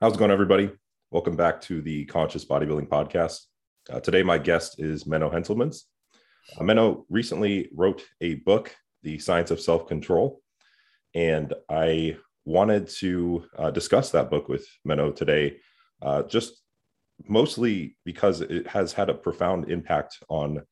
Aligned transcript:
How's 0.00 0.14
it 0.14 0.18
going, 0.18 0.30
everybody? 0.30 0.70
Welcome 1.10 1.36
back 1.36 1.60
to 1.62 1.82
the 1.82 2.06
Conscious 2.06 2.42
Bodybuilding 2.42 2.88
Podcast. 2.88 3.40
Uh, 3.90 4.00
today, 4.00 4.22
my 4.22 4.38
guest 4.38 4.80
is 4.80 5.04
Menno 5.04 5.30
Henselmans. 5.30 5.82
Uh, 6.56 6.62
Menno 6.62 7.04
recently 7.10 7.68
wrote 7.74 8.02
a 8.22 8.36
book, 8.36 8.74
The 9.02 9.18
Science 9.18 9.50
of 9.50 9.60
Self 9.60 9.86
Control, 9.86 10.40
and 11.14 11.52
I 11.68 12.16
wanted 12.46 12.88
to 13.00 13.44
uh, 13.58 13.70
discuss 13.72 14.10
that 14.12 14.30
book 14.30 14.48
with 14.48 14.66
Menno 14.88 15.14
today, 15.14 15.58
uh, 16.00 16.22
just 16.22 16.62
mostly 17.28 17.98
because 18.06 18.40
it 18.40 18.66
has 18.68 18.94
had 18.94 19.10
a 19.10 19.14
profound 19.14 19.70
impact 19.70 20.16
on 20.30 20.62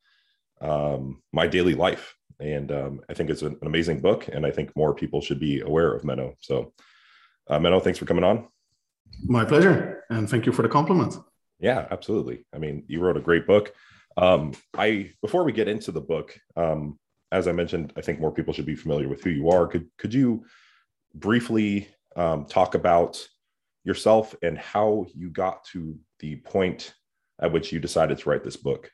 um, 0.59 1.21
my 1.31 1.45
daily 1.45 1.75
life. 1.75 2.15
And 2.39 2.71
um, 2.71 3.01
I 3.07 3.13
think 3.13 3.29
it's 3.29 3.43
an 3.43 3.59
amazing 3.61 3.99
book, 3.99 4.27
and 4.27 4.43
I 4.43 4.49
think 4.49 4.75
more 4.75 4.95
people 4.95 5.21
should 5.21 5.39
be 5.39 5.61
aware 5.61 5.93
of 5.93 6.01
Menno. 6.01 6.33
So, 6.39 6.73
uh, 7.47 7.59
Menno, 7.59 7.79
thanks 7.79 7.99
for 7.99 8.05
coming 8.05 8.23
on. 8.23 8.47
My 9.25 9.45
pleasure, 9.45 10.03
and 10.09 10.29
thank 10.29 10.45
you 10.45 10.51
for 10.51 10.61
the 10.61 10.69
compliment. 10.69 11.15
Yeah, 11.59 11.87
absolutely. 11.91 12.45
I 12.53 12.57
mean, 12.57 12.83
you 12.87 13.01
wrote 13.01 13.17
a 13.17 13.21
great 13.21 13.45
book. 13.45 13.73
Um, 14.17 14.53
I 14.77 15.11
before 15.21 15.43
we 15.43 15.51
get 15.51 15.67
into 15.67 15.91
the 15.91 16.01
book, 16.01 16.37
um, 16.55 16.97
as 17.31 17.47
I 17.47 17.51
mentioned, 17.51 17.93
I 17.95 18.01
think 18.01 18.19
more 18.19 18.31
people 18.31 18.53
should 18.53 18.65
be 18.65 18.75
familiar 18.75 19.07
with 19.07 19.23
who 19.23 19.29
you 19.29 19.49
are. 19.49 19.67
Could 19.67 19.87
could 19.97 20.13
you 20.13 20.45
briefly 21.13 21.87
um, 22.15 22.45
talk 22.45 22.75
about 22.75 23.25
yourself 23.83 24.35
and 24.41 24.57
how 24.57 25.05
you 25.15 25.29
got 25.29 25.63
to 25.65 25.97
the 26.19 26.37
point 26.37 26.93
at 27.41 27.51
which 27.51 27.71
you 27.71 27.79
decided 27.79 28.17
to 28.17 28.29
write 28.29 28.43
this 28.43 28.57
book? 28.57 28.91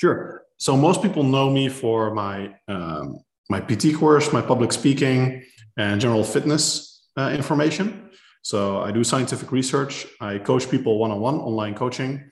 Sure. 0.00 0.44
So 0.58 0.76
most 0.76 1.02
people 1.02 1.22
know 1.22 1.50
me 1.50 1.68
for 1.68 2.14
my 2.14 2.54
um, 2.68 3.20
my 3.50 3.60
PT 3.60 3.94
course, 3.96 4.32
my 4.32 4.40
public 4.40 4.72
speaking, 4.72 5.44
and 5.76 6.00
general 6.00 6.24
fitness 6.24 7.08
uh, 7.16 7.30
information. 7.34 8.01
So 8.42 8.82
I 8.82 8.90
do 8.90 9.04
scientific 9.04 9.52
research. 9.52 10.06
I 10.20 10.38
coach 10.38 10.68
people 10.70 10.98
one 10.98 11.10
on 11.10 11.20
one, 11.20 11.36
online 11.36 11.74
coaching, 11.74 12.30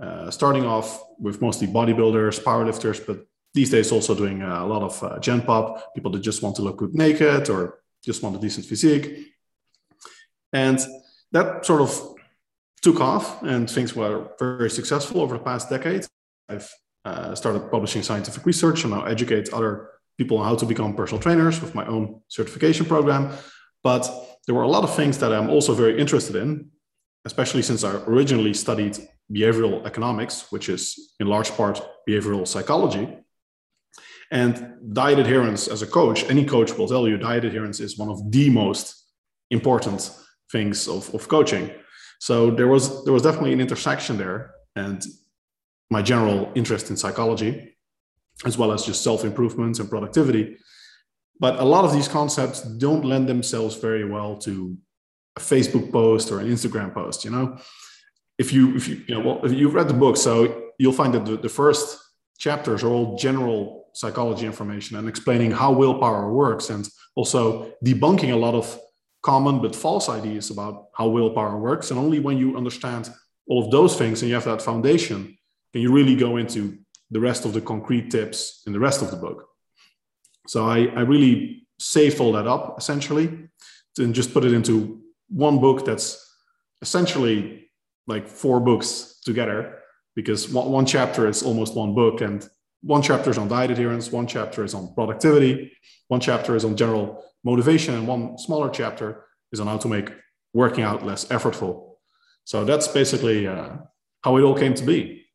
uh, 0.00 0.30
starting 0.30 0.64
off 0.64 1.02
with 1.18 1.42
mostly 1.42 1.66
bodybuilders, 1.66 2.40
powerlifters, 2.42 3.04
but 3.04 3.26
these 3.54 3.70
days 3.70 3.90
also 3.90 4.14
doing 4.14 4.42
a 4.42 4.66
lot 4.66 4.82
of 4.82 5.02
uh, 5.02 5.18
gen 5.18 5.42
pop, 5.42 5.94
people 5.94 6.12
that 6.12 6.20
just 6.20 6.42
want 6.42 6.54
to 6.56 6.62
look 6.62 6.76
good 6.76 6.94
naked 6.94 7.48
or 7.50 7.80
just 8.04 8.22
want 8.22 8.36
a 8.36 8.38
decent 8.38 8.66
physique. 8.66 9.26
And 10.52 10.78
that 11.32 11.66
sort 11.66 11.80
of 11.80 12.14
took 12.80 13.00
off 13.00 13.42
and 13.42 13.68
things 13.68 13.96
were 13.96 14.28
very 14.38 14.70
successful 14.70 15.20
over 15.20 15.36
the 15.36 15.42
past 15.42 15.68
decade. 15.68 16.06
I've 16.48 16.72
uh, 17.04 17.34
started 17.34 17.70
publishing 17.70 18.02
scientific 18.02 18.46
research 18.46 18.84
and 18.84 18.92
now 18.92 19.04
educate 19.04 19.52
other 19.52 19.90
people 20.16 20.38
on 20.38 20.44
how 20.44 20.54
to 20.54 20.66
become 20.66 20.94
personal 20.94 21.20
trainers 21.20 21.60
with 21.60 21.74
my 21.74 21.86
own 21.86 22.20
certification 22.28 22.86
program. 22.86 23.32
But 23.82 24.10
there 24.46 24.54
were 24.54 24.62
a 24.62 24.68
lot 24.68 24.84
of 24.84 24.94
things 24.94 25.18
that 25.18 25.32
I'm 25.32 25.50
also 25.50 25.74
very 25.74 26.00
interested 26.00 26.36
in, 26.36 26.70
especially 27.24 27.62
since 27.62 27.84
I 27.84 27.96
originally 28.06 28.54
studied 28.54 28.96
behavioral 29.32 29.84
economics, 29.84 30.50
which 30.50 30.68
is 30.68 31.14
in 31.20 31.26
large 31.26 31.50
part 31.50 31.80
behavioral 32.08 32.46
psychology. 32.46 33.18
And 34.30 34.54
diet 34.92 35.18
adherence 35.18 35.68
as 35.68 35.82
a 35.82 35.86
coach, 35.86 36.28
any 36.28 36.44
coach 36.44 36.76
will 36.76 36.88
tell 36.88 37.08
you 37.08 37.16
diet 37.16 37.44
adherence 37.44 37.80
is 37.80 37.98
one 37.98 38.10
of 38.10 38.30
the 38.30 38.50
most 38.50 39.06
important 39.50 40.10
things 40.52 40.88
of, 40.88 41.14
of 41.14 41.28
coaching. 41.28 41.70
So 42.20 42.50
there 42.50 42.68
was 42.68 43.04
there 43.04 43.12
was 43.12 43.22
definitely 43.22 43.52
an 43.52 43.60
intersection 43.60 44.18
there. 44.18 44.54
And 44.76 45.02
my 45.90 46.02
general 46.02 46.52
interest 46.54 46.90
in 46.90 46.96
psychology, 46.96 47.76
as 48.44 48.58
well 48.58 48.72
as 48.72 48.84
just 48.84 49.02
self-improvement 49.02 49.78
and 49.78 49.88
productivity, 49.88 50.58
but 51.40 51.58
a 51.58 51.64
lot 51.64 51.84
of 51.84 51.92
these 51.92 52.08
concepts 52.08 52.62
don't 52.62 53.04
lend 53.04 53.28
themselves 53.28 53.76
very 53.76 54.04
well 54.04 54.36
to 54.38 54.76
a 55.36 55.40
Facebook 55.40 55.92
post 55.92 56.30
or 56.30 56.40
an 56.40 56.48
Instagram 56.48 56.92
post. 56.92 57.24
You 57.24 57.30
know, 57.30 57.58
if 58.38 58.52
you 58.52 58.74
if 58.76 58.88
you 58.88 59.02
you 59.06 59.14
know 59.14 59.20
well 59.20 59.44
if 59.44 59.52
you've 59.52 59.74
read 59.74 59.88
the 59.88 59.94
book, 59.94 60.16
so 60.16 60.70
you'll 60.78 60.92
find 60.92 61.14
that 61.14 61.24
the, 61.24 61.36
the 61.36 61.48
first 61.48 61.98
chapters 62.38 62.82
are 62.82 62.88
all 62.88 63.16
general 63.16 63.86
psychology 63.94 64.46
information 64.46 64.96
and 64.96 65.08
explaining 65.08 65.50
how 65.50 65.72
willpower 65.72 66.32
works 66.32 66.70
and 66.70 66.88
also 67.16 67.72
debunking 67.84 68.32
a 68.32 68.36
lot 68.36 68.54
of 68.54 68.78
common 69.22 69.60
but 69.60 69.74
false 69.74 70.08
ideas 70.08 70.50
about 70.50 70.86
how 70.94 71.08
willpower 71.08 71.58
works. 71.58 71.90
And 71.90 71.98
only 71.98 72.20
when 72.20 72.38
you 72.38 72.56
understand 72.56 73.10
all 73.48 73.64
of 73.64 73.72
those 73.72 73.96
things 73.96 74.22
and 74.22 74.28
you 74.28 74.36
have 74.36 74.44
that 74.44 74.62
foundation, 74.62 75.36
can 75.72 75.82
you 75.82 75.92
really 75.92 76.14
go 76.14 76.36
into 76.36 76.78
the 77.10 77.20
rest 77.20 77.44
of 77.44 77.52
the 77.52 77.60
concrete 77.60 78.10
tips 78.10 78.62
in 78.66 78.72
the 78.72 78.80
rest 78.80 79.02
of 79.02 79.10
the 79.10 79.16
book. 79.16 79.48
So 80.48 80.66
I, 80.66 80.86
I 80.96 81.00
really 81.00 81.66
saved 81.78 82.20
all 82.20 82.32
that 82.32 82.46
up 82.46 82.76
essentially 82.78 83.48
and 83.98 84.14
just 84.14 84.32
put 84.32 84.44
it 84.44 84.52
into 84.52 85.00
one 85.28 85.58
book 85.60 85.84
that's 85.84 86.24
essentially 86.82 87.68
like 88.06 88.26
four 88.26 88.60
books 88.60 89.20
together 89.24 89.78
because 90.16 90.48
one, 90.48 90.70
one 90.70 90.86
chapter 90.86 91.28
is 91.28 91.42
almost 91.42 91.76
one 91.76 91.94
book 91.94 92.20
and 92.20 92.48
one 92.82 93.02
chapter 93.02 93.30
is 93.30 93.38
on 93.38 93.48
diet 93.48 93.70
adherence, 93.70 94.10
one 94.10 94.26
chapter 94.26 94.64
is 94.64 94.72
on 94.72 94.94
productivity, 94.94 95.72
one 96.08 96.20
chapter 96.20 96.56
is 96.56 96.64
on 96.64 96.76
general 96.76 97.24
motivation, 97.44 97.94
and 97.94 98.06
one 98.06 98.38
smaller 98.38 98.70
chapter 98.70 99.24
is 99.52 99.60
on 99.60 99.66
how 99.66 99.76
to 99.76 99.88
make 99.88 100.10
working 100.54 100.84
out 100.84 101.04
less 101.04 101.24
effortful. 101.26 101.96
So 102.44 102.64
that's 102.64 102.88
basically 102.88 103.46
uh, 103.46 103.76
how 104.22 104.36
it 104.36 104.42
all 104.42 104.56
came 104.56 104.74
to 104.74 104.84
be. 104.84 105.26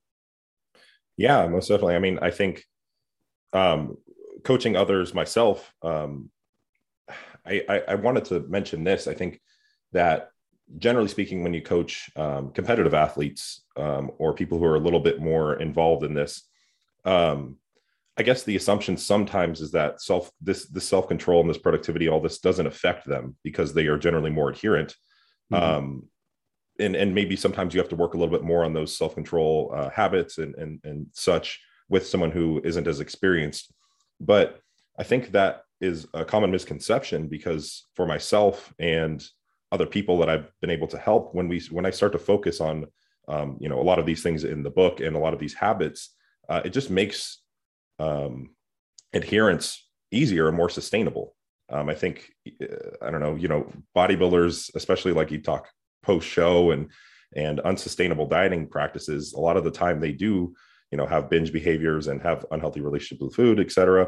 Yeah, 1.18 1.48
most 1.48 1.68
definitely. 1.68 1.96
I 1.96 2.00
mean, 2.00 2.18
I 2.22 2.32
think 2.32 2.64
um, 3.52 3.98
coaching 4.44 4.76
others 4.76 5.14
myself, 5.14 5.74
um, 5.82 6.30
I, 7.46 7.64
I, 7.68 7.82
I, 7.90 7.96
wanted 7.96 8.26
to 8.26 8.40
mention 8.42 8.84
this. 8.84 9.08
I 9.08 9.14
think 9.14 9.42
that 9.92 10.30
generally 10.78 11.10
speaking, 11.10 11.44
when 11.44 11.54
you 11.54 11.62
coach 11.62 12.10
um, 12.16 12.52
competitive 12.52 12.94
athletes 12.94 13.64
um, 13.78 14.12
or 14.18 14.34
people 14.34 14.58
who 14.58 14.66
are 14.66 14.76
a 14.76 14.80
little 14.80 15.00
bit 15.00 15.20
more 15.20 15.56
involved 15.56 16.04
in 16.04 16.14
this, 16.14 16.48
um, 17.06 17.58
I 18.16 18.24
guess 18.24 18.44
the 18.44 18.56
assumption 18.56 18.96
sometimes 18.96 19.60
is 19.60 19.72
that 19.72 20.02
self 20.02 20.32
this 20.40 20.68
this 20.68 20.88
self 20.88 21.08
control 21.08 21.42
and 21.42 21.50
this 21.50 21.58
productivity, 21.58 22.08
all 22.08 22.22
this 22.22 22.40
doesn't 22.40 22.68
affect 22.68 23.06
them 23.06 23.36
because 23.44 23.74
they 23.74 23.88
are 23.88 23.98
generally 23.98 24.30
more 24.30 24.50
adherent. 24.50 24.96
Mm-hmm. 25.52 25.64
Um, 25.64 26.04
and 26.80 26.96
and 26.96 27.14
maybe 27.14 27.36
sometimes 27.36 27.74
you 27.74 27.80
have 27.80 27.90
to 27.90 27.96
work 27.96 28.14
a 28.14 28.18
little 28.18 28.36
bit 28.36 28.46
more 28.46 28.64
on 28.64 28.74
those 28.74 28.98
self 28.98 29.16
control 29.16 29.74
uh, 29.76 29.90
habits 29.90 30.38
and 30.38 30.56
and 30.56 30.80
and 30.84 31.08
such 31.12 31.60
with 31.90 32.08
someone 32.08 32.32
who 32.32 32.62
isn't 32.64 32.88
as 32.88 33.00
experienced. 33.00 33.74
But 34.26 34.60
I 34.98 35.04
think 35.04 35.32
that 35.32 35.64
is 35.82 36.08
a 36.14 36.24
common 36.24 36.52
misconception 36.52 37.28
because 37.28 37.88
for 37.96 38.06
myself 38.06 38.74
and 38.80 39.24
other 39.72 39.86
people 39.86 40.18
that 40.20 40.30
I've 40.30 40.52
been 40.62 40.70
able 40.70 40.88
to 40.88 40.98
help, 40.98 41.34
when 41.34 41.48
we 41.48 41.60
when 41.72 41.86
I 41.86 41.90
start 41.90 42.12
to 42.14 42.20
focus 42.20 42.62
on 42.62 42.86
um, 43.28 43.58
you 43.60 43.70
know 43.70 43.80
a 43.80 43.84
lot 43.84 44.00
of 44.00 44.06
these 44.06 44.24
things 44.24 44.44
in 44.44 44.64
the 44.64 44.70
book 44.70 45.00
and 45.00 45.16
a 45.16 45.20
lot 45.20 45.34
of 45.34 45.40
these 45.40 45.54
habits, 45.54 46.16
uh, 46.48 46.62
it 46.64 46.70
just 46.70 46.90
makes 46.90 47.40
um, 48.00 48.52
adherence 49.14 49.88
easier 50.12 50.48
and 50.48 50.56
more 50.56 50.70
sustainable. 50.70 51.36
Um, 51.70 51.90
I 51.90 51.96
think 51.96 52.32
uh, 52.62 52.66
I 53.02 53.10
don't 53.10 53.22
know, 53.22 53.36
you 53.36 53.48
know, 53.48 53.72
bodybuilders, 53.96 54.76
especially 54.76 55.14
like 55.14 55.32
you 55.32 55.42
talk 55.42 55.70
post 56.04 56.28
show 56.28 56.72
and 56.72 56.90
and 57.36 57.60
unsustainable 57.62 58.28
dieting 58.28 58.68
practices, 58.68 59.34
a 59.34 59.40
lot 59.40 59.58
of 59.58 59.64
the 59.64 59.72
time 59.72 60.00
they 60.00 60.12
do 60.12 60.54
you 60.94 60.98
know 60.98 61.08
have 61.08 61.28
binge 61.28 61.52
behaviors 61.52 62.08
and 62.08 62.22
have 62.22 62.46
unhealthy 62.52 62.80
relationship 62.80 63.20
with 63.20 63.34
food 63.34 63.60
et 63.60 63.72
cetera. 63.72 64.08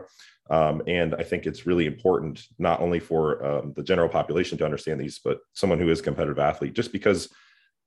Um, 0.51 0.83
and 0.85 1.15
i 1.15 1.23
think 1.23 1.47
it's 1.47 1.65
really 1.65 1.87
important 1.87 2.35
not 2.59 2.79
only 2.79 2.99
for 2.99 3.43
um, 3.43 3.73
the 3.75 3.81
general 3.81 4.07
population 4.07 4.55
to 4.59 4.65
understand 4.69 4.99
these 5.01 5.17
but 5.17 5.39
someone 5.53 5.79
who 5.79 5.89
is 5.89 6.01
a 6.01 6.03
competitive 6.03 6.37
athlete 6.37 6.75
just 6.75 6.91
because 6.91 7.29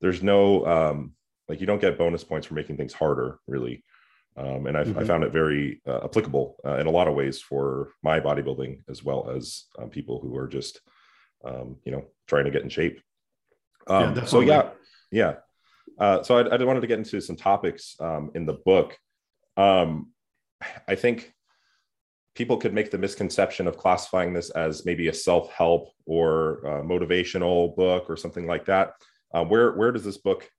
there's 0.01 0.21
no 0.21 0.65
um, 0.75 1.13
like 1.47 1.61
you 1.61 1.67
don't 1.67 1.79
get 1.79 1.97
bonus 1.97 2.25
points 2.25 2.45
for 2.45 2.55
making 2.55 2.75
things 2.75 2.93
harder 2.93 3.39
really. 3.47 3.75
Um, 4.35 4.67
and 4.67 4.75
mm-hmm. 4.75 4.99
i 4.99 5.03
found 5.05 5.23
it 5.23 5.31
very 5.31 5.81
uh, 5.87 6.01
applicable 6.03 6.57
uh, 6.65 6.77
in 6.81 6.87
a 6.87 6.95
lot 6.97 7.07
of 7.07 7.15
ways 7.15 7.39
for 7.39 7.93
my 8.03 8.19
bodybuilding 8.19 8.81
as 8.89 9.01
well 9.01 9.21
as 9.35 9.43
um, 9.79 9.89
people 9.89 10.19
who 10.19 10.35
are 10.35 10.47
just 10.47 10.81
um, 11.45 11.77
you 11.85 11.93
know 11.93 12.03
trying 12.27 12.45
to 12.45 12.51
get 12.51 12.63
in 12.63 12.69
shape. 12.69 12.97
Yeah, 13.89 14.25
so 14.25 14.41
yeah 14.41 14.69
yeah 15.21 15.33
uh, 15.99 16.23
so 16.23 16.37
I, 16.37 16.55
I, 16.55 16.63
wanted 16.63 16.81
to 16.81 16.87
get 16.87 16.99
into 16.99 17.19
some 17.21 17.35
topics 17.35 17.95
um, 17.99 18.31
in 18.35 18.45
the 18.45 18.53
book. 18.53 18.97
Um, 19.57 20.11
I 20.87 20.95
think 20.95 21.33
people 22.35 22.57
could 22.57 22.73
make 22.73 22.91
the 22.91 22.97
misconception 22.97 23.67
of 23.67 23.77
classifying 23.77 24.33
this 24.33 24.49
as 24.51 24.85
maybe 24.85 25.07
a 25.09 25.13
self-help 25.13 25.91
or 26.05 26.61
motivational 26.85 27.75
book 27.75 28.09
or 28.09 28.15
something 28.15 28.47
like 28.47 28.65
that. 28.65 28.93
Uh, 29.33 29.43
where 29.43 29.73
where 29.73 29.91
does 29.91 30.03
this 30.03 30.17
book 30.17 30.49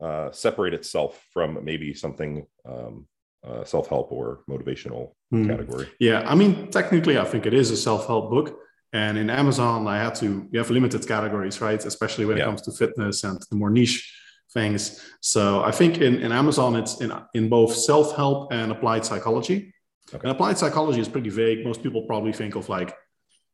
uh, 0.00 0.30
separate 0.32 0.74
itself 0.74 1.24
from 1.32 1.64
maybe 1.64 1.94
something 1.94 2.46
um, 2.64 3.06
uh, 3.46 3.64
self-help 3.64 4.12
or 4.12 4.40
motivational 4.48 5.12
hmm. 5.30 5.48
category? 5.48 5.88
Yeah, 5.98 6.22
I 6.26 6.34
mean, 6.34 6.70
technically, 6.70 7.18
I 7.18 7.24
think 7.24 7.46
it 7.46 7.54
is 7.54 7.70
a 7.70 7.76
self-help 7.76 8.30
book. 8.30 8.58
And 8.92 9.16
in 9.16 9.30
Amazon, 9.30 9.86
I 9.86 9.98
had 9.98 10.16
to, 10.16 10.48
you 10.50 10.58
have 10.58 10.70
limited 10.70 11.06
categories, 11.06 11.60
right? 11.60 11.82
Especially 11.84 12.24
when 12.24 12.36
yeah. 12.36 12.42
it 12.42 12.46
comes 12.46 12.62
to 12.62 12.72
fitness 12.72 13.22
and 13.22 13.40
the 13.48 13.56
more 13.56 13.70
niche 13.70 14.12
things. 14.52 15.00
So 15.20 15.62
I 15.62 15.70
think 15.70 15.98
in, 15.98 16.18
in 16.20 16.32
Amazon, 16.32 16.76
it's 16.76 17.00
in, 17.00 17.12
in 17.34 17.48
both 17.48 17.74
self 17.74 18.16
help 18.16 18.52
and 18.52 18.72
applied 18.72 19.04
psychology. 19.04 19.72
Okay. 20.12 20.20
And 20.22 20.30
applied 20.30 20.58
psychology 20.58 21.00
is 21.00 21.08
pretty 21.08 21.30
vague. 21.30 21.64
Most 21.64 21.82
people 21.82 22.02
probably 22.02 22.32
think 22.32 22.56
of 22.56 22.68
like 22.68 22.96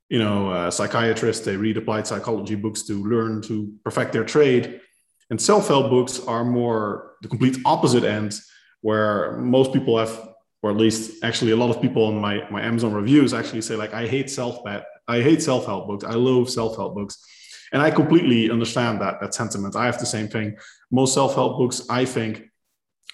you 0.08 0.18
know, 0.18 0.50
uh, 0.50 0.70
psychiatrists, 0.70 1.44
they 1.44 1.56
read 1.56 1.76
applied 1.76 2.06
psychology 2.06 2.54
books 2.54 2.82
to 2.84 3.04
learn 3.04 3.42
to 3.42 3.72
perfect 3.84 4.12
their 4.12 4.24
trade. 4.24 4.80
And 5.30 5.40
self 5.40 5.68
help 5.68 5.90
books 5.90 6.20
are 6.26 6.44
more 6.44 7.14
the 7.22 7.28
complete 7.28 7.58
opposite 7.64 8.04
end, 8.04 8.38
where 8.82 9.36
most 9.38 9.72
people 9.72 9.98
have, 9.98 10.28
or 10.62 10.70
at 10.70 10.76
least 10.76 11.24
actually 11.24 11.50
a 11.50 11.56
lot 11.56 11.70
of 11.70 11.82
people 11.82 12.04
on 12.04 12.20
my, 12.20 12.48
my 12.50 12.62
Amazon 12.62 12.92
reviews 12.92 13.34
actually 13.34 13.62
say, 13.62 13.74
like, 13.74 13.94
I 13.94 14.06
hate 14.06 14.30
self 14.30 14.64
I 15.08 15.20
hate 15.20 15.42
self 15.42 15.66
help 15.66 15.88
books. 15.88 16.04
I 16.04 16.14
love 16.14 16.48
self 16.48 16.76
help 16.76 16.94
books. 16.94 17.18
And 17.72 17.82
I 17.82 17.90
completely 17.90 18.50
understand 18.50 19.00
that, 19.00 19.20
that 19.20 19.34
sentiment. 19.34 19.76
I 19.76 19.86
have 19.86 19.98
the 19.98 20.06
same 20.06 20.28
thing. 20.28 20.56
Most 20.90 21.14
self 21.14 21.34
help 21.34 21.58
books, 21.58 21.82
I 21.90 22.04
think, 22.04 22.44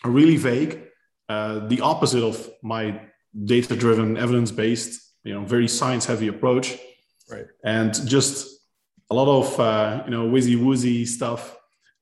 are 0.04 0.10
really 0.10 0.36
vague. 0.36 0.82
Uh, 1.28 1.66
the 1.68 1.80
opposite 1.80 2.22
of 2.22 2.50
my 2.62 3.00
data 3.44 3.74
driven, 3.74 4.16
evidence 4.16 4.50
based 4.50 5.02
you 5.24 5.32
know 5.32 5.44
very 5.44 5.68
science 5.68 6.06
heavy 6.06 6.28
approach 6.28 6.78
right 7.30 7.46
and 7.64 7.94
just 8.06 8.60
a 9.10 9.14
lot 9.14 9.28
of 9.28 9.60
uh, 9.60 10.02
you 10.04 10.10
know 10.10 10.28
wizzy 10.28 10.62
woozy 10.62 11.04
stuff 11.04 11.56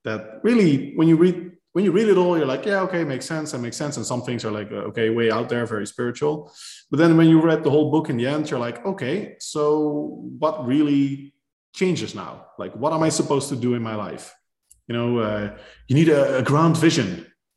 that 0.04 0.40
really 0.42 0.94
when 0.96 1.08
you 1.08 1.16
read 1.16 1.52
when 1.72 1.84
you 1.84 1.92
read 1.92 2.08
it 2.08 2.16
all 2.16 2.36
you're 2.36 2.46
like 2.46 2.64
yeah 2.64 2.80
okay 2.80 3.04
makes 3.04 3.26
sense 3.26 3.52
that 3.52 3.58
makes 3.58 3.76
sense 3.76 3.96
and 3.96 4.06
some 4.06 4.22
things 4.22 4.44
are 4.44 4.50
like 4.50 4.70
uh, 4.72 4.88
okay 4.88 5.10
way 5.10 5.30
out 5.30 5.48
there 5.48 5.66
very 5.66 5.86
spiritual 5.86 6.52
but 6.90 6.98
then 6.98 7.16
when 7.16 7.28
you 7.28 7.40
read 7.40 7.62
the 7.62 7.70
whole 7.70 7.90
book 7.90 8.08
in 8.08 8.16
the 8.16 8.26
end 8.26 8.50
you're 8.50 8.60
like 8.60 8.84
okay 8.86 9.36
so 9.38 10.24
what 10.38 10.66
really 10.66 11.34
changes 11.80 12.14
now 12.14 12.32
like 12.62 12.72
what 12.82 12.92
am 12.92 13.02
i 13.08 13.10
supposed 13.20 13.48
to 13.52 13.56
do 13.56 13.70
in 13.78 13.82
my 13.90 13.96
life 14.06 14.24
you 14.88 14.94
know 14.96 15.08
uh, 15.26 15.44
you 15.88 15.94
need 16.00 16.10
a, 16.18 16.22
a 16.40 16.42
ground 16.50 16.76
vision 16.86 17.08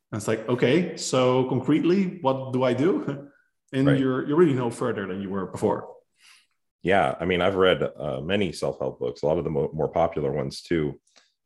and 0.09 0.15
it's 0.19 0.29
like 0.31 0.47
okay 0.55 0.75
so 1.11 1.21
concretely 1.53 1.99
what 2.25 2.37
do 2.55 2.63
i 2.63 2.73
do 2.85 2.93
and 3.73 3.87
right. 3.87 3.99
you're 3.99 4.25
you're 4.27 4.37
really 4.37 4.53
no 4.53 4.69
further 4.69 5.05
than 5.07 5.21
you 5.21 5.29
were 5.29 5.47
before. 5.47 5.89
Yeah, 6.83 7.15
I 7.19 7.25
mean, 7.25 7.41
I've 7.41 7.55
read 7.55 7.81
uh, 7.81 8.21
many 8.21 8.51
self 8.51 8.79
help 8.79 8.99
books, 8.99 9.23
a 9.23 9.25
lot 9.25 9.37
of 9.37 9.43
the 9.43 9.49
mo- 9.49 9.71
more 9.73 9.89
popular 9.89 10.31
ones 10.31 10.61
too, 10.61 10.99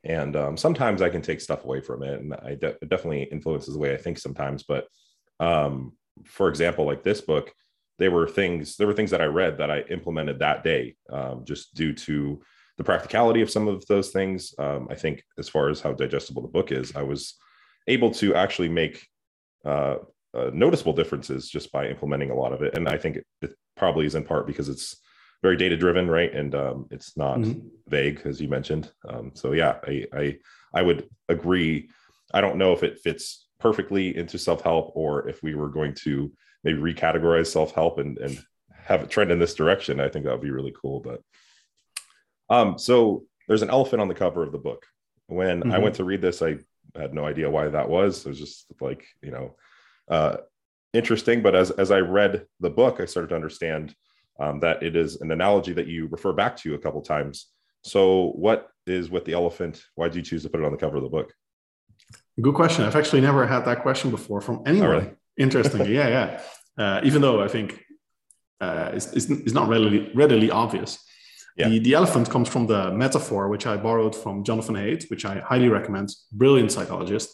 and 0.04 0.36
um, 0.36 0.58
sometimes 0.58 1.02
I 1.02 1.10
can 1.10 1.22
take 1.22 1.42
stuff 1.42 1.64
away 1.64 1.82
from 1.82 2.04
it, 2.04 2.20
and 2.20 2.34
I 2.34 2.56
de- 2.56 2.78
it 2.82 2.90
definitely 2.90 3.24
influences 3.24 3.74
the 3.74 3.80
way 3.80 3.94
I 3.94 3.98
think 3.98 4.20
sometimes. 4.20 4.64
But 4.64 4.88
um, 5.40 5.94
for 6.26 6.50
example, 6.50 6.86
like 6.86 7.04
this 7.04 7.22
book, 7.22 7.54
there 7.98 8.12
were 8.12 8.28
things 8.28 8.78
there 8.78 8.88
were 8.88 8.94
things 8.94 9.12
that 9.12 9.22
I 9.22 9.26
read 9.26 9.60
that 9.60 9.72
I 9.72 9.82
implemented 9.82 10.40
that 10.40 10.64
day, 10.64 10.96
um, 11.10 11.46
just 11.46 11.74
due 11.74 11.94
to 11.94 12.42
the 12.78 12.84
practicality 12.84 13.42
of 13.42 13.50
some 13.50 13.68
of 13.68 13.86
those 13.88 14.10
things. 14.10 14.54
Um, 14.60 14.88
I 14.90 14.96
think 14.96 15.24
as 15.38 15.50
far 15.50 15.70
as 15.70 15.82
how 15.82 15.94
digestible 15.94 16.42
the 16.42 16.48
book 16.48 16.72
is, 16.72 16.96
I 16.96 17.02
was 17.02 17.36
able 17.88 18.12
to 18.12 18.36
actually 18.36 18.70
make 18.70 19.06
uh, 19.66 19.98
uh, 20.34 20.52
noticeable 20.54 20.94
differences 20.94 21.50
just 21.50 21.72
by 21.72 21.88
implementing 21.88 22.30
a 22.30 22.36
lot 22.36 22.54
of 22.54 22.62
it. 22.62 22.78
And 22.78 22.88
I 22.88 22.98
think 22.98 23.18
it, 23.18 23.26
it 23.42 23.56
probably 23.76 24.06
is 24.06 24.16
in 24.16 24.24
part 24.24 24.46
because 24.46 24.70
it's 24.70 24.98
very 25.42 25.58
data 25.58 25.78
driven, 25.78 26.10
right? 26.10 26.34
And 26.34 26.54
um, 26.56 26.88
it's 26.92 27.18
not 27.18 27.40
mm-hmm. 27.40 27.68
vague, 27.88 28.22
as 28.26 28.42
you 28.42 28.48
mentioned. 28.48 28.92
Um, 29.08 29.32
so 29.34 29.54
yeah, 29.54 29.78
I, 29.88 30.06
I 30.14 30.38
I 30.74 30.82
would 30.82 31.08
agree. 31.30 31.90
I 32.34 32.42
don't 32.42 32.58
know 32.58 32.74
if 32.74 32.84
it 32.84 33.00
fits 33.00 33.48
perfectly 33.60 34.16
into 34.16 34.38
self 34.38 34.62
help 34.62 34.92
or 34.96 35.28
if 35.28 35.42
we 35.42 35.56
were 35.56 35.70
going 35.70 35.94
to 36.04 36.32
maybe 36.64 36.80
recategorize 36.80 37.48
self 37.48 37.74
help 37.74 38.00
and 38.00 38.18
and 38.18 38.40
have 38.72 39.04
a 39.04 39.08
trend 39.08 39.32
in 39.32 39.40
this 39.40 39.54
direction. 39.54 40.00
I 40.00 40.10
think 40.10 40.26
that 40.26 40.32
would 40.32 40.42
be 40.42 40.52
really 40.52 40.74
cool. 40.82 41.00
But 41.00 41.22
um, 42.50 42.78
so 42.78 43.26
there's 43.48 43.62
an 43.62 43.70
elephant 43.70 44.02
on 44.02 44.08
the 44.08 44.14
cover 44.14 44.44
of 44.44 44.52
the 44.52 44.58
book. 44.58 44.86
When 45.28 45.62
mm-hmm. 45.62 45.72
I 45.72 45.80
went 45.80 45.96
to 45.96 46.04
read 46.04 46.22
this, 46.22 46.42
I 46.42 46.58
had 46.96 47.14
no 47.14 47.26
idea 47.26 47.50
why 47.50 47.68
that 47.68 47.90
was. 47.90 48.26
It 48.26 48.30
was 48.30 48.40
just 48.40 48.66
like 48.80 49.06
you 49.22 49.32
know 49.32 49.56
uh, 50.10 50.38
interesting. 50.94 51.42
But 51.42 51.56
as 51.56 51.72
as 51.72 51.92
I 51.92 52.00
read 52.00 52.46
the 52.60 52.70
book, 52.70 53.00
I 53.00 53.06
started 53.06 53.30
to 53.30 53.36
understand 53.36 53.96
um, 54.40 54.60
that 54.62 54.84
it 54.84 54.96
is 54.96 55.22
an 55.22 55.32
analogy 55.32 55.74
that 55.74 55.88
you 55.88 56.08
refer 56.08 56.34
back 56.34 56.56
to 56.58 56.76
a 56.76 56.80
couple 56.80 57.02
times. 57.02 57.48
So, 57.84 58.32
what 58.36 58.70
is 58.86 59.10
with 59.10 59.26
the 59.26 59.34
elephant? 59.34 59.84
Why 59.96 60.08
did 60.08 60.16
you 60.16 60.22
choose 60.22 60.44
to 60.44 60.50
put 60.50 60.60
it 60.60 60.66
on 60.66 60.72
the 60.72 60.78
cover 60.78 60.98
of 60.98 61.04
the 61.04 61.10
book? 61.10 61.34
Good 62.40 62.54
question. 62.54 62.86
I've 62.86 62.96
actually 62.96 63.22
never 63.22 63.48
had 63.48 63.66
that 63.66 63.82
question 63.82 64.12
before 64.12 64.42
from 64.42 64.62
anyone. 64.66 64.90
Oh, 64.90 64.92
really? 64.92 65.10
Interestingly, 65.38 65.94
yeah, 65.94 66.08
yeah. 66.08 66.42
Uh, 66.78 67.02
even 67.04 67.22
though 67.22 67.42
I 67.42 67.48
think 67.48 67.84
uh, 68.60 68.92
it's, 68.94 69.14
it's, 69.14 69.30
it's, 69.30 69.54
not 69.54 69.68
readily 69.68 70.12
readily 70.14 70.50
obvious. 70.50 71.00
Yeah. 71.58 71.70
The, 71.70 71.80
the 71.80 71.94
elephant 71.96 72.30
comes 72.30 72.50
from 72.50 72.68
the 72.68 72.92
metaphor, 72.92 73.50
which 73.50 73.66
I 73.66 73.78
borrowed 73.78 74.16
from 74.16 74.44
Jonathan 74.44 74.76
Haidt, 74.76 75.10
which 75.10 75.26
I 75.26 75.40
highly 75.40 75.70
recommend. 75.70 76.10
Brilliant 76.32 76.72
psychologist. 76.72 77.30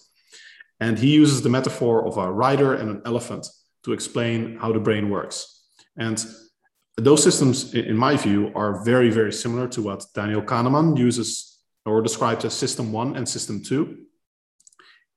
And 0.80 0.98
he 0.98 1.12
uses 1.12 1.42
the 1.42 1.50
metaphor 1.50 2.06
of 2.08 2.18
a 2.18 2.32
rider 2.32 2.74
and 2.74 2.90
an 2.90 3.02
elephant 3.06 3.48
to 3.86 3.94
explain 3.94 4.58
how 4.58 4.72
the 4.72 4.80
brain 4.80 5.10
works. 5.10 5.66
And 5.98 6.26
those 6.98 7.24
systems, 7.24 7.74
in 7.74 7.98
my 7.98 8.16
view, 8.16 8.52
are 8.56 8.84
very, 8.86 9.10
very 9.10 9.34
similar 9.34 9.68
to 9.70 9.82
what 9.82 10.06
Daniel 10.16 10.42
Kahneman 10.42 10.98
uses 10.98 11.60
or 11.86 12.02
describes 12.02 12.46
as 12.46 12.54
system 12.54 12.92
one 12.94 13.16
and 13.18 13.28
system 13.28 13.62
two. 13.62 14.06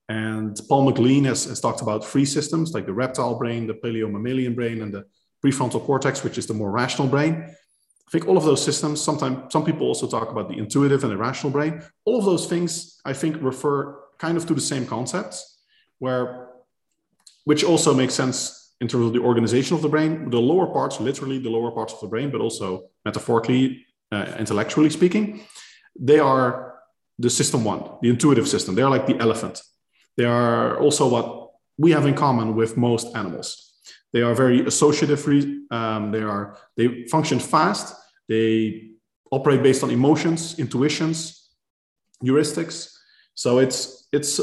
And 0.08 0.58
Paul 0.68 0.84
MacLean 0.84 1.24
has, 1.24 1.44
has 1.44 1.60
talked 1.60 1.82
about 1.82 2.04
three 2.04 2.24
systems 2.24 2.72
like 2.72 2.86
the 2.86 2.92
reptile 2.92 3.38
brain, 3.38 3.66
the 3.66 3.74
paleo-mammalian 3.74 4.54
brain, 4.54 4.82
and 4.82 4.92
the 4.92 5.04
prefrontal 5.44 5.84
cortex, 5.84 6.24
which 6.24 6.38
is 6.38 6.46
the 6.46 6.54
more 6.54 6.70
rational 6.70 7.08
brain. 7.08 7.54
I 8.08 8.10
think 8.10 8.28
all 8.28 8.36
of 8.36 8.44
those 8.44 8.64
systems, 8.64 9.00
sometimes 9.00 9.52
some 9.52 9.64
people 9.64 9.86
also 9.86 10.06
talk 10.06 10.30
about 10.30 10.48
the 10.48 10.58
intuitive 10.58 11.02
and 11.02 11.12
the 11.12 11.16
rational 11.16 11.52
brain. 11.52 11.82
All 12.04 12.18
of 12.18 12.24
those 12.24 12.46
things, 12.46 13.00
I 13.04 13.12
think, 13.12 13.36
refer 13.40 13.98
kind 14.18 14.36
of 14.36 14.46
to 14.46 14.54
the 14.54 14.60
same 14.60 14.86
concepts, 14.86 15.58
where 15.98 16.48
which 17.44 17.64
also 17.64 17.94
makes 17.94 18.14
sense 18.14 18.74
in 18.80 18.88
terms 18.88 19.06
of 19.06 19.12
the 19.12 19.20
organization 19.20 19.76
of 19.76 19.82
the 19.82 19.88
brain. 19.88 20.30
The 20.30 20.40
lower 20.40 20.66
parts, 20.66 21.00
literally 21.00 21.38
the 21.38 21.50
lower 21.50 21.70
parts 21.70 21.92
of 21.94 22.00
the 22.00 22.08
brain, 22.08 22.30
but 22.30 22.40
also 22.40 22.90
metaphorically, 23.04 23.86
uh, 24.12 24.34
intellectually 24.38 24.90
speaking, 24.90 25.40
they 25.98 26.18
are 26.18 26.74
the 27.18 27.30
system 27.30 27.64
one, 27.64 27.82
the 28.02 28.10
intuitive 28.10 28.46
system. 28.46 28.74
They're 28.74 28.90
like 28.90 29.06
the 29.06 29.18
elephant. 29.18 29.62
They 30.16 30.24
are 30.24 30.78
also 30.78 31.08
what 31.08 31.52
we 31.78 31.90
have 31.92 32.06
in 32.06 32.14
common 32.14 32.54
with 32.54 32.76
most 32.76 33.16
animals. 33.16 33.65
They 34.16 34.22
are 34.22 34.34
very 34.34 34.66
associative. 34.66 35.28
Um, 35.70 36.10
they 36.10 36.22
are 36.22 36.56
they 36.78 37.04
function 37.04 37.38
fast. 37.38 37.94
They 38.30 38.92
operate 39.30 39.62
based 39.62 39.82
on 39.84 39.90
emotions, 39.90 40.58
intuitions, 40.58 41.50
heuristics. 42.24 42.96
So 43.34 43.58
it's 43.58 44.08
it's 44.14 44.40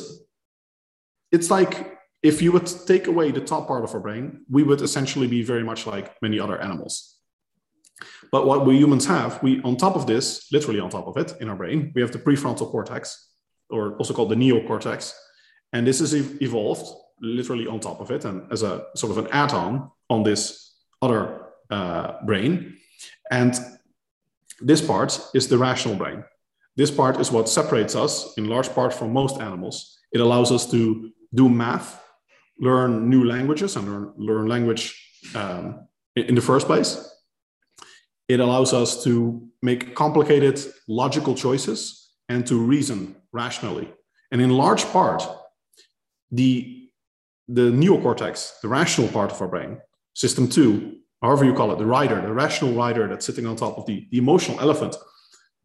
it's 1.32 1.50
like 1.50 1.98
if 2.22 2.40
you 2.40 2.52
would 2.52 2.68
take 2.86 3.08
away 3.08 3.32
the 3.32 3.42
top 3.42 3.68
part 3.68 3.84
of 3.84 3.92
our 3.96 4.00
brain, 4.00 4.46
we 4.48 4.62
would 4.62 4.82
essentially 4.82 5.26
be 5.26 5.42
very 5.42 5.64
much 5.64 5.88
like 5.88 6.22
many 6.22 6.40
other 6.40 6.62
animals. 6.62 7.18
But 8.32 8.46
what 8.46 8.68
we 8.68 8.78
humans 8.78 9.08
have, 9.08 9.42
we 9.42 9.60
on 9.64 9.76
top 9.78 9.96
of 9.96 10.06
this, 10.06 10.52
literally 10.52 10.82
on 10.82 10.92
top 10.92 11.08
of 11.08 11.18
it 11.18 11.34
in 11.42 11.50
our 11.50 11.56
brain, 11.56 11.92
we 11.96 12.02
have 12.04 12.12
the 12.12 12.20
prefrontal 12.20 12.70
cortex, 12.70 13.28
or 13.72 13.98
also 13.98 14.14
called 14.14 14.30
the 14.30 14.36
neocortex. 14.36 15.14
And 15.72 15.88
this 15.88 16.00
is 16.00 16.14
evolved 16.44 16.86
literally 17.22 17.68
on 17.68 17.80
top 17.80 18.00
of 18.02 18.12
it 18.12 18.26
and 18.26 18.52
as 18.52 18.64
a 18.64 18.86
sort 18.96 19.12
of 19.12 19.18
an 19.18 19.28
add-on 19.32 19.90
on 20.10 20.24
this 20.24 20.76
other 21.02 21.48
uh, 21.70 22.14
brain. 22.26 22.78
And 23.32 23.54
this 24.62 24.82
part 24.82 25.20
is 25.34 25.48
the 25.48 25.58
rational 25.58 25.96
brain. 25.96 26.24
This 26.76 26.92
part 26.92 27.20
is 27.20 27.32
what 27.32 27.50
separates 27.50 27.96
us 27.96 28.34
in 28.38 28.48
large 28.48 28.70
part 28.74 28.94
from 28.94 29.14
most 29.14 29.40
animals. 29.40 30.00
It 30.12 30.22
allows 30.22 30.52
us 30.52 30.70
to 30.72 31.12
do 31.34 31.50
math, 31.50 32.02
learn 32.60 33.10
new 33.10 33.26
languages, 33.26 33.76
and 33.76 33.88
learn, 33.88 34.14
learn 34.18 34.48
language 34.48 34.96
um, 35.36 35.88
in 36.16 36.36
the 36.36 36.42
first 36.42 36.68
place. 36.68 37.10
It 38.28 38.40
allows 38.40 38.74
us 38.74 39.04
to 39.04 39.48
make 39.62 39.96
complicated 39.96 40.60
logical 40.88 41.36
choices 41.36 42.12
and 42.30 42.46
to 42.48 42.56
reason 42.56 43.16
rationally. 43.32 43.92
And 44.32 44.42
in 44.42 44.50
large 44.50 44.86
part, 44.86 45.28
the, 46.32 46.83
the 47.48 47.72
neocortex, 47.72 48.62
the 48.62 48.68
rational 48.68 49.08
part 49.10 49.32
of 49.32 49.42
our 49.42 49.48
brain, 49.48 49.80
system 50.14 50.48
two, 50.48 50.98
however 51.22 51.46
you 51.46 51.54
call 51.54 51.72
it, 51.72 51.78
the 51.78 51.86
rider, 51.86 52.22
the 52.22 52.34
rational 52.34 52.74
rider 52.74 53.08
that's 53.08 53.26
sitting 53.26 53.46
on 53.46 53.56
top 53.56 53.78
of 53.78 53.86
the, 53.86 54.08
the 54.12 54.18
emotional 54.18 54.60
elephant, 54.60 54.96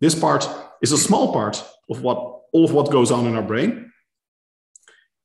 this 0.01 0.15
part 0.15 0.49
is 0.83 0.93
a 0.93 0.99
small 0.99 1.33
part 1.33 1.65
of 1.91 2.03
what 2.03 2.17
all 2.53 2.65
of 2.65 2.73
what 2.73 2.91
goes 2.91 3.11
on 3.11 3.27
in 3.27 3.37
our 3.37 3.43
brain. 3.43 3.93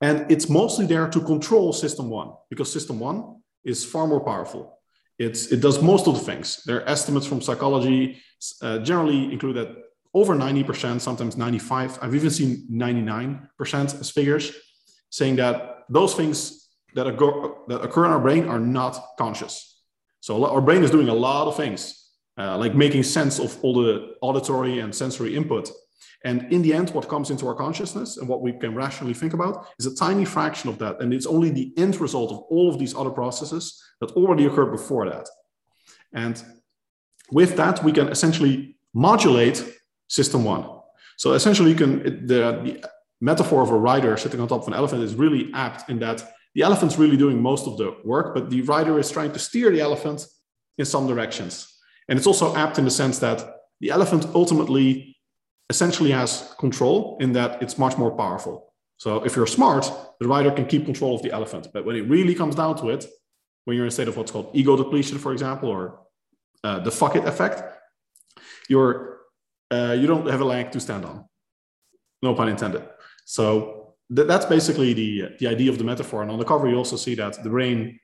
And 0.02 0.30
it's 0.30 0.50
mostly 0.50 0.86
there 0.86 1.08
to 1.08 1.22
control 1.22 1.72
system 1.72 2.10
one 2.10 2.34
because 2.50 2.72
system 2.72 3.00
one 3.00 3.42
is 3.64 3.86
far 3.86 4.08
more 4.08 4.20
powerful. 4.20 4.80
It's, 5.18 5.52
it 5.52 5.62
does 5.62 5.82
most 5.82 6.08
of 6.08 6.16
the 6.16 6.20
things. 6.20 6.64
Their 6.66 6.88
estimates 6.90 7.26
from 7.26 7.42
psychology 7.42 8.22
uh, 8.62 8.80
generally 8.80 9.32
include 9.32 9.56
that 9.56 9.70
over 10.14 10.36
90%, 10.36 11.00
sometimes 11.00 11.38
95, 11.38 12.00
I've 12.02 12.16
even 12.16 12.30
seen 12.30 12.68
99% 12.72 13.48
as 14.00 14.10
figures, 14.12 14.52
saying 15.10 15.38
that 15.38 15.73
those 15.90 16.16
things 16.16 16.68
that 16.96 17.08
occur, 17.08 17.54
that 17.68 17.82
occur 17.82 18.06
in 18.06 18.12
our 18.12 18.20
brain 18.20 18.48
are 18.48 18.60
not 18.60 18.98
conscious. 19.18 19.82
So 20.20 20.46
our 20.46 20.62
brain 20.62 20.84
is 20.84 20.92
doing 20.92 21.10
a 21.10 21.14
lot 21.14 21.48
of 21.48 21.56
things, 21.56 22.10
uh, 22.38 22.58
like 22.58 22.76
making 22.76 23.04
sense 23.04 23.40
of 23.40 23.58
all 23.62 23.74
the 23.74 24.16
auditory 24.22 24.80
and 24.80 24.94
sensory 24.94 25.36
input 25.36 25.70
and 26.24 26.52
in 26.54 26.62
the 26.62 26.74
end, 26.74 26.90
what 26.92 27.10
comes 27.10 27.30
into 27.32 27.48
our 27.48 27.56
consciousness 27.56 28.18
and 28.18 28.28
what 28.28 28.42
we 28.42 28.54
can 28.54 28.74
rationally 28.74 29.14
think 29.14 29.34
about 29.34 29.68
is 29.78 29.86
a 29.86 29.96
tiny 29.96 30.24
fraction 30.24 30.70
of 30.70 30.78
that. 30.80 31.02
And 31.02 31.14
it's 31.14 31.26
only 31.26 31.50
the 31.50 31.74
end 31.76 32.00
result 32.00 32.32
of 32.32 32.40
all 32.50 32.70
of 32.70 32.80
these 32.80 32.96
other 32.96 33.10
processes 33.10 33.82
that 34.00 34.12
already 34.12 34.46
occurred 34.46 34.72
before 34.72 35.10
that. 35.10 35.28
And 36.14 36.42
with 37.30 37.58
that, 37.58 37.84
we 37.84 37.92
can 37.92 38.08
essentially 38.08 38.78
modulate 38.94 39.64
system 40.08 40.46
one. 40.46 40.66
So 41.18 41.34
essentially, 41.34 41.72
you 41.72 41.76
can 41.76 42.26
the, 42.26 42.36
the 42.64 42.90
metaphor 43.24 43.62
of 43.64 43.72
a 43.72 43.78
rider 43.78 44.18
sitting 44.18 44.40
on 44.42 44.48
top 44.48 44.64
of 44.64 44.68
an 44.68 44.74
elephant 44.74 45.02
is 45.02 45.16
really 45.16 45.50
apt 45.54 45.90
in 45.90 45.98
that 46.00 46.34
the 46.56 46.62
elephant's 46.62 46.98
really 46.98 47.18
doing 47.18 47.42
most 47.42 47.68
of 47.68 47.78
the 47.78 47.96
work, 48.04 48.36
but 48.36 48.50
the 48.50 48.62
rider 48.64 49.00
is 49.00 49.10
trying 49.10 49.32
to 49.32 49.40
steer 49.40 49.72
the 49.72 49.80
elephant 49.80 50.28
in 50.78 50.86
some 50.86 51.08
directions. 51.08 51.54
And 52.10 52.20
it's 52.20 52.28
also 52.28 52.54
apt 52.56 52.78
in 52.78 52.86
the 52.86 52.92
sense 52.92 53.20
that 53.20 53.40
the 53.80 53.90
elephant 53.90 54.28
ultimately 54.36 55.18
essentially 55.70 56.12
has 56.12 56.54
control 56.60 57.18
in 57.22 57.32
that 57.34 57.62
it's 57.64 57.78
much 57.78 57.98
more 57.98 58.12
powerful. 58.12 58.74
So 58.98 59.24
if 59.24 59.36
you're 59.36 59.48
smart, 59.48 59.90
the 60.20 60.28
rider 60.28 60.52
can 60.52 60.66
keep 60.66 60.86
control 60.86 61.16
of 61.16 61.22
the 61.24 61.32
elephant. 61.32 61.70
But 61.74 61.86
when 61.86 61.96
it 61.96 62.02
really 62.02 62.36
comes 62.36 62.56
down 62.56 62.76
to 62.78 62.90
it, 62.90 63.06
when 63.66 63.76
you're 63.76 63.86
in 63.86 63.90
a 63.90 63.98
state 64.00 64.10
of 64.10 64.18
what's 64.18 64.32
called 64.32 64.52
ego 64.54 64.76
depletion, 64.76 65.18
for 65.18 65.32
example, 65.32 65.70
or 65.70 66.02
uh, 66.64 66.80
the 66.80 66.92
fuck 66.92 67.16
it 67.16 67.26
effect, 67.26 67.64
you're 68.70 69.20
uh, 69.72 69.96
you 70.00 70.08
don't 70.08 70.28
have 70.28 70.42
a 70.42 70.46
leg 70.46 70.72
to 70.72 70.80
stand 70.80 71.06
on. 71.06 71.26
No 72.22 72.36
pun 72.36 72.50
intended. 72.50 72.84
So 73.26 73.96
th- 74.16 74.28
that's 74.28 74.46
basically 74.46 74.94
the 74.94 75.30
the 75.40 75.48
idea 75.48 75.72
of 75.72 75.78
the 75.78 75.84
metaphor. 75.84 76.22
And 76.22 76.32
on 76.32 76.40
the 76.40 76.46
cover, 76.46 76.68
you 76.68 76.76
also 76.76 76.98
see 76.98 77.16
that 77.16 77.42
the 77.44 77.50
brain, 77.50 78.00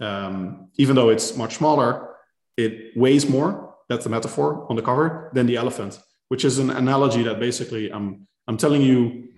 um, 0.00 0.68
even 0.76 0.96
though 0.96 1.10
it's 1.10 1.36
much 1.36 1.56
smaller, 1.56 2.16
it 2.56 2.96
weighs 2.96 3.28
more. 3.28 3.74
That's 3.88 4.04
the 4.04 4.10
metaphor 4.10 4.66
on 4.70 4.76
the 4.76 4.82
cover 4.82 5.30
than 5.34 5.46
the 5.46 5.56
elephant, 5.56 6.00
which 6.28 6.44
is 6.44 6.58
an 6.58 6.70
analogy 6.70 7.22
that 7.24 7.38
basically 7.38 7.92
I'm 7.92 8.26
I'm 8.46 8.56
telling 8.56 8.82
you 8.82 9.28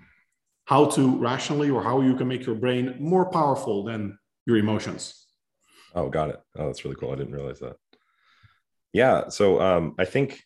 how 0.66 0.86
to 0.86 1.16
rationally 1.18 1.70
or 1.70 1.82
how 1.82 2.00
you 2.00 2.14
can 2.16 2.28
make 2.28 2.44
your 2.44 2.56
brain 2.56 2.96
more 2.98 3.30
powerful 3.30 3.84
than 3.84 4.18
your 4.46 4.56
emotions. 4.56 5.26
Oh, 5.94 6.08
got 6.08 6.30
it. 6.30 6.40
Oh, 6.58 6.66
that's 6.66 6.84
really 6.84 6.96
cool. 6.96 7.12
I 7.12 7.16
didn't 7.16 7.34
realize 7.34 7.60
that. 7.60 7.76
Yeah. 8.92 9.28
So 9.28 9.60
um, 9.60 9.94
I 9.98 10.04
think 10.04 10.42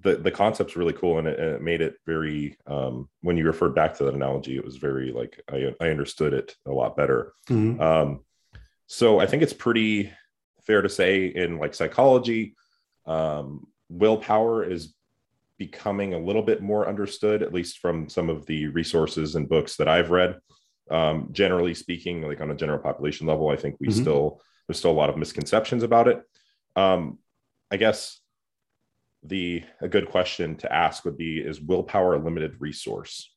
the 0.00 0.16
the 0.16 0.30
concept's 0.30 0.76
really 0.76 0.92
cool, 0.92 1.18
and 1.18 1.28
it, 1.28 1.38
and 1.38 1.50
it 1.50 1.62
made 1.62 1.80
it 1.80 1.96
very. 2.06 2.56
Um, 2.66 3.08
when 3.22 3.36
you 3.36 3.46
referred 3.46 3.74
back 3.74 3.94
to 3.96 4.04
that 4.04 4.14
analogy, 4.14 4.56
it 4.56 4.64
was 4.64 4.76
very 4.76 5.12
like 5.12 5.40
I 5.50 5.74
I 5.80 5.90
understood 5.90 6.34
it 6.34 6.54
a 6.66 6.72
lot 6.72 6.96
better. 6.96 7.32
Mm-hmm. 7.48 7.80
Um, 7.80 8.24
so 8.86 9.18
I 9.18 9.26
think 9.26 9.42
it's 9.42 9.52
pretty 9.52 10.12
fair 10.62 10.82
to 10.82 10.88
say 10.88 11.26
in 11.26 11.58
like 11.58 11.74
psychology, 11.74 12.54
um, 13.06 13.66
willpower 13.88 14.64
is 14.64 14.94
becoming 15.58 16.14
a 16.14 16.18
little 16.18 16.42
bit 16.42 16.62
more 16.62 16.88
understood, 16.88 17.42
at 17.42 17.52
least 17.52 17.78
from 17.78 18.08
some 18.08 18.28
of 18.28 18.44
the 18.46 18.66
resources 18.68 19.36
and 19.36 19.48
books 19.48 19.76
that 19.76 19.88
I've 19.88 20.10
read. 20.10 20.38
Um, 20.90 21.28
generally 21.32 21.74
speaking, 21.74 22.22
like 22.22 22.40
on 22.40 22.50
a 22.50 22.54
general 22.56 22.78
population 22.78 23.26
level, 23.26 23.48
I 23.48 23.56
think 23.56 23.76
we 23.80 23.88
mm-hmm. 23.88 24.02
still 24.02 24.40
there's 24.66 24.78
still 24.78 24.90
a 24.90 24.92
lot 24.92 25.10
of 25.10 25.16
misconceptions 25.16 25.82
about 25.82 26.08
it. 26.08 26.22
Um, 26.76 27.18
I 27.70 27.76
guess 27.76 28.20
the 29.24 29.64
a 29.80 29.88
good 29.88 30.08
question 30.08 30.56
to 30.56 30.72
ask 30.72 31.04
would 31.04 31.16
be: 31.16 31.38
Is 31.38 31.60
willpower 31.60 32.14
a 32.14 32.18
limited 32.18 32.56
resource? 32.60 33.30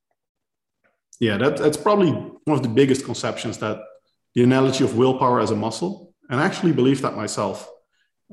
Yeah, 1.19 1.37
that, 1.37 1.57
that's 1.57 1.77
probably 1.77 2.11
one 2.11 2.57
of 2.57 2.61
the 2.61 2.69
biggest 2.69 3.05
conceptions 3.05 3.57
that 3.59 3.79
the 4.35 4.43
analogy 4.43 4.83
of 4.83 4.95
willpower 4.95 5.39
as 5.39 5.51
a 5.51 5.55
muscle. 5.55 6.13
And 6.29 6.39
I 6.39 6.45
actually 6.45 6.73
believe 6.73 7.01
that 7.01 7.15
myself. 7.15 7.67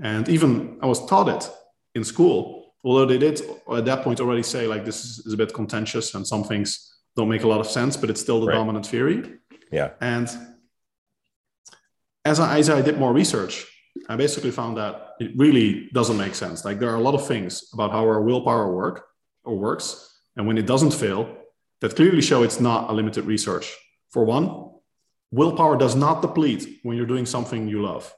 And 0.03 0.29
even 0.29 0.79
I 0.83 0.87
was 0.87 1.07
taught 1.07 1.29
it 1.29 1.51
in 1.95 2.05
school, 2.05 2.75
although 2.83 3.07
they 3.07 3.19
did 3.19 3.41
at 3.73 3.85
that 3.87 4.03
point 4.03 4.21
already 4.21 4.43
say 4.43 4.67
like 4.67 4.85
this 4.85 5.05
is, 5.05 5.33
a 5.33 5.37
bit 5.37 5.55
contentious 5.55 6.15
and 6.15 6.27
some 6.27 6.45
things 6.45 6.95
don't 7.17 7.29
make 7.29 7.45
a 7.45 7.49
lot 7.49 7.61
of 7.61 7.67
sense, 7.67 7.97
but 7.97 8.11
it's 8.11 8.21
still 8.21 8.41
the 8.41 8.49
right. 8.49 8.57
dominant 8.57 8.87
theory. 8.87 9.39
Yeah. 9.71 9.93
And 10.01 10.29
as 12.25 12.41
I, 12.41 12.59
as 12.59 12.69
I 12.69 12.83
did 12.83 12.99
more 12.99 13.13
research, 13.13 13.67
I 14.09 14.17
basically 14.17 14.51
found 14.51 14.77
that 14.77 15.15
it 15.21 15.33
really 15.37 15.89
doesn't 15.93 16.17
make 16.17 16.35
sense. 16.35 16.65
Like 16.65 16.79
there 16.79 16.91
are 16.91 16.97
a 16.97 17.01
lot 17.01 17.15
of 17.15 17.27
things 17.27 17.71
about 17.73 17.93
how 17.93 18.01
our 18.01 18.23
willpower 18.23 18.75
work 18.75 19.07
or 19.45 19.57
works, 19.57 20.21
and 20.37 20.47
when 20.47 20.59
it 20.59 20.67
doesn't 20.67 20.93
fail, 20.93 21.37
that 21.81 21.97
clearly 21.97 22.23
show 22.23 22.43
it's 22.43 22.61
not 22.61 22.91
a 22.91 22.93
limited 22.93 23.25
research. 23.25 23.77
For 24.11 24.25
one, 24.25 24.71
willpower 25.31 25.77
does 25.77 25.95
not 25.95 26.23
deplete 26.23 26.81
when 26.83 26.97
you're 26.97 27.07
doing 27.07 27.27
something 27.27 27.69
you 27.69 27.83
love. 27.83 28.13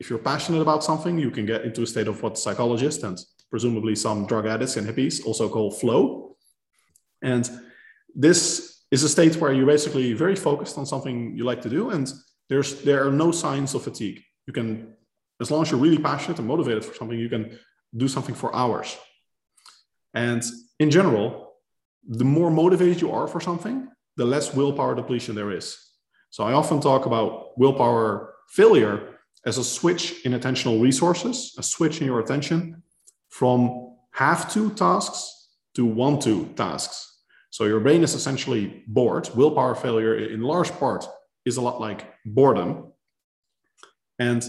If 0.00 0.10
you're 0.10 0.18
passionate 0.18 0.60
about 0.60 0.82
something, 0.82 1.18
you 1.18 1.30
can 1.30 1.46
get 1.46 1.64
into 1.64 1.82
a 1.82 1.86
state 1.86 2.08
of 2.08 2.22
what 2.22 2.38
psychologists 2.38 3.04
and 3.04 3.18
presumably 3.50 3.94
some 3.94 4.26
drug 4.26 4.46
addicts 4.46 4.76
and 4.76 4.86
hippies 4.86 5.24
also 5.24 5.48
call 5.48 5.70
flow. 5.70 6.36
And 7.22 7.48
this 8.14 8.82
is 8.90 9.04
a 9.04 9.08
state 9.08 9.36
where 9.36 9.52
you're 9.52 9.66
basically 9.66 10.12
very 10.12 10.34
focused 10.34 10.76
on 10.76 10.86
something 10.86 11.36
you 11.36 11.44
like 11.44 11.62
to 11.62 11.70
do, 11.70 11.90
and 11.90 12.12
there's 12.48 12.82
there 12.82 13.06
are 13.06 13.12
no 13.12 13.30
signs 13.30 13.74
of 13.74 13.84
fatigue. 13.84 14.20
You 14.46 14.52
can, 14.52 14.94
as 15.40 15.50
long 15.50 15.62
as 15.62 15.70
you're 15.70 15.80
really 15.80 15.98
passionate 15.98 16.38
and 16.38 16.48
motivated 16.48 16.84
for 16.84 16.94
something, 16.94 17.18
you 17.18 17.28
can 17.28 17.58
do 17.96 18.08
something 18.08 18.34
for 18.34 18.54
hours. 18.54 18.96
And 20.14 20.42
in 20.78 20.90
general, 20.90 21.54
the 22.06 22.24
more 22.24 22.50
motivated 22.50 23.00
you 23.00 23.12
are 23.12 23.26
for 23.26 23.40
something, 23.40 23.88
the 24.16 24.24
less 24.24 24.54
willpower 24.54 24.94
depletion 24.94 25.34
there 25.34 25.50
is. 25.50 25.76
So 26.30 26.44
I 26.44 26.52
often 26.52 26.80
talk 26.80 27.06
about 27.06 27.58
willpower 27.58 28.34
failure 28.48 29.18
as 29.46 29.58
a 29.58 29.64
switch 29.64 30.24
in 30.24 30.32
attentional 30.32 30.80
resources, 30.80 31.54
a 31.58 31.62
switch 31.62 32.00
in 32.00 32.06
your 32.06 32.20
attention 32.20 32.82
from 33.28 33.96
have 34.12 34.52
to 34.52 34.70
tasks 34.70 35.48
to 35.74 35.84
want 35.84 36.22
to 36.22 36.46
tasks. 36.54 37.20
So 37.50 37.64
your 37.64 37.80
brain 37.80 38.02
is 38.02 38.14
essentially 38.14 38.84
bored. 38.86 39.28
Willpower 39.34 39.74
failure, 39.74 40.16
in 40.16 40.40
large 40.42 40.70
part, 40.72 41.06
is 41.44 41.56
a 41.56 41.60
lot 41.60 41.80
like 41.80 42.12
boredom. 42.24 42.92
And 44.18 44.42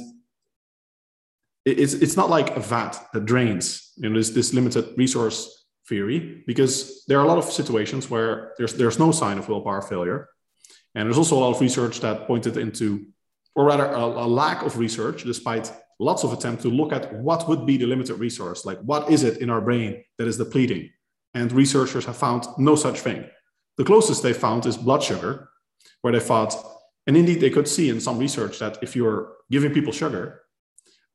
it's, 1.65 1.93
it's 1.93 2.17
not 2.17 2.29
like 2.29 2.55
a 2.55 2.60
vat 2.60 2.98
that 3.13 3.25
drains, 3.25 3.93
you 3.98 4.10
know, 4.10 4.17
this, 4.17 4.32
this 4.32 4.53
limited 4.53 4.93
resource 4.98 5.65
theory, 5.88 6.43
because 6.48 7.03
there 7.08 7.20
are 7.20 7.25
a 7.25 7.27
lot 7.27 7.38
of 7.38 7.46
situations 7.46 8.10
where 8.10 8.53
there's, 8.58 8.74
there's 8.74 9.00
no 9.00 9.12
sign 9.12 9.38
of 9.38 9.48
willpower 9.48 9.82
failure. 9.82 10.29
And 10.96 11.08
there's 11.08 11.17
also 11.17 11.38
a 11.38 11.39
lot 11.39 11.55
of 11.55 11.62
research 11.62 12.00
that 12.01 12.27
pointed 12.27 12.58
into, 12.58 13.05
or 13.55 13.65
rather, 13.65 13.86
a, 13.86 14.00
a 14.00 14.27
lack 14.27 14.63
of 14.63 14.77
research, 14.77 15.24
despite 15.24 15.72
lots 16.00 16.24
of 16.24 16.34
attempts 16.34 16.63
to 16.63 16.70
look 16.70 16.91
at 16.91 17.13
what 17.13 17.48
would 17.48 17.65
be 17.65 17.77
the 17.77 17.86
limited 17.86 18.15
resource, 18.15 18.65
like 18.65 18.79
what 18.79 19.10
is 19.10 19.24
it 19.24 19.38
in 19.41 19.50
our 19.50 19.62
brain 19.62 20.03
that 20.17 20.27
is 20.27 20.38
depleting 20.38 20.89
and 21.34 21.51
researchers 21.51 22.05
have 22.05 22.17
found 22.17 22.46
no 22.58 22.75
such 22.75 23.00
thing. 23.00 23.25
The 23.77 23.84
closest 23.84 24.22
they 24.22 24.34
found 24.34 24.65
is 24.65 24.77
blood 24.77 25.01
sugar, 25.01 25.50
where 26.01 26.13
they 26.13 26.20
thought, 26.20 26.55
and 27.08 27.17
indeed 27.17 27.41
they 27.41 27.50
could 27.50 27.67
see 27.67 27.89
in 27.89 28.00
some 28.00 28.20
research 28.20 28.60
that 28.60 28.77
if 28.82 28.96
you're 28.96 29.34
giving 29.50 29.74
people 29.74 29.91
sugar, 29.91 30.43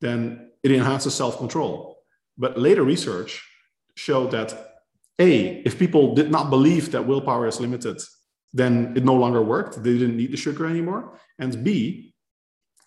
then 0.00 0.50
it 0.62 0.72
enhances 0.72 1.14
self 1.14 1.38
control. 1.38 1.98
But 2.36 2.58
later 2.58 2.82
research 2.82 3.42
showed 3.94 4.30
that 4.30 4.52
A, 5.18 5.62
if 5.64 5.78
people 5.78 6.14
did 6.14 6.30
not 6.30 6.50
believe 6.50 6.92
that 6.92 7.06
willpower 7.06 7.46
is 7.46 7.60
limited, 7.60 8.00
then 8.52 8.94
it 8.96 9.04
no 9.04 9.14
longer 9.14 9.42
worked. 9.42 9.82
They 9.82 9.98
didn't 9.98 10.16
need 10.16 10.32
the 10.32 10.36
sugar 10.36 10.66
anymore. 10.66 11.18
And 11.38 11.64
B, 11.64 12.14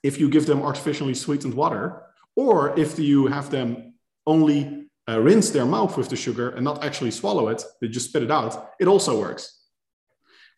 if 0.03 0.19
you 0.19 0.29
give 0.29 0.45
them 0.45 0.61
artificially 0.61 1.13
sweetened 1.13 1.53
water, 1.53 2.03
or 2.35 2.77
if 2.79 2.97
you 2.97 3.27
have 3.27 3.49
them 3.49 3.93
only 4.25 4.87
uh, 5.09 5.19
rinse 5.19 5.49
their 5.49 5.65
mouth 5.65 5.97
with 5.97 6.09
the 6.09 6.15
sugar 6.15 6.49
and 6.49 6.63
not 6.63 6.83
actually 6.83 7.11
swallow 7.11 7.49
it, 7.49 7.63
they 7.81 7.87
just 7.87 8.09
spit 8.09 8.23
it 8.23 8.31
out, 8.31 8.71
it 8.79 8.87
also 8.87 9.19
works. 9.19 9.59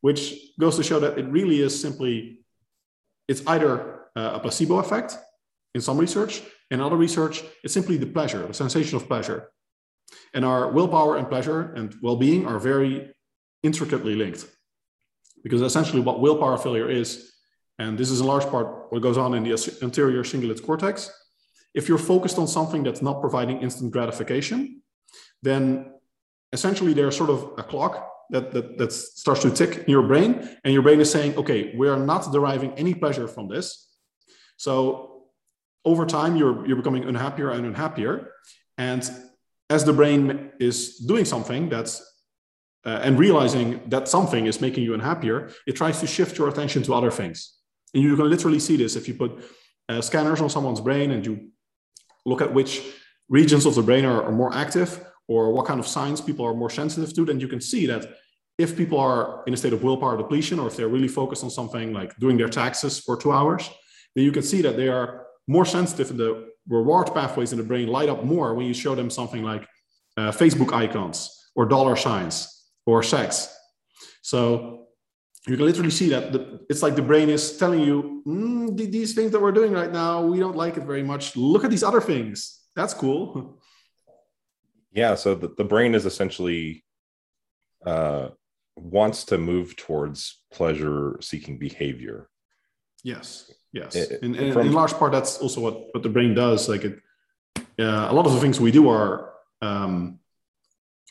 Which 0.02 0.36
goes 0.60 0.76
to 0.78 0.84
show 0.84 1.00
that 1.00 1.18
it 1.18 1.26
really 1.28 1.62
is 1.62 1.80
simply, 1.80 2.40
it's 3.28 3.46
either 3.48 4.02
uh, 4.16 4.34
a 4.36 4.40
placebo 4.40 4.78
effect 4.78 5.18
in 5.76 5.82
some 5.82 5.98
research, 5.98 6.42
in 6.72 6.80
other 6.82 6.96
research, 6.96 7.44
it's 7.64 7.74
simply 7.74 7.98
the 7.98 8.06
pleasure, 8.06 8.46
the 8.48 8.54
sensation 8.54 8.96
of 8.96 9.08
pleasure. 9.08 9.50
And 10.34 10.46
our 10.46 10.72
willpower 10.72 11.18
and 11.18 11.28
pleasure 11.28 11.74
and 11.74 11.96
well 12.02 12.16
being 12.16 12.46
are 12.46 12.60
very 12.60 13.12
intricately 13.64 14.16
linked. 14.16 14.46
Because 15.44 15.62
essentially, 15.62 16.02
what 16.02 16.22
willpower 16.22 16.58
failure 16.58 16.90
is, 16.90 17.34
and 17.80 17.98
this 17.98 18.10
is 18.10 18.22
in 18.22 18.28
large 18.28 18.46
part 18.46 18.92
what 18.92 19.02
goes 19.02 19.18
on 19.18 19.34
in 19.34 19.44
the 19.44 19.78
anterior 19.82 20.24
cingulate 20.24 20.64
cortex, 20.64 21.12
if 21.74 21.90
you're 21.90 21.98
focused 21.98 22.38
on 22.38 22.48
something 22.48 22.84
that's 22.84 23.02
not 23.02 23.20
providing 23.20 23.62
instant 23.62 23.92
gratification, 23.92 24.82
then 25.42 25.92
essentially 26.52 26.94
there's 26.94 27.18
sort 27.18 27.32
of 27.32 27.54
a 27.58 27.64
clock 27.64 28.10
that, 28.30 28.52
that, 28.52 28.78
that 28.78 28.92
starts 28.92 29.42
to 29.42 29.52
tick 29.52 29.80
in 29.80 29.90
your 29.90 30.04
brain, 30.04 30.58
and 30.64 30.74
your 30.74 30.84
brain 30.84 31.00
is 31.02 31.12
saying, 31.12 31.36
okay, 31.36 31.74
we 31.76 31.88
are 31.90 31.98
not 31.98 32.32
deriving 32.32 32.72
any 32.74 32.94
pleasure 32.94 33.28
from 33.28 33.48
this. 33.48 33.90
So 34.58 35.13
over 35.86 36.06
time, 36.06 36.36
you're, 36.36 36.66
you're 36.66 36.78
becoming 36.78 37.04
unhappier 37.04 37.52
and 37.52 37.66
unhappier. 37.66 38.30
And 38.78 39.10
as 39.70 39.84
the 39.84 39.94
brain 39.94 40.52
is 40.60 40.98
doing 41.00 41.26
something 41.26 41.70
that's 41.70 42.02
uh, 42.86 43.00
and 43.02 43.18
realizing 43.18 43.82
that 43.88 44.08
something 44.08 44.46
is 44.46 44.60
making 44.60 44.84
you 44.84 44.94
unhappier, 44.94 45.50
it 45.66 45.74
tries 45.74 46.00
to 46.02 46.08
shift 46.08 46.38
your 46.38 46.50
attention 46.50 46.84
to 46.84 46.94
other 46.94 47.12
things. 47.12 47.58
And 47.94 48.04
you 48.04 48.16
can 48.16 48.30
literally 48.30 48.60
see 48.60 48.76
this 48.76 48.96
if 48.96 49.08
you 49.08 49.14
put 49.14 49.44
uh, 49.88 50.02
scanners 50.02 50.42
on 50.42 50.50
someone's 50.50 50.82
brain 50.82 51.12
and 51.12 51.26
you 51.26 51.50
look 52.26 52.42
at 52.42 52.54
which 52.54 52.82
regions 53.30 53.66
of 53.66 53.76
the 53.76 53.82
brain 53.82 54.06
are, 54.06 54.24
are 54.24 54.32
more 54.32 54.54
active 54.54 55.06
or 55.28 55.54
what 55.54 55.66
kind 55.66 55.80
of 55.80 55.88
signs 55.88 56.20
people 56.20 56.46
are 56.46 56.54
more 56.54 56.70
sensitive 56.70 57.14
to, 57.16 57.26
then 57.26 57.40
you 57.40 57.48
can 57.48 57.62
see 57.62 57.86
that 57.86 58.06
if 58.58 58.76
people 58.76 59.00
are 59.00 59.44
in 59.48 59.54
a 59.54 59.58
state 59.58 59.74
of 59.74 59.84
willpower 59.84 60.18
depletion 60.18 60.60
or 60.60 60.68
if 60.68 60.76
they're 60.76 60.90
really 60.90 61.08
focused 61.08 61.44
on 61.44 61.50
something 61.50 61.94
like 61.94 62.16
doing 62.18 62.38
their 62.38 62.50
taxes 62.50 63.00
for 63.00 63.18
two 63.18 63.32
hours, 63.32 63.70
then 64.16 64.24
you 64.26 64.32
can 64.32 64.44
see 64.44 64.62
that 64.62 64.76
they 64.76 64.90
are 64.90 65.26
more 65.48 65.66
sensitive 65.66 66.12
in 66.12 66.18
the 66.18 66.50
reward 66.68 67.14
pathways 67.14 67.52
in 67.52 67.58
the 67.58 67.64
brain 67.64 67.88
light 67.88 68.10
up 68.10 68.24
more 68.24 68.54
when 68.54 68.66
you 68.66 68.74
show 68.74 68.96
them 68.96 69.10
something 69.10 69.44
like 69.44 69.68
uh, 70.18 70.32
Facebook 70.32 70.74
icons 70.74 71.50
or 71.56 71.66
dollar 71.66 71.96
signs 71.96 72.66
or 72.86 73.04
sex. 73.04 73.54
So 74.22 74.88
you 75.48 75.58
can 75.58 75.66
literally 75.66 75.92
see 75.92 76.10
that 76.10 76.32
the, 76.32 76.62
it's 76.70 76.82
like 76.82 76.96
the 76.96 77.02
brain 77.02 77.30
is 77.30 77.58
telling 77.58 77.82
you 77.82 78.24
mm, 78.26 78.78
these 78.78 79.14
things 79.14 79.32
that 79.32 79.42
we're 79.42 79.52
doing 79.52 79.74
right 79.74 79.92
now, 79.92 80.22
we 80.22 80.40
don't 80.40 80.56
like 80.56 80.78
it 80.78 80.84
very 80.84 81.04
much. 81.04 81.36
Look 81.36 81.64
at 81.64 81.70
these 81.70 81.84
other 81.84 82.02
things. 82.02 82.62
That's 82.76 82.94
cool. 82.94 83.60
Yeah. 84.96 85.16
So 85.16 85.34
the, 85.34 85.50
the 85.58 85.64
brain 85.64 85.96
is 85.96 86.06
essentially 86.06 86.86
uh, 87.84 88.30
wants 88.76 89.24
to 89.26 89.40
move 89.40 89.76
towards 89.76 90.44
pleasure 90.52 91.18
seeking 91.20 91.58
behavior. 91.58 92.30
Yes. 93.04 93.52
Yes. 93.74 93.96
It, 93.96 94.22
in, 94.24 94.36
in, 94.36 94.54
from, 94.54 94.68
in, 94.68 94.74
large 94.74 94.94
part, 94.94 95.12
that's 95.12 95.40
also 95.40 95.60
what, 95.60 95.94
what 95.94 96.04
the 96.04 96.10
brain 96.10 96.34
does. 96.34 96.70
Like 96.70 96.86
it, 96.86 97.00
uh, 97.80 98.08
a 98.10 98.14
lot 98.14 98.26
of 98.26 98.34
the 98.34 98.40
things 98.40 98.62
we 98.62 98.72
do 98.72 98.88
are, 98.88 99.34
um, 99.62 100.20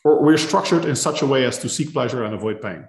or 0.05 0.23
we're 0.23 0.39
structured 0.39 0.85
in 0.85 0.97
such 0.97 1.23
a 1.23 1.27
way 1.27 1.45
as 1.45 1.59
to 1.59 1.69
seek 1.69 1.93
pleasure 1.93 2.25
and 2.25 2.35
avoid 2.35 2.63
pain. 2.63 2.89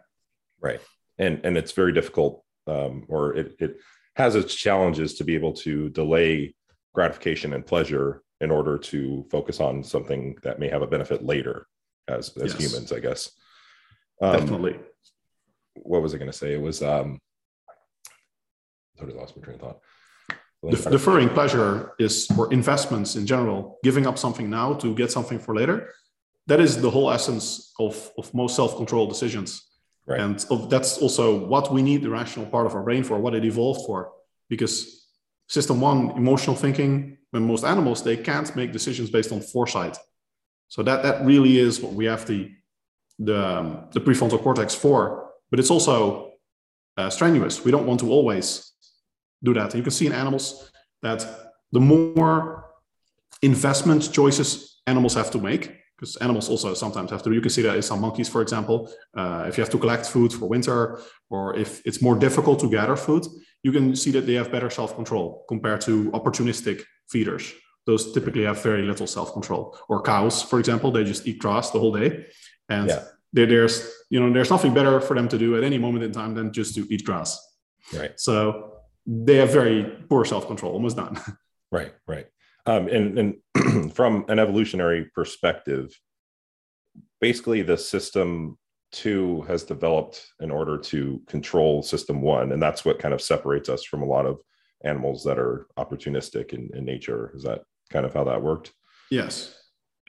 Right. 0.61 0.79
And, 1.17 1.41
and 1.43 1.57
it's 1.57 1.71
very 1.71 1.91
difficult 1.91 2.43
um, 2.67 3.05
or 3.07 3.35
it, 3.35 3.55
it 3.59 3.77
has 4.15 4.35
its 4.35 4.53
challenges 4.53 5.15
to 5.15 5.23
be 5.23 5.35
able 5.35 5.53
to 5.53 5.89
delay 5.89 6.55
gratification 6.93 7.53
and 7.53 7.65
pleasure 7.65 8.21
in 8.41 8.51
order 8.51 8.77
to 8.77 9.25
focus 9.31 9.59
on 9.59 9.83
something 9.83 10.35
that 10.43 10.59
may 10.59 10.69
have 10.69 10.81
a 10.81 10.87
benefit 10.87 11.23
later 11.23 11.67
as, 12.07 12.35
as 12.37 12.53
yes. 12.53 12.61
humans, 12.61 12.91
I 12.91 12.99
guess. 12.99 13.31
Um, 14.21 14.33
Definitely. 14.33 14.79
What 15.75 16.01
was 16.01 16.13
I 16.13 16.17
going 16.17 16.31
to 16.31 16.37
say? 16.37 16.53
It 16.53 16.61
was, 16.61 16.83
um, 16.83 17.19
totally 18.97 19.17
lost 19.17 19.35
my 19.35 19.43
train 19.43 19.55
of 19.55 19.61
thought. 19.61 19.79
Def- 20.69 20.89
deferring 20.89 21.29
pleasure 21.29 21.93
is 21.99 22.25
for 22.27 22.51
investments 22.53 23.15
in 23.15 23.25
general, 23.25 23.79
giving 23.83 24.07
up 24.07 24.17
something 24.17 24.49
now 24.49 24.73
to 24.75 24.95
get 24.95 25.11
something 25.11 25.39
for 25.39 25.55
later. 25.55 25.89
That 26.47 26.59
is 26.59 26.81
the 26.81 26.89
whole 26.89 27.11
essence 27.11 27.73
of, 27.79 28.11
of 28.17 28.33
most 28.33 28.55
self 28.55 28.77
control 28.77 29.07
decisions. 29.07 29.63
Right. 30.05 30.19
And 30.19 30.45
of, 30.49 30.69
that's 30.69 30.97
also 30.97 31.45
what 31.45 31.71
we 31.71 31.81
need 31.81 32.01
the 32.01 32.09
rational 32.09 32.45
part 32.45 32.65
of 32.65 32.75
our 32.75 32.83
brain 32.83 33.03
for, 33.03 33.17
what 33.19 33.35
it 33.35 33.45
evolved 33.45 33.85
for. 33.85 34.11
Because 34.49 35.07
system 35.47 35.79
one, 35.79 36.11
emotional 36.11 36.55
thinking, 36.55 37.17
when 37.31 37.47
most 37.47 37.63
animals, 37.63 38.03
they 38.03 38.17
can't 38.17 38.53
make 38.55 38.71
decisions 38.71 39.09
based 39.09 39.31
on 39.31 39.39
foresight. 39.41 39.97
So 40.67 40.83
that, 40.83 41.03
that 41.03 41.25
really 41.25 41.57
is 41.57 41.79
what 41.79 41.93
we 41.93 42.05
have 42.05 42.25
the, 42.25 42.51
the, 43.19 43.59
um, 43.59 43.87
the 43.91 44.01
prefrontal 44.01 44.41
cortex 44.41 44.75
for. 44.75 45.31
But 45.49 45.59
it's 45.59 45.71
also 45.71 46.33
uh, 46.97 47.09
strenuous. 47.09 47.63
We 47.63 47.71
don't 47.71 47.85
want 47.85 48.01
to 48.01 48.11
always 48.11 48.72
do 49.43 49.53
that. 49.53 49.65
And 49.65 49.75
you 49.75 49.83
can 49.83 49.91
see 49.91 50.07
in 50.07 50.13
animals 50.13 50.71
that 51.01 51.25
the 51.71 51.79
more 51.79 52.65
investment 53.41 54.11
choices 54.11 54.81
animals 54.87 55.13
have 55.15 55.31
to 55.31 55.37
make, 55.37 55.71
because 55.95 56.15
animals 56.17 56.49
also 56.49 56.73
sometimes 56.73 57.11
have 57.11 57.23
to. 57.23 57.31
You 57.31 57.41
can 57.41 57.49
see 57.49 57.61
that 57.61 57.75
in 57.75 57.81
some 57.81 58.01
monkeys, 58.01 58.29
for 58.29 58.41
example, 58.41 58.91
uh, 59.15 59.45
if 59.47 59.57
you 59.57 59.61
have 59.61 59.71
to 59.71 59.77
collect 59.77 60.05
food 60.05 60.33
for 60.33 60.47
winter, 60.47 60.99
or 61.29 61.55
if 61.55 61.81
it's 61.85 62.01
more 62.01 62.15
difficult 62.15 62.59
to 62.59 62.69
gather 62.69 62.95
food, 62.95 63.25
you 63.63 63.71
can 63.71 63.95
see 63.95 64.11
that 64.11 64.25
they 64.25 64.33
have 64.33 64.51
better 64.51 64.69
self-control 64.69 65.45
compared 65.47 65.81
to 65.81 66.11
opportunistic 66.11 66.83
feeders. 67.09 67.53
Those 67.85 68.13
typically 68.13 68.43
have 68.43 68.61
very 68.61 68.83
little 68.83 69.07
self-control. 69.07 69.77
Or 69.89 70.01
cows, 70.01 70.41
for 70.41 70.59
example, 70.59 70.91
they 70.91 71.03
just 71.03 71.27
eat 71.27 71.39
grass 71.39 71.71
the 71.71 71.79
whole 71.79 71.93
day, 71.93 72.25
and 72.69 72.89
yeah. 72.89 73.03
there's 73.33 73.89
you 74.09 74.19
know 74.19 74.31
there's 74.31 74.49
nothing 74.49 74.73
better 74.73 74.99
for 74.99 75.15
them 75.15 75.27
to 75.29 75.37
do 75.37 75.55
at 75.57 75.63
any 75.63 75.77
moment 75.77 76.03
in 76.03 76.11
time 76.11 76.33
than 76.33 76.51
just 76.51 76.75
to 76.75 76.87
eat 76.89 77.03
grass. 77.05 77.39
Right. 77.93 78.19
So 78.19 78.72
they 79.05 79.37
have 79.37 79.51
very 79.51 79.83
poor 80.09 80.25
self-control, 80.25 80.73
almost 80.73 80.97
none. 80.97 81.19
Right. 81.71 81.91
Right. 82.07 82.27
Um, 82.67 82.87
and 82.87 83.35
and 83.55 83.93
from 83.95 84.25
an 84.27 84.37
evolutionary 84.37 85.05
perspective, 85.15 85.89
basically 87.19 87.63
the 87.63 87.79
system 87.79 88.59
two 88.91 89.41
has 89.47 89.63
developed 89.63 90.23
in 90.39 90.51
order 90.51 90.77
to 90.77 91.19
control 91.25 91.81
system 91.81 92.21
one, 92.21 92.51
and 92.51 92.61
that's 92.61 92.85
what 92.85 92.99
kind 92.99 93.11
of 93.11 93.23
separates 93.23 93.69
us 93.69 93.83
from 93.83 94.03
a 94.03 94.05
lot 94.05 94.27
of 94.27 94.39
animals 94.85 95.23
that 95.23 95.39
are 95.39 95.65
opportunistic 95.77 96.53
in, 96.53 96.69
in 96.75 96.85
nature. 96.85 97.31
Is 97.35 97.41
that 97.41 97.63
kind 97.89 98.05
of 98.05 98.13
how 98.13 98.23
that 98.25 98.43
worked? 98.43 98.71
Yes. 99.09 99.57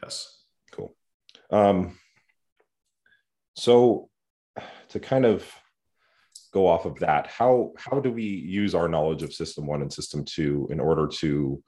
Yes. 0.03 0.43
Cool. 0.71 0.95
Um, 1.51 1.99
so 3.57 4.11
to 4.91 5.01
kind 5.01 5.25
of 5.25 5.51
go 6.55 6.69
off 6.69 6.85
of 6.87 6.95
that, 7.01 7.27
how 7.27 7.73
how 7.77 7.99
do 8.01 8.11
we 8.11 8.23
use 8.63 8.75
our 8.75 8.89
knowledge 8.89 9.23
of 9.25 9.35
system 9.35 9.67
one 9.67 9.83
and 9.83 9.93
system 9.93 10.25
two 10.25 10.69
in 10.71 10.79
order 10.79 11.07
to 11.23 11.63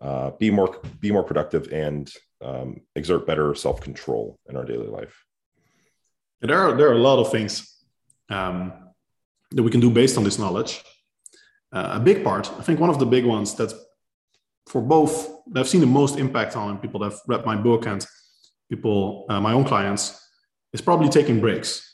uh, 0.00 0.30
be 0.38 0.48
more 0.50 0.80
be 1.00 1.10
more 1.10 1.24
productive 1.24 1.64
and 1.72 2.10
um, 2.40 2.80
exert 2.94 3.26
better 3.26 3.54
self 3.54 3.80
control 3.80 4.38
in 4.48 4.56
our 4.56 4.64
daily 4.64 4.86
life. 4.86 5.14
There 6.40 6.56
are 6.56 6.72
there 6.76 6.88
are 6.88 6.98
a 7.02 7.06
lot 7.10 7.18
of 7.18 7.32
things 7.32 7.52
um, 8.30 8.72
that 9.50 9.64
we 9.64 9.70
can 9.70 9.80
do 9.80 9.90
based 9.90 10.16
on 10.16 10.24
this 10.24 10.38
knowledge. 10.38 10.72
Uh, 11.72 11.90
a 11.94 12.00
big 12.00 12.24
part, 12.24 12.50
I 12.60 12.62
think, 12.62 12.80
one 12.80 12.90
of 12.90 12.98
the 12.98 13.06
big 13.06 13.26
ones 13.26 13.54
that 13.56 13.72
for 14.68 14.80
both 14.80 15.12
that 15.50 15.60
I've 15.60 15.68
seen 15.68 15.80
the 15.80 15.94
most 16.00 16.18
impact 16.18 16.56
on 16.56 16.78
people 16.78 17.00
that 17.00 17.10
have 17.10 17.20
read 17.26 17.44
my 17.44 17.56
book 17.56 17.86
and 17.86 18.06
people, 18.70 19.26
uh, 19.28 19.40
my 19.40 19.52
own 19.52 19.64
clients, 19.64 20.02
is 20.72 20.80
probably 20.80 21.08
taking 21.08 21.40
breaks 21.40 21.87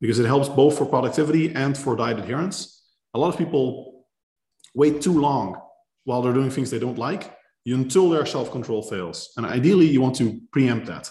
because 0.00 0.18
it 0.18 0.26
helps 0.26 0.48
both 0.48 0.78
for 0.78 0.86
productivity 0.86 1.54
and 1.54 1.76
for 1.76 1.96
diet 1.96 2.18
adherence. 2.18 2.84
A 3.14 3.18
lot 3.18 3.28
of 3.28 3.38
people 3.38 4.06
wait 4.74 5.02
too 5.02 5.20
long 5.20 5.60
while 6.04 6.22
they're 6.22 6.32
doing 6.32 6.50
things 6.50 6.70
they 6.70 6.78
don't 6.78 6.98
like 6.98 7.36
until 7.66 8.08
their 8.08 8.26
self 8.26 8.50
control 8.50 8.82
fails. 8.82 9.32
And 9.36 9.44
ideally, 9.46 9.86
you 9.86 10.00
want 10.00 10.16
to 10.16 10.40
preempt 10.52 10.86
that 10.86 11.10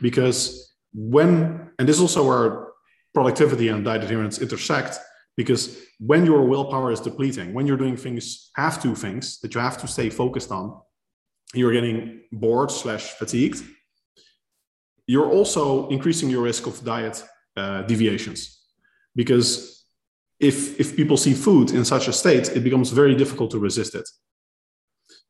because 0.00 0.74
when, 0.92 1.70
and 1.78 1.88
this 1.88 1.96
is 1.96 2.02
also 2.02 2.26
where 2.26 2.68
productivity 3.14 3.68
and 3.68 3.84
diet 3.84 4.04
adherence 4.04 4.40
intersect, 4.40 4.98
because 5.36 5.80
when 6.00 6.24
your 6.24 6.42
willpower 6.44 6.90
is 6.90 7.00
depleting, 7.00 7.54
when 7.54 7.66
you're 7.66 7.76
doing 7.76 7.96
things, 7.96 8.50
have 8.56 8.82
to 8.82 8.94
things 8.94 9.38
that 9.40 9.54
you 9.54 9.60
have 9.60 9.78
to 9.78 9.86
stay 9.86 10.10
focused 10.10 10.50
on, 10.50 10.80
you're 11.54 11.72
getting 11.72 12.22
bored 12.32 12.70
slash 12.70 13.12
fatigued. 13.12 13.62
You're 15.06 15.30
also 15.30 15.88
increasing 15.88 16.28
your 16.28 16.42
risk 16.42 16.66
of 16.66 16.84
diet 16.84 17.24
uh, 17.58 17.82
deviations 17.82 18.58
because 19.14 19.78
if 20.40 20.78
if 20.78 20.96
people 20.96 21.16
see 21.16 21.34
food 21.34 21.70
in 21.72 21.84
such 21.84 22.08
a 22.08 22.12
state, 22.12 22.48
it 22.56 22.62
becomes 22.62 22.90
very 22.90 23.14
difficult 23.14 23.50
to 23.50 23.58
resist 23.58 23.94
it. 23.94 24.08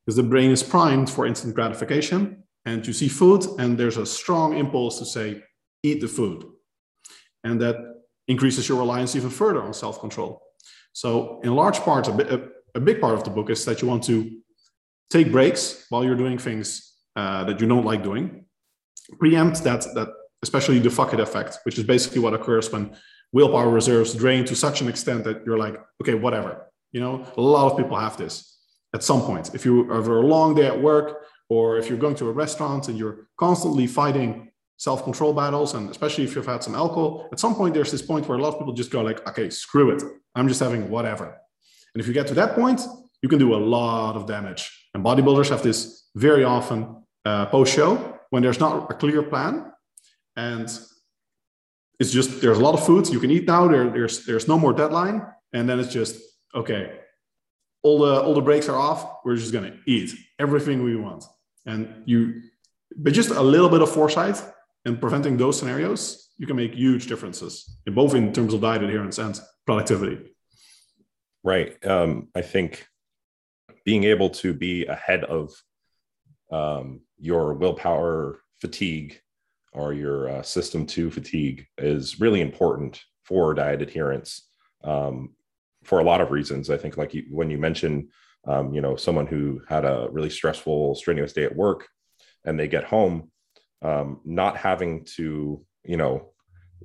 Because 0.04 0.16
the 0.16 0.22
brain 0.22 0.50
is 0.50 0.62
primed 0.62 1.08
for 1.10 1.26
instant 1.26 1.54
gratification, 1.54 2.44
and 2.64 2.86
you 2.86 2.92
see 2.92 3.08
food, 3.08 3.44
and 3.58 3.78
there's 3.78 3.96
a 3.96 4.06
strong 4.06 4.56
impulse 4.56 4.98
to 4.98 5.06
say, 5.06 5.42
eat 5.82 6.00
the 6.00 6.08
food. 6.08 6.44
And 7.44 7.60
that 7.60 7.76
increases 8.26 8.68
your 8.68 8.78
reliance 8.78 9.16
even 9.16 9.30
further 9.30 9.62
on 9.62 9.72
self-control. 9.72 10.42
So, 10.92 11.40
in 11.44 11.54
large 11.54 11.80
part, 11.80 12.08
a, 12.08 12.34
a, 12.34 12.38
a 12.74 12.80
big 12.80 13.00
part 13.00 13.14
of 13.14 13.24
the 13.24 13.30
book 13.30 13.50
is 13.50 13.64
that 13.64 13.80
you 13.80 13.88
want 13.88 14.04
to 14.04 14.30
take 15.10 15.32
breaks 15.32 15.86
while 15.88 16.04
you're 16.04 16.22
doing 16.24 16.38
things 16.38 16.94
uh, 17.16 17.44
that 17.44 17.60
you 17.60 17.66
don't 17.66 17.84
like 17.84 18.02
doing. 18.02 18.44
Preempt 19.18 19.62
that 19.64 19.82
that 19.94 20.08
especially 20.42 20.78
the 20.78 20.90
fuck 20.90 21.12
it 21.12 21.20
effect, 21.20 21.58
which 21.64 21.78
is 21.78 21.84
basically 21.84 22.20
what 22.20 22.34
occurs 22.34 22.70
when 22.72 22.94
willpower 23.32 23.70
reserves 23.70 24.14
drain 24.14 24.44
to 24.44 24.54
such 24.54 24.80
an 24.80 24.88
extent 24.88 25.24
that 25.24 25.44
you're 25.44 25.58
like, 25.58 25.76
okay, 26.00 26.14
whatever. 26.14 26.66
You 26.92 27.00
know, 27.00 27.26
a 27.36 27.40
lot 27.40 27.70
of 27.70 27.76
people 27.76 27.96
have 27.98 28.16
this 28.16 28.58
at 28.94 29.02
some 29.02 29.22
point. 29.22 29.54
If 29.54 29.64
you 29.64 29.90
have 29.90 30.08
a 30.08 30.12
long 30.12 30.54
day 30.54 30.66
at 30.66 30.80
work, 30.80 31.24
or 31.50 31.78
if 31.78 31.88
you're 31.88 31.98
going 31.98 32.14
to 32.16 32.28
a 32.28 32.32
restaurant 32.32 32.88
and 32.88 32.98
you're 32.98 33.28
constantly 33.38 33.86
fighting 33.86 34.50
self-control 34.76 35.32
battles, 35.32 35.74
and 35.74 35.90
especially 35.90 36.24
if 36.24 36.34
you've 36.34 36.46
had 36.46 36.62
some 36.62 36.74
alcohol, 36.74 37.28
at 37.32 37.40
some 37.40 37.54
point 37.54 37.74
there's 37.74 37.90
this 37.90 38.02
point 38.02 38.28
where 38.28 38.38
a 38.38 38.40
lot 38.40 38.52
of 38.52 38.58
people 38.58 38.72
just 38.72 38.90
go 38.90 39.02
like, 39.02 39.26
okay, 39.28 39.50
screw 39.50 39.90
it. 39.90 40.02
I'm 40.34 40.46
just 40.46 40.60
having 40.60 40.88
whatever. 40.88 41.36
And 41.94 42.00
if 42.00 42.06
you 42.06 42.14
get 42.14 42.26
to 42.28 42.34
that 42.34 42.54
point, 42.54 42.80
you 43.22 43.28
can 43.28 43.38
do 43.38 43.54
a 43.54 43.56
lot 43.56 44.14
of 44.14 44.26
damage. 44.26 44.70
And 44.94 45.04
bodybuilders 45.04 45.48
have 45.50 45.62
this 45.62 46.08
very 46.14 46.44
often 46.44 47.02
uh, 47.24 47.46
post-show 47.46 48.18
when 48.30 48.42
there's 48.42 48.60
not 48.60 48.90
a 48.90 48.94
clear 48.94 49.22
plan. 49.22 49.72
And 50.38 50.70
it's 51.98 52.12
just 52.12 52.40
there's 52.40 52.58
a 52.58 52.62
lot 52.62 52.74
of 52.74 52.86
foods 52.86 53.10
you 53.10 53.18
can 53.18 53.32
eat 53.32 53.46
now. 53.46 53.66
There, 53.66 53.90
there's 53.90 54.24
there's 54.24 54.46
no 54.46 54.56
more 54.56 54.72
deadline, 54.72 55.26
and 55.52 55.68
then 55.68 55.80
it's 55.80 55.92
just 55.92 56.14
okay. 56.54 57.00
All 57.82 57.98
the 57.98 58.22
all 58.22 58.34
the 58.34 58.40
brakes 58.40 58.68
are 58.68 58.76
off. 58.76 59.00
We're 59.24 59.34
just 59.36 59.52
gonna 59.52 59.74
eat 59.84 60.10
everything 60.38 60.84
we 60.84 60.94
want, 60.94 61.24
and 61.66 62.04
you, 62.06 62.42
but 62.96 63.12
just 63.14 63.30
a 63.30 63.42
little 63.42 63.68
bit 63.68 63.82
of 63.82 63.90
foresight 63.90 64.40
and 64.84 65.00
preventing 65.00 65.36
those 65.36 65.58
scenarios, 65.58 66.30
you 66.38 66.46
can 66.46 66.54
make 66.54 66.72
huge 66.72 67.08
differences 67.08 67.76
in 67.84 67.94
both 67.94 68.14
in 68.14 68.32
terms 68.32 68.54
of 68.54 68.60
diet 68.60 68.84
adherence 68.84 69.18
and 69.18 69.40
productivity. 69.66 70.18
Right. 71.42 71.84
Um, 71.84 72.28
I 72.36 72.42
think 72.42 72.86
being 73.84 74.04
able 74.04 74.30
to 74.42 74.54
be 74.54 74.86
ahead 74.86 75.24
of 75.24 75.50
um, 76.52 77.00
your 77.18 77.54
willpower 77.54 78.40
fatigue 78.60 79.20
or 79.72 79.92
your 79.92 80.28
uh, 80.28 80.42
system 80.42 80.86
two 80.86 81.10
fatigue 81.10 81.66
is 81.76 82.20
really 82.20 82.40
important 82.40 83.02
for 83.24 83.54
diet 83.54 83.82
adherence 83.82 84.48
um, 84.84 85.34
for 85.84 86.00
a 86.00 86.04
lot 86.04 86.20
of 86.20 86.30
reasons. 86.30 86.70
I 86.70 86.76
think, 86.76 86.96
like 86.96 87.14
you, 87.14 87.24
when 87.30 87.50
you 87.50 87.58
mentioned, 87.58 88.08
um, 88.46 88.72
you 88.72 88.80
know 88.80 88.96
someone 88.96 89.26
who 89.26 89.60
had 89.68 89.84
a 89.84 90.08
really 90.10 90.30
stressful 90.30 90.94
strenuous 90.94 91.32
day 91.32 91.44
at 91.44 91.54
work 91.54 91.88
and 92.44 92.58
they 92.58 92.68
get 92.68 92.84
home 92.84 93.30
um, 93.82 94.20
not 94.24 94.56
having 94.56 95.04
to 95.04 95.64
you 95.84 95.96
know 95.96 96.30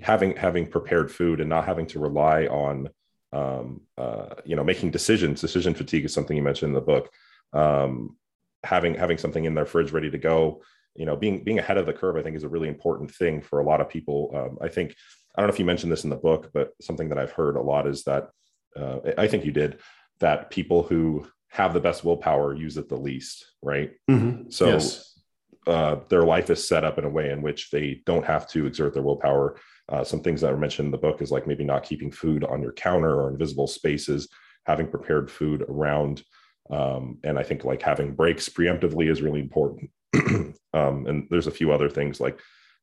having 0.02 0.36
having 0.36 0.68
prepared 0.68 1.12
food 1.12 1.40
and 1.40 1.50
not 1.50 1.66
having 1.66 1.86
to 1.88 2.00
rely 2.00 2.46
on 2.48 2.90
um, 3.32 3.82
uh, 3.98 4.36
you 4.46 4.56
know 4.56 4.64
making 4.64 4.92
decisions 4.92 5.42
decision 5.42 5.74
fatigue 5.74 6.06
is 6.06 6.14
something 6.14 6.36
you 6.36 6.44
mentioned 6.44 6.70
in 6.70 6.76
the 6.76 6.82
book 6.82 7.10
um, 7.54 8.16
having 8.64 8.96
having 8.96 9.18
something 9.18 9.46
in 9.46 9.54
their 9.54 9.66
fridge 9.66 9.92
ready 9.92 10.10
to 10.10 10.18
go 10.18 10.62
you 10.96 11.06
know 11.06 11.16
being 11.16 11.44
being 11.44 11.60
ahead 11.60 11.78
of 11.78 11.86
the 11.86 11.94
curve 11.94 12.16
i 12.16 12.22
think 12.22 12.36
is 12.36 12.44
a 12.44 12.50
really 12.50 12.68
important 12.68 13.12
thing 13.14 13.42
for 13.42 13.60
a 13.60 13.66
lot 13.66 13.82
of 13.82 13.90
people 13.90 14.32
um, 14.36 14.58
i 14.62 14.68
think 14.68 14.96
i 15.36 15.42
don't 15.42 15.48
know 15.48 15.54
if 15.54 15.60
you 15.60 15.66
mentioned 15.66 15.92
this 15.92 16.04
in 16.04 16.10
the 16.10 16.16
book 16.16 16.52
but 16.54 16.72
something 16.82 17.10
that 17.10 17.18
i've 17.18 17.32
heard 17.32 17.56
a 17.56 17.62
lot 17.62 17.88
is 17.88 18.04
that 18.04 18.30
uh, 18.76 19.00
i 19.18 19.28
think 19.28 19.46
you 19.46 19.52
did 19.52 19.80
that 20.20 20.50
people 20.50 20.84
who 20.84 21.26
have 21.50 21.74
the 21.74 21.80
best 21.80 22.04
willpower 22.04 22.56
use 22.56 22.78
it 22.78 22.90
the 22.90 22.96
least 22.96 23.52
right 23.62 23.92
mm-hmm. 24.10 24.50
so 24.50 24.68
yes. 24.68 25.20
uh, 25.68 25.98
their 26.10 26.24
life 26.24 26.50
is 26.50 26.68
set 26.68 26.84
up 26.84 26.98
in 26.98 27.06
a 27.06 27.10
way 27.10 27.32
in 27.32 27.42
which 27.42 27.70
they 27.70 28.02
don't 28.06 28.26
have 28.26 28.48
to 28.48 28.66
exert 28.66 28.94
their 28.94 29.04
willpower 29.04 29.58
uh, 29.90 30.04
some 30.04 30.22
things 30.22 30.42
that 30.42 30.54
are 30.54 30.58
mentioned 30.58 30.86
in 30.86 30.92
the 30.92 30.98
book 30.98 31.22
is 31.22 31.32
like 31.32 31.46
maybe 31.46 31.64
not 31.64 31.84
keeping 31.84 32.12
food 32.12 32.44
on 32.46 32.62
your 32.62 32.72
counter 32.72 33.22
or 33.22 33.30
invisible 33.30 33.68
spaces 33.68 34.30
having 34.66 34.88
prepared 34.88 35.30
food 35.30 35.64
around 35.68 36.24
um, 36.70 37.18
and 37.24 37.38
i 37.38 37.44
think 37.44 37.64
like 37.64 37.82
having 37.82 38.16
breaks 38.16 38.48
preemptively 38.48 39.12
is 39.12 39.22
really 39.22 39.42
important 39.42 39.90
um, 40.74 41.06
and 41.08 41.28
there's 41.30 41.48
a 41.48 41.52
few 41.52 41.72
other 41.72 41.90
things 41.90 42.20
like 42.20 42.40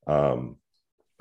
um, 0.07 0.57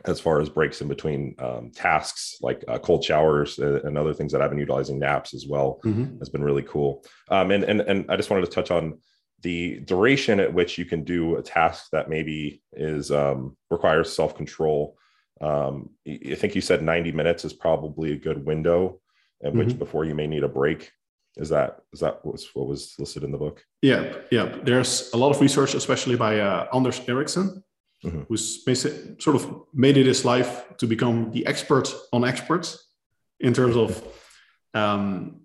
as 0.06 0.20
far 0.20 0.40
as 0.42 0.50
breaks 0.50 0.82
in 0.82 0.88
between 0.88 1.36
um, 1.40 1.72
tasks 1.72 2.38
like 2.42 2.64
uh, 2.68 2.80
cold 2.80 3.04
showers 3.04 3.60
and, 3.60 3.78
and, 3.80 3.98
other 3.98 4.14
things 4.14 4.32
that 4.32 4.42
I've 4.42 4.50
been 4.50 4.60
utilizing 4.60 5.00
naps 5.00 5.34
as 5.34 5.46
well 5.48 5.80
mm-hmm. 5.84 6.18
has 6.20 6.30
been 6.30 6.44
really 6.44 6.64
cool. 6.64 7.04
Um, 7.30 7.52
and, 7.52 7.64
and, 7.64 7.82
and 7.82 8.06
I 8.10 8.16
just 8.16 8.30
wanted 8.30 8.46
to 8.46 8.52
touch 8.52 8.72
on 8.72 9.00
the 9.42 9.80
duration 9.82 10.40
at 10.40 10.54
which 10.54 10.78
you 10.78 10.86
can 10.86 11.04
do 11.04 11.38
a 11.38 11.42
task 11.42 11.90
that 11.92 12.10
maybe 12.10 12.62
is 12.74 13.12
um, 13.12 13.58
requires 13.70 14.14
self-control. 14.14 14.98
Um, 15.42 15.92
I 16.08 16.36
think 16.36 16.56
you 16.56 16.62
said 16.62 16.82
90 16.82 17.12
minutes 17.14 17.46
is 17.46 17.54
probably 17.54 18.14
a 18.14 18.18
good 18.18 18.46
window 18.46 19.00
in 19.42 19.52
mm-hmm. 19.52 19.60
which 19.60 19.80
before 19.80 20.06
you 20.06 20.16
may 20.16 20.28
need 20.28 20.44
a 20.44 20.50
break. 20.50 20.92
Is 21.40 21.50
that 21.50 21.80
is 21.94 22.02
that 22.02 22.24
what 22.24 22.34
was, 22.34 22.50
what 22.54 22.68
was 22.68 22.96
listed 23.00 23.24
in 23.24 23.32
the 23.32 23.38
book? 23.38 23.66
Yeah, 23.82 24.14
yeah. 24.30 24.58
There's 24.62 25.10
a 25.14 25.18
lot 25.18 25.32
of 25.32 25.40
research, 25.42 25.74
especially 25.74 26.18
by 26.18 26.40
uh, 26.40 26.68
Anders 26.74 27.02
Ericsson, 27.08 27.64
mm-hmm. 28.04 28.24
who's 28.28 28.64
basically 28.64 29.16
sort 29.20 29.38
of 29.38 29.64
made 29.74 29.98
it 29.98 30.06
his 30.06 30.26
life 30.26 30.66
to 30.78 30.86
become 30.86 31.32
the 31.32 31.46
expert 31.46 31.88
on 32.12 32.26
experts 32.26 32.88
in 33.40 33.54
terms 33.54 33.78
of 33.78 34.04
um, 34.74 35.42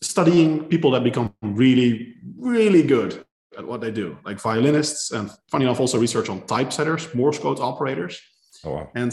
studying 0.00 0.64
people 0.64 0.90
that 0.92 1.04
become 1.04 1.34
really, 1.42 2.14
really 2.38 2.82
good 2.82 3.24
at 3.58 3.66
what 3.66 3.82
they 3.82 3.90
do, 3.90 4.16
like 4.24 4.40
violinists, 4.40 5.10
and 5.10 5.30
funny 5.50 5.66
enough, 5.66 5.78
also 5.78 5.98
research 5.98 6.30
on 6.30 6.40
typesetters, 6.42 7.14
Morse 7.14 7.38
code 7.38 7.60
operators. 7.60 8.18
Oh, 8.64 8.72
wow. 8.72 8.90
And 8.94 9.12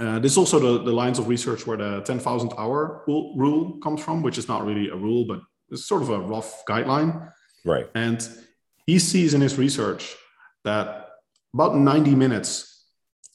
uh, 0.00 0.18
this 0.18 0.32
is 0.32 0.38
also 0.38 0.58
the, 0.58 0.84
the 0.84 0.92
lines 0.92 1.18
of 1.18 1.28
research 1.28 1.66
where 1.66 1.76
the 1.76 2.00
10,000 2.00 2.52
hour 2.56 3.04
rule 3.06 3.78
comes 3.82 4.02
from, 4.02 4.22
which 4.22 4.38
is 4.38 4.48
not 4.48 4.64
really 4.64 4.88
a 4.88 4.96
rule, 4.96 5.26
but 5.26 5.40
it's 5.70 5.84
sort 5.84 6.02
of 6.02 6.08
a 6.08 6.18
rough 6.18 6.64
guideline. 6.66 7.30
Right. 7.66 7.86
And 7.94 8.26
he 8.86 8.98
sees 8.98 9.34
in 9.34 9.42
his 9.42 9.58
research 9.58 10.16
that 10.64 11.10
about 11.52 11.76
90 11.76 12.14
minutes 12.14 12.86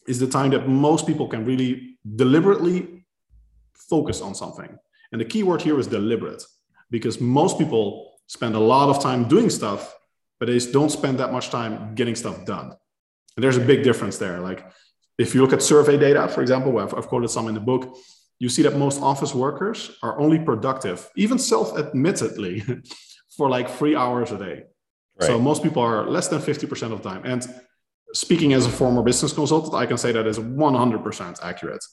is 0.07 0.19
the 0.19 0.27
time 0.27 0.49
that 0.51 0.67
most 0.67 1.05
people 1.05 1.27
can 1.27 1.45
really 1.45 1.97
deliberately 2.15 3.05
focus 3.73 4.21
on 4.21 4.33
something. 4.33 4.77
And 5.11 5.21
the 5.21 5.25
key 5.25 5.43
word 5.43 5.61
here 5.61 5.79
is 5.79 5.87
deliberate, 5.87 6.43
because 6.89 7.21
most 7.21 7.59
people 7.59 8.13
spend 8.27 8.55
a 8.55 8.59
lot 8.59 8.89
of 8.89 9.01
time 9.01 9.27
doing 9.27 9.51
stuff, 9.51 9.95
but 10.39 10.47
they 10.47 10.57
don't 10.57 10.89
spend 10.89 11.19
that 11.19 11.31
much 11.31 11.49
time 11.49 11.93
getting 11.93 12.15
stuff 12.15 12.43
done. 12.45 12.73
And 13.35 13.43
there's 13.43 13.57
a 13.57 13.61
big 13.61 13.83
difference 13.83 14.17
there. 14.17 14.39
Like 14.39 14.65
if 15.17 15.33
you 15.33 15.41
look 15.41 15.53
at 15.53 15.61
survey 15.61 15.97
data, 15.97 16.27
for 16.27 16.41
example, 16.41 16.77
I've, 16.79 16.93
I've 16.93 17.07
quoted 17.07 17.29
some 17.29 17.47
in 17.47 17.53
the 17.53 17.59
book, 17.61 17.97
you 18.39 18.49
see 18.49 18.63
that 18.63 18.75
most 18.77 19.01
office 19.01 19.33
workers 19.33 19.97
are 20.03 20.19
only 20.19 20.39
productive, 20.39 21.09
even 21.15 21.39
self 21.39 21.77
admittedly, 21.77 22.63
for 23.37 23.49
like 23.49 23.69
three 23.69 23.95
hours 23.95 24.31
a 24.31 24.37
day. 24.37 24.63
Right. 25.19 25.27
So 25.27 25.39
most 25.39 25.63
people 25.63 25.81
are 25.81 26.09
less 26.09 26.27
than 26.27 26.41
50% 26.41 26.91
of 26.91 27.01
the 27.01 27.09
time. 27.09 27.21
And 27.25 27.47
speaking 28.13 28.53
as 28.53 28.65
a 28.65 28.69
former 28.69 29.01
business 29.01 29.31
consultant, 29.31 29.73
I 29.73 29.85
can 29.85 29.97
say 29.97 30.11
that 30.11 30.27
is 30.27 30.39
100% 30.39 31.43
accurate. 31.43 31.83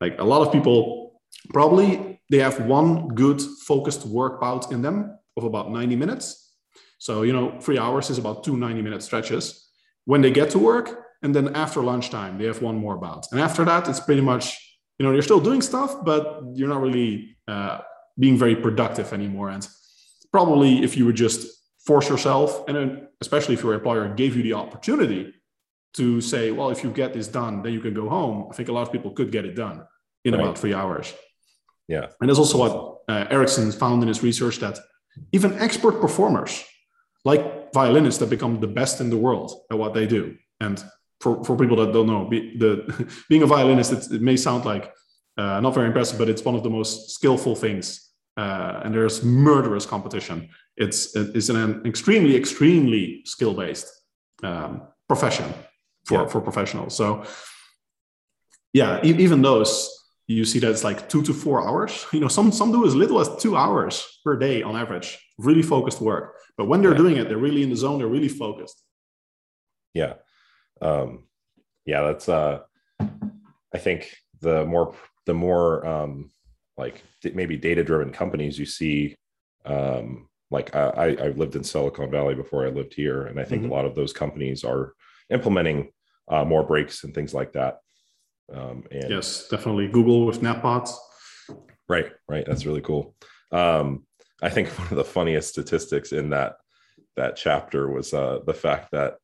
Like 0.00 0.18
a 0.18 0.24
lot 0.24 0.46
of 0.46 0.52
people 0.52 1.20
probably 1.52 2.20
they 2.30 2.38
have 2.38 2.60
one 2.64 3.08
good 3.08 3.40
focused 3.40 4.06
work 4.06 4.40
bout 4.40 4.72
in 4.72 4.82
them 4.82 5.18
of 5.36 5.44
about 5.44 5.70
90 5.70 5.96
minutes. 5.96 6.56
So, 6.98 7.22
you 7.22 7.32
know, 7.32 7.58
three 7.60 7.78
hours 7.78 8.08
is 8.08 8.18
about 8.18 8.44
two 8.44 8.56
90 8.56 8.80
minute 8.82 9.02
stretches. 9.02 9.68
When 10.06 10.22
they 10.22 10.30
get 10.30 10.50
to 10.50 10.58
work, 10.58 11.03
and 11.24 11.34
then 11.34 11.56
after 11.56 11.80
lunchtime, 11.82 12.36
they 12.38 12.44
have 12.44 12.60
one 12.60 12.76
more 12.76 12.98
bout. 12.98 13.26
And 13.32 13.40
after 13.40 13.64
that, 13.64 13.88
it's 13.88 13.98
pretty 13.98 14.20
much, 14.20 14.44
you 14.98 15.06
know, 15.06 15.12
you're 15.12 15.22
still 15.22 15.40
doing 15.40 15.62
stuff, 15.62 16.04
but 16.04 16.42
you're 16.52 16.68
not 16.68 16.82
really 16.82 17.38
uh, 17.48 17.78
being 18.18 18.36
very 18.36 18.54
productive 18.54 19.12
anymore. 19.12 19.48
And 19.48 19.66
probably 20.30 20.84
if 20.84 20.98
you 20.98 21.06
would 21.06 21.16
just 21.16 21.40
force 21.86 22.10
yourself, 22.10 22.68
and 22.68 23.08
especially 23.22 23.54
if 23.54 23.62
your 23.62 23.72
employer 23.72 24.06
gave 24.14 24.36
you 24.36 24.42
the 24.42 24.52
opportunity 24.52 25.32
to 25.94 26.20
say, 26.20 26.50
well, 26.50 26.68
if 26.68 26.84
you 26.84 26.90
get 26.90 27.14
this 27.14 27.26
done, 27.26 27.62
then 27.62 27.72
you 27.72 27.80
can 27.80 27.94
go 27.94 28.06
home. 28.08 28.48
I 28.50 28.54
think 28.54 28.68
a 28.68 28.72
lot 28.72 28.82
of 28.82 28.92
people 28.92 29.10
could 29.12 29.32
get 29.32 29.46
it 29.46 29.54
done 29.54 29.82
in 30.26 30.34
right. 30.34 30.42
about 30.42 30.58
three 30.58 30.74
hours. 30.74 31.14
Yeah. 31.88 32.08
And 32.20 32.28
that's 32.28 32.38
also 32.38 32.58
what 32.58 32.98
uh, 33.08 33.26
Ericsson 33.30 33.72
found 33.72 34.02
in 34.02 34.08
his 34.08 34.22
research 34.22 34.58
that 34.58 34.78
even 35.32 35.54
expert 35.58 36.02
performers, 36.02 36.62
like 37.24 37.72
violinists 37.72 38.20
that 38.20 38.28
become 38.28 38.60
the 38.60 38.66
best 38.66 39.00
in 39.00 39.08
the 39.08 39.16
world 39.16 39.62
at 39.70 39.78
what 39.78 39.94
they 39.94 40.06
do. 40.06 40.36
And 40.60 40.84
for, 41.24 41.42
for 41.42 41.56
people 41.56 41.76
that 41.76 41.90
don't 41.92 42.06
know, 42.06 42.26
be, 42.26 42.54
the, 42.58 42.72
being 43.30 43.42
a 43.42 43.46
violinist, 43.46 43.92
it, 43.92 44.16
it 44.16 44.22
may 44.22 44.36
sound 44.36 44.66
like 44.66 44.92
uh, 45.38 45.58
not 45.60 45.74
very 45.74 45.86
impressive, 45.86 46.18
but 46.18 46.28
it's 46.28 46.44
one 46.44 46.54
of 46.54 46.62
the 46.62 46.68
most 46.68 47.10
skillful 47.10 47.56
things. 47.56 48.10
Uh, 48.36 48.82
and 48.84 48.94
there's 48.94 49.24
murderous 49.24 49.86
competition. 49.86 50.48
It's, 50.76 51.16
it's 51.16 51.48
an 51.48 51.82
extremely, 51.86 52.36
extremely 52.36 53.22
skill 53.24 53.54
based 53.54 53.88
um, 54.42 54.82
profession 55.08 55.52
for, 56.04 56.22
yeah. 56.22 56.26
for 56.26 56.40
professionals. 56.42 56.94
So 56.94 57.24
yeah, 58.74 59.00
e- 59.02 59.16
even 59.16 59.40
those 59.40 59.90
you 60.26 60.44
see 60.44 60.58
that 60.58 60.70
it's 60.70 60.84
like 60.84 61.08
two 61.08 61.22
to 61.22 61.32
four 61.32 61.66
hours. 61.66 62.06
You 62.12 62.20
know, 62.20 62.28
some 62.28 62.50
some 62.50 62.72
do 62.72 62.86
as 62.86 62.94
little 62.94 63.20
as 63.20 63.28
two 63.42 63.56
hours 63.56 63.94
per 64.24 64.36
day 64.36 64.62
on 64.62 64.74
average, 64.74 65.08
really 65.38 65.62
focused 65.62 66.00
work. 66.00 66.34
But 66.56 66.66
when 66.66 66.80
they're 66.82 66.92
yeah. 66.92 67.04
doing 67.04 67.16
it, 67.18 67.28
they're 67.28 67.44
really 67.46 67.62
in 67.62 67.70
the 67.70 67.76
zone. 67.76 67.98
They're 67.98 68.14
really 68.16 68.32
focused. 68.44 68.82
Yeah, 69.92 70.14
um, 70.80 71.24
yeah. 71.86 72.02
That's 72.02 72.28
uh, 72.28 72.60
I 73.00 73.78
think 73.78 74.14
the 74.40 74.64
more 74.64 74.94
the 75.26 75.34
more 75.34 75.86
um, 75.86 76.30
like 76.76 77.02
maybe 77.22 77.56
data 77.56 77.84
driven 77.84 78.12
companies 78.12 78.58
you 78.58 78.66
see. 78.66 79.14
Um, 79.64 80.28
like 80.50 80.74
I, 80.76 81.16
I 81.20 81.28
lived 81.28 81.56
in 81.56 81.64
Silicon 81.64 82.10
Valley 82.10 82.34
before 82.34 82.66
I 82.66 82.70
lived 82.70 82.94
here, 82.94 83.22
and 83.22 83.40
I 83.40 83.44
think 83.44 83.62
mm-hmm. 83.62 83.72
a 83.72 83.74
lot 83.74 83.86
of 83.86 83.94
those 83.94 84.12
companies 84.12 84.62
are 84.62 84.94
implementing 85.30 85.90
uh, 86.28 86.44
more 86.44 86.62
breaks 86.62 87.02
and 87.02 87.14
things 87.14 87.34
like 87.34 87.52
that. 87.54 87.78
Um, 88.52 88.84
and 88.90 89.10
yes, 89.10 89.48
definitely 89.48 89.88
Google 89.88 90.26
with 90.26 90.42
NapPods. 90.42 90.90
Right, 91.88 92.12
right. 92.28 92.44
That's 92.46 92.66
really 92.66 92.82
cool. 92.82 93.14
Um, 93.52 94.06
I 94.42 94.48
think 94.48 94.68
one 94.78 94.88
of 94.88 94.96
the 94.96 95.04
funniest 95.04 95.48
statistics 95.50 96.12
in 96.12 96.30
that 96.30 96.56
that 97.16 97.36
chapter 97.36 97.90
was 97.90 98.12
uh, 98.12 98.40
the 98.46 98.54
fact 98.54 98.90
that 98.92 99.14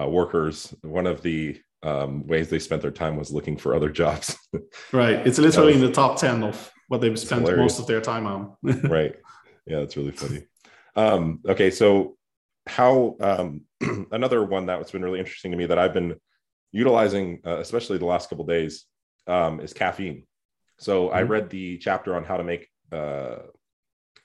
uh, 0.00 0.06
workers, 0.06 0.74
one 0.82 1.06
of 1.06 1.22
the 1.22 1.60
um, 1.82 2.26
ways 2.26 2.48
they 2.48 2.58
spent 2.58 2.82
their 2.82 2.90
time 2.90 3.16
was 3.16 3.30
looking 3.30 3.56
for 3.56 3.74
other 3.74 3.88
jobs. 3.88 4.36
right. 4.92 5.26
It's 5.26 5.38
literally 5.38 5.74
was, 5.74 5.82
in 5.82 5.86
the 5.86 5.92
top 5.92 6.18
10 6.18 6.42
of 6.42 6.70
what 6.88 7.00
they've 7.00 7.18
spent 7.18 7.44
most 7.44 7.78
of 7.78 7.86
their 7.86 8.00
time 8.00 8.26
on. 8.26 8.56
right. 8.62 9.14
Yeah, 9.66 9.80
that's 9.80 9.96
really 9.96 10.12
funny. 10.12 10.44
Um, 10.96 11.40
okay, 11.46 11.70
so 11.70 12.16
how 12.66 13.16
um, 13.20 13.62
another 14.12 14.44
one 14.44 14.66
that's 14.66 14.90
been 14.90 15.04
really 15.04 15.20
interesting 15.20 15.52
to 15.52 15.56
me 15.56 15.66
that 15.66 15.78
I've 15.78 15.94
been 15.94 16.16
utilizing, 16.72 17.40
uh, 17.46 17.58
especially 17.58 17.98
the 17.98 18.06
last 18.06 18.28
couple 18.28 18.44
days, 18.44 18.84
um, 19.26 19.60
is 19.60 19.72
caffeine. 19.72 20.26
So 20.78 21.06
mm-hmm. 21.06 21.16
I 21.16 21.22
read 21.22 21.50
the 21.50 21.78
chapter 21.78 22.16
on 22.16 22.24
how 22.24 22.36
to 22.36 22.44
make 22.44 22.68
uh, 22.90 23.36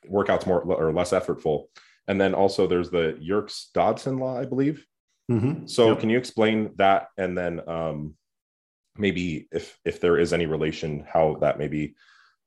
workouts 0.10 0.48
more 0.48 0.62
or 0.62 0.94
less 0.94 1.12
effortful, 1.12 1.66
and 2.08 2.20
then 2.20 2.34
also 2.34 2.68
there's 2.68 2.90
the 2.90 3.18
Yerkes 3.20 3.70
Dodson 3.74 4.18
law, 4.18 4.40
I 4.40 4.46
believe. 4.46 4.86
Mm-hmm. 5.32 5.68
So 5.68 5.90
yep. 5.90 6.00
can 6.00 6.10
you 6.10 6.18
explain 6.18 6.72
that, 6.76 7.08
and 7.18 7.38
then 7.38 7.62
um, 7.68 8.16
maybe 8.98 9.48
if 9.52 9.78
if 9.86 10.00
there 10.02 10.18
is 10.18 10.34
any 10.34 10.46
relation, 10.46 11.06
how 11.12 11.38
that 11.42 11.58
maybe 11.58 11.96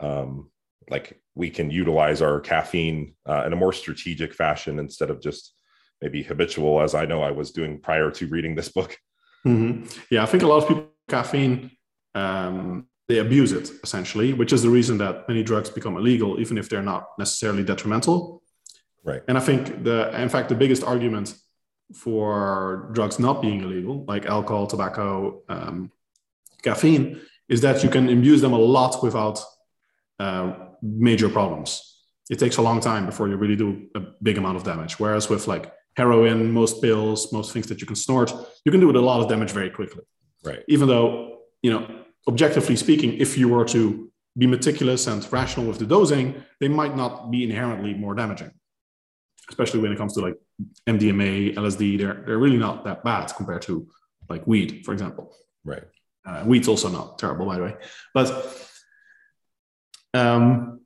um, 0.00 0.50
like 0.90 1.20
we 1.34 1.50
can 1.50 1.70
utilize 1.70 2.22
our 2.22 2.40
caffeine 2.40 3.14
uh, 3.28 3.44
in 3.46 3.52
a 3.52 3.56
more 3.56 3.72
strategic 3.72 4.34
fashion 4.34 4.78
instead 4.78 5.10
of 5.10 5.20
just 5.20 5.54
maybe 6.02 6.22
habitual 6.22 6.80
as 6.80 6.94
I 6.94 7.06
know 7.06 7.22
I 7.22 7.30
was 7.30 7.50
doing 7.50 7.80
prior 7.80 8.10
to 8.10 8.26
reading 8.26 8.54
this 8.54 8.68
book. 8.68 8.96
Mm-hmm. 9.46 9.86
Yeah, 10.10 10.22
I 10.22 10.26
think 10.26 10.42
a 10.42 10.46
lot 10.46 10.62
of 10.62 10.68
people 10.68 10.88
caffeine 11.08 11.70
um, 12.14 12.88
they 13.08 13.18
abuse 13.18 13.52
it 13.52 13.70
essentially, 13.82 14.32
which 14.32 14.52
is 14.52 14.62
the 14.62 14.70
reason 14.70 14.98
that 14.98 15.28
many 15.28 15.42
drugs 15.42 15.70
become 15.70 15.96
illegal, 15.96 16.40
even 16.40 16.58
if 16.58 16.68
they're 16.68 16.82
not 16.82 17.06
necessarily 17.18 17.62
detrimental. 17.62 18.42
Right. 19.04 19.22
And 19.28 19.38
I 19.38 19.40
think 19.40 19.84
the, 19.84 20.20
in 20.20 20.28
fact, 20.28 20.48
the 20.48 20.56
biggest 20.56 20.82
argument 20.82 21.34
for 21.94 22.90
drugs 22.92 23.18
not 23.18 23.42
being 23.42 23.62
illegal, 23.62 24.04
like 24.06 24.26
alcohol, 24.26 24.66
tobacco, 24.66 25.42
um, 25.48 25.90
caffeine, 26.62 27.20
is 27.48 27.60
that 27.60 27.82
you 27.84 27.88
can 27.88 28.08
abuse 28.08 28.40
them 28.40 28.52
a 28.52 28.58
lot 28.58 29.02
without 29.02 29.40
uh, 30.18 30.52
major 30.82 31.28
problems. 31.28 32.02
It 32.28 32.38
takes 32.38 32.56
a 32.56 32.62
long 32.62 32.80
time 32.80 33.06
before 33.06 33.28
you 33.28 33.36
really 33.36 33.56
do 33.56 33.86
a 33.94 34.00
big 34.22 34.36
amount 34.36 34.56
of 34.56 34.64
damage. 34.64 34.98
Whereas 34.98 35.28
with 35.28 35.46
like 35.46 35.72
heroin, 35.96 36.50
most 36.50 36.82
pills, 36.82 37.32
most 37.32 37.52
things 37.52 37.68
that 37.68 37.80
you 37.80 37.86
can 37.86 37.96
snort, 37.96 38.32
you 38.64 38.72
can 38.72 38.80
do 38.80 38.90
a 38.90 38.98
lot 38.98 39.20
of 39.20 39.28
damage 39.28 39.52
very 39.52 39.70
quickly. 39.70 40.02
Right. 40.44 40.62
Even 40.68 40.88
though, 40.88 41.38
you 41.62 41.70
know, 41.70 41.88
objectively 42.28 42.76
speaking, 42.76 43.14
if 43.14 43.38
you 43.38 43.48
were 43.48 43.64
to 43.66 44.10
be 44.36 44.46
meticulous 44.46 45.06
and 45.06 45.26
rational 45.32 45.66
with 45.66 45.78
the 45.78 45.86
dosing, 45.86 46.42
they 46.60 46.68
might 46.68 46.96
not 46.96 47.30
be 47.30 47.44
inherently 47.44 47.94
more 47.94 48.14
damaging 48.14 48.50
especially 49.48 49.80
when 49.80 49.92
it 49.92 49.98
comes 49.98 50.14
to 50.14 50.20
like 50.20 50.36
MDMA, 50.86 51.54
LSD, 51.54 51.98
they're 51.98 52.22
they're 52.26 52.38
really 52.38 52.56
not 52.56 52.84
that 52.84 53.04
bad 53.04 53.32
compared 53.36 53.62
to 53.62 53.88
like 54.28 54.46
weed, 54.46 54.84
for 54.84 54.92
example. 54.92 55.34
Right. 55.64 55.84
Uh, 56.24 56.42
weed's 56.44 56.68
also 56.68 56.88
not 56.88 57.18
terrible, 57.18 57.46
by 57.46 57.56
the 57.56 57.62
way. 57.62 57.76
But 58.12 58.70
um, 60.14 60.80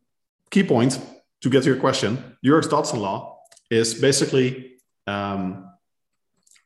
key 0.51 0.65
point 0.65 1.01
to 1.41 1.51
get 1.51 1.63
to 1.63 1.71
your 1.71 1.79
question: 1.79 2.37
Yerkes-Dodson 2.43 3.01
law 3.01 3.39
is 3.71 3.95
basically 3.95 4.77
um, 5.07 5.71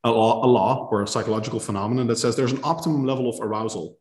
a 0.02 0.10
law, 0.10 0.44
a 0.44 0.48
law 0.48 0.88
or 0.90 1.02
a 1.02 1.08
psychological 1.08 1.60
phenomenon 1.60 2.06
that 2.08 2.16
says 2.16 2.36
there's 2.36 2.52
an 2.52 2.60
optimum 2.64 3.04
level 3.04 3.28
of 3.28 3.40
arousal 3.40 3.98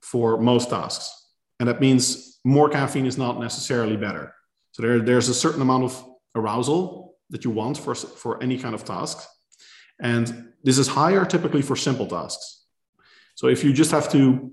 for 0.00 0.38
most 0.38 0.70
tasks, 0.70 1.30
and 1.58 1.68
that 1.68 1.80
means 1.80 2.40
more 2.44 2.68
caffeine 2.68 3.06
is 3.06 3.18
not 3.18 3.40
necessarily 3.40 3.96
better. 3.96 4.34
So 4.72 4.82
there, 4.82 5.00
there's 5.00 5.28
a 5.28 5.34
certain 5.34 5.62
amount 5.62 5.84
of 5.84 6.04
arousal 6.34 7.11
that 7.32 7.44
you 7.44 7.50
want 7.50 7.76
for, 7.76 7.94
for 7.94 8.40
any 8.42 8.56
kind 8.56 8.74
of 8.74 8.84
task. 8.84 9.26
And 10.00 10.52
this 10.62 10.78
is 10.78 10.86
higher 10.86 11.24
typically 11.24 11.62
for 11.62 11.74
simple 11.74 12.06
tasks. 12.06 12.64
So 13.34 13.48
if 13.48 13.64
you 13.64 13.72
just 13.72 13.90
have 13.90 14.08
to, 14.12 14.50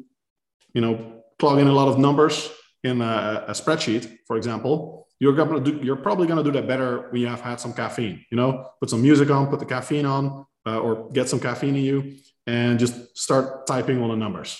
you 0.74 0.82
know, 0.82 1.24
plug 1.38 1.60
in 1.60 1.68
a 1.68 1.72
lot 1.72 1.88
of 1.88 2.00
numbers 2.00 2.52
in 2.84 3.02
a, 3.02 3.46
a 3.48 3.52
spreadsheet, 3.52 4.18
for 4.26 4.38
example, 4.38 5.08
you're 5.20 5.34
gonna 5.34 5.60
do, 5.60 5.80
you're 5.84 5.98
probably 5.98 6.28
gonna 6.28 6.44
do 6.44 6.52
that 6.52 6.68
better 6.68 7.10
when 7.12 7.22
you 7.22 7.28
have 7.28 7.42
had 7.42 7.60
some 7.60 7.74
caffeine. 7.74 8.26
You 8.32 8.38
know, 8.38 8.70
put 8.80 8.90
some 8.90 9.02
music 9.02 9.30
on, 9.30 9.48
put 9.48 9.60
the 9.60 9.66
caffeine 9.66 10.06
on, 10.06 10.46
uh, 10.66 10.80
or 10.80 11.10
get 11.10 11.28
some 11.28 11.40
caffeine 11.40 11.76
in 11.76 11.84
you, 11.84 12.16
and 12.48 12.80
just 12.80 13.18
start 13.18 13.68
typing 13.68 14.02
all 14.02 14.10
the 14.10 14.16
numbers. 14.16 14.58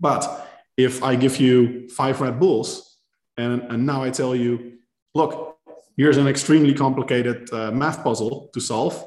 But 0.00 0.48
if 0.76 1.02
I 1.02 1.16
give 1.16 1.38
you 1.38 1.88
five 1.90 2.20
Red 2.20 2.40
Bulls, 2.40 2.96
and, 3.36 3.62
and 3.62 3.84
now 3.84 4.02
I 4.02 4.10
tell 4.10 4.34
you, 4.34 4.78
look, 5.14 5.57
here's 5.98 6.16
an 6.16 6.28
extremely 6.28 6.72
complicated 6.72 7.52
uh, 7.52 7.70
math 7.72 8.02
puzzle 8.02 8.48
to 8.54 8.60
solve, 8.60 9.04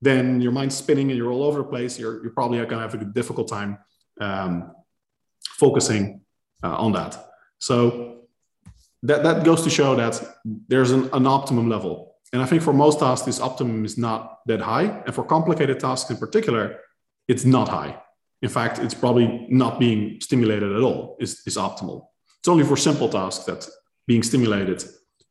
then 0.00 0.40
your 0.40 0.50
mind's 0.50 0.74
spinning 0.74 1.10
and 1.10 1.18
you're 1.18 1.30
all 1.30 1.44
over 1.44 1.58
the 1.58 1.68
place. 1.68 1.98
You're, 1.98 2.20
you're 2.22 2.32
probably 2.32 2.58
going 2.58 2.70
to 2.70 2.78
have 2.80 2.94
a 2.94 3.04
difficult 3.04 3.48
time 3.48 3.78
um, 4.20 4.72
focusing 5.42 6.22
uh, 6.64 6.74
on 6.76 6.92
that. 6.92 7.12
So 7.58 8.22
that, 9.04 9.22
that 9.22 9.44
goes 9.44 9.62
to 9.62 9.70
show 9.70 9.94
that 9.94 10.20
there's 10.44 10.90
an, 10.90 11.08
an 11.12 11.26
optimum 11.26 11.68
level. 11.68 12.16
And 12.32 12.40
I 12.40 12.46
think 12.46 12.62
for 12.62 12.72
most 12.72 12.98
tasks, 12.98 13.26
this 13.26 13.40
optimum 13.40 13.84
is 13.84 13.98
not 13.98 14.40
that 14.46 14.60
high. 14.60 15.02
And 15.04 15.14
for 15.14 15.22
complicated 15.22 15.78
tasks 15.78 16.10
in 16.10 16.16
particular, 16.16 16.80
it's 17.28 17.44
not 17.44 17.68
high. 17.68 18.00
In 18.40 18.48
fact, 18.48 18.78
it's 18.78 18.94
probably 18.94 19.46
not 19.50 19.78
being 19.78 20.20
stimulated 20.20 20.72
at 20.72 20.82
all, 20.82 21.16
is, 21.20 21.42
is 21.46 21.56
optimal. 21.56 22.06
It's 22.40 22.48
only 22.48 22.64
for 22.64 22.76
simple 22.76 23.08
tasks 23.08 23.44
that 23.44 23.68
being 24.06 24.22
stimulated 24.22 24.82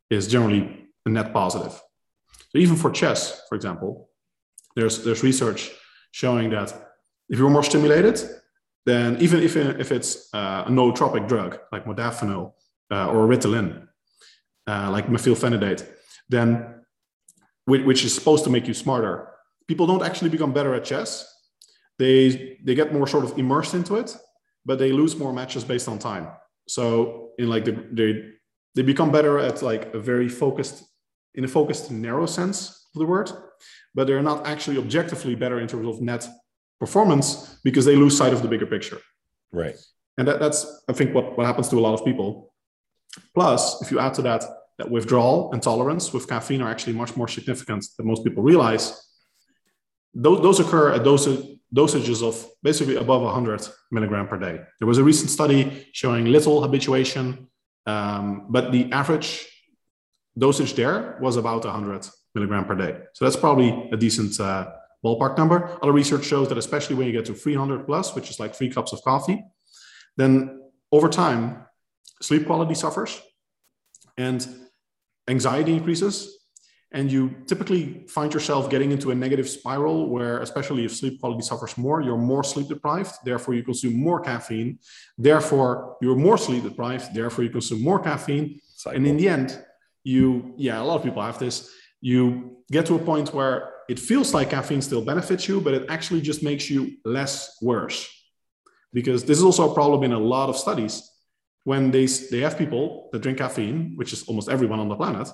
is 0.10 0.28
generally 0.28 0.81
a 1.06 1.10
net 1.10 1.34
positive. 1.34 1.74
So 2.50 2.58
even 2.58 2.76
for 2.76 2.92
chess, 2.92 3.42
for 3.48 3.56
example, 3.56 4.10
there's 4.76 5.04
there's 5.04 5.24
research 5.24 5.72
showing 6.12 6.50
that 6.52 6.74
if 7.30 7.40
you're 7.40 7.50
more 7.50 7.64
stimulated, 7.64 8.22
then 8.86 9.18
even 9.22 9.42
if, 9.42 9.56
if 9.56 9.92
it's 9.92 10.34
uh, 10.34 10.66
a 10.68 10.70
nootropic 10.70 11.28
drug 11.28 11.60
like 11.72 11.86
modafinil 11.86 12.54
uh, 12.92 13.08
or 13.08 13.28
Ritalin, 13.28 13.88
uh, 14.68 14.90
like 14.92 15.08
methylphenidate, 15.08 15.88
then 16.30 16.76
which 17.66 18.04
is 18.04 18.14
supposed 18.14 18.44
to 18.44 18.50
make 18.50 18.68
you 18.68 18.74
smarter, 18.74 19.30
people 19.68 19.88
don't 19.88 20.04
actually 20.04 20.30
become 20.30 20.52
better 20.52 20.74
at 20.74 20.84
chess. 20.84 21.28
They 22.00 22.58
they 22.64 22.76
get 22.76 22.94
more 22.94 23.08
sort 23.08 23.24
of 23.24 23.38
immersed 23.38 23.74
into 23.74 23.96
it, 23.96 24.18
but 24.66 24.80
they 24.80 24.92
lose 24.92 25.16
more 25.16 25.32
matches 25.32 25.64
based 25.64 25.88
on 25.88 26.00
time. 26.00 26.28
So 26.68 27.30
in 27.38 27.50
like 27.50 27.66
the, 27.66 27.74
they 27.92 28.10
they 28.76 28.82
become 28.82 29.12
better 29.12 29.40
at 29.40 29.62
like 29.62 29.94
a 29.94 30.00
very 30.00 30.28
focused 30.28 30.84
in 31.36 31.44
a 31.44 31.48
focused, 31.48 31.92
narrow 31.92 32.26
sense 32.26 32.88
of 32.94 33.00
the 33.00 33.06
word, 33.06 33.32
but 33.96 34.08
they're 34.08 34.22
not 34.22 34.46
actually 34.46 34.78
objectively 34.78 35.36
better 35.36 35.60
in 35.60 35.68
terms 35.68 35.88
of 35.88 36.02
net 36.02 36.28
performance 36.80 37.58
because 37.64 37.86
they 37.86 37.96
lose 37.96 38.18
sight 38.18 38.34
of 38.34 38.42
the 38.42 38.48
bigger 38.48 38.66
picture. 38.66 39.00
Right. 39.52 39.76
And 40.18 40.28
that, 40.28 40.40
that's, 40.40 40.84
I 40.90 40.94
think, 40.94 41.14
what, 41.14 41.38
what 41.38 41.46
happens 41.46 41.70
to 41.70 41.78
a 41.78 41.80
lot 41.80 41.94
of 41.94 42.06
people. 42.06 42.54
Plus, 43.34 43.82
if 43.82 43.92
you 43.92 44.00
add 44.00 44.14
to 44.16 44.22
that 44.24 44.44
that 44.82 44.90
withdrawal 44.90 45.52
and 45.54 45.62
tolerance 45.62 46.12
with 46.12 46.28
caffeine 46.28 46.62
are 46.62 46.70
actually 46.70 46.94
much 46.94 47.16
more 47.16 47.28
significant 47.28 47.86
than 47.98 48.08
most 48.08 48.24
people 48.24 48.42
realize, 48.42 49.08
those, 50.14 50.42
those 50.42 50.60
occur 50.60 50.92
at 50.92 51.04
dosage, 51.04 51.60
dosages 51.74 52.24
of 52.28 52.46
basically 52.64 52.96
above 52.96 53.22
100 53.22 53.68
milligram 53.92 54.28
per 54.28 54.38
day. 54.38 54.60
There 54.80 54.88
was 54.88 54.98
a 54.98 55.04
recent 55.04 55.30
study 55.30 55.88
showing 55.94 56.26
little 56.26 56.62
habituation, 56.62 57.48
um, 57.86 58.48
but 58.50 58.72
the 58.72 58.92
average 58.92 59.48
dosage 60.38 60.74
there 60.76 61.18
was 61.22 61.38
about 61.38 61.64
100 61.66 62.08
milligram 62.36 62.66
per 62.66 62.76
day. 62.76 62.98
So 63.14 63.26
that's 63.26 63.36
probably 63.36 63.90
a 63.92 63.98
decent 63.98 64.40
uh, 64.40 64.72
ballpark 65.04 65.38
number. 65.38 65.78
Other 65.82 65.92
research 65.92 66.26
shows 66.26 66.50
that 66.50 66.58
especially 66.58 66.96
when 66.96 67.08
you 67.08 67.14
get 67.14 67.26
to 67.26 67.34
300 67.34 67.86
plus, 67.86 68.16
which 68.16 68.30
is 68.30 68.40
like 68.40 68.56
three 68.56 68.70
cups 68.70 68.94
of 68.94 69.02
coffee, 69.04 69.44
then 70.18 70.62
over 70.92 71.10
time, 71.10 71.66
sleep 72.22 72.46
quality 72.46 72.76
suffers 72.76 73.22
and 74.18 74.48
anxiety 75.28 75.74
increases. 75.74 76.38
And 76.94 77.10
you 77.10 77.34
typically 77.48 78.06
find 78.10 78.34
yourself 78.34 78.70
getting 78.70 78.92
into 78.92 79.12
a 79.12 79.16
negative 79.16 79.48
spiral 79.48 80.10
where, 80.10 80.40
especially 80.40 80.84
if 80.84 80.94
sleep 80.94 81.22
quality 81.22 81.42
suffers 81.42 81.78
more, 81.78 82.02
you're 82.02 82.18
more 82.18 82.44
sleep 82.44 82.68
deprived. 82.68 83.14
Therefore, 83.24 83.54
you 83.54 83.64
consume 83.64 83.96
more 83.96 84.20
caffeine. 84.20 84.78
Therefore, 85.18 85.96
you're 86.02 86.18
more 86.18 86.38
sleep 86.38 86.64
deprived. 86.64 87.14
Therefore, 87.14 87.46
you 87.46 87.50
consume 87.50 87.82
more 87.82 88.00
caffeine. 88.00 88.60
Cycle. 88.76 88.98
And 88.98 89.08
in 89.08 89.16
the 89.16 89.30
end, 89.30 89.64
you 90.04 90.54
yeah 90.58 90.82
a 90.82 90.84
lot 90.84 90.98
of 90.98 91.04
people 91.04 91.22
have 91.22 91.40
this. 91.40 91.72
You 92.02 92.58
get 92.72 92.86
to 92.88 92.96
a 92.96 93.00
point 93.00 93.34
where 93.34 93.74
it 93.88 94.00
feels 94.00 94.34
like 94.34 94.50
caffeine 94.50 94.82
still 94.82 95.04
benefits 95.04 95.48
you 95.48 95.62
but 95.62 95.74
it 95.74 95.86
actually 95.90 96.22
just 96.22 96.44
makes 96.44 96.70
you 96.70 96.98
less 97.06 97.58
worse. 97.62 98.08
Because 98.94 99.24
this 99.24 99.38
is 99.38 99.44
also 99.44 99.72
a 99.72 99.74
problem 99.74 100.04
in 100.04 100.12
a 100.12 100.20
lot 100.20 100.50
of 100.50 100.58
studies. 100.58 101.08
When 101.64 101.92
they 101.92 102.06
they 102.06 102.40
have 102.40 102.58
people 102.58 103.10
that 103.12 103.22
drink 103.22 103.38
caffeine 103.38 103.94
which 103.96 104.14
is 104.14 104.24
almost 104.24 104.50
everyone 104.50 104.80
on 104.80 104.90
the 104.90 104.96
planet 104.96 105.28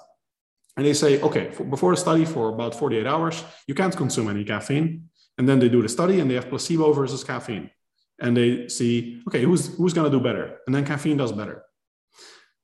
and 0.76 0.86
they 0.86 0.94
say 0.94 1.22
okay 1.22 1.52
for, 1.52 1.64
before 1.64 1.92
the 1.92 1.98
study 1.98 2.26
for 2.26 2.50
about 2.50 2.76
48 2.76 3.08
hours 3.08 3.44
you 3.68 3.74
can't 3.74 3.96
consume 3.96 4.30
any 4.30 4.44
caffeine. 4.44 5.10
And 5.38 5.48
then 5.48 5.60
they 5.60 5.70
do 5.70 5.84
the 5.84 5.90
study 5.90 6.20
and 6.20 6.30
they 6.30 6.36
have 6.36 6.50
placebo 6.50 6.94
versus 6.94 7.24
caffeine. 7.24 7.70
And 8.20 8.36
they 8.36 8.68
see 8.68 9.22
okay 9.28 9.44
who's 9.44 9.76
who's 9.78 9.94
going 9.94 10.12
to 10.12 10.18
do 10.18 10.24
better? 10.24 10.58
And 10.66 10.76
then 10.76 10.84
caffeine 10.86 11.18
does 11.18 11.32
better. 11.32 11.64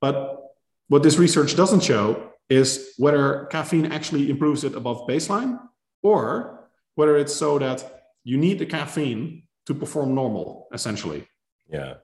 But 0.00 0.43
what 0.88 1.02
this 1.02 1.18
research 1.18 1.56
doesn't 1.56 1.82
show 1.82 2.30
is 2.48 2.94
whether 2.98 3.46
caffeine 3.46 3.86
actually 3.86 4.30
improves 4.30 4.64
it 4.64 4.74
above 4.74 5.06
baseline 5.08 5.58
or 6.02 6.68
whether 6.94 7.16
it's 7.16 7.34
so 7.34 7.58
that 7.58 8.02
you 8.22 8.36
need 8.36 8.58
the 8.58 8.66
caffeine 8.66 9.44
to 9.66 9.74
perform 9.74 10.14
normal, 10.14 10.68
essentially. 10.72 11.26
Yeah. 11.68 11.94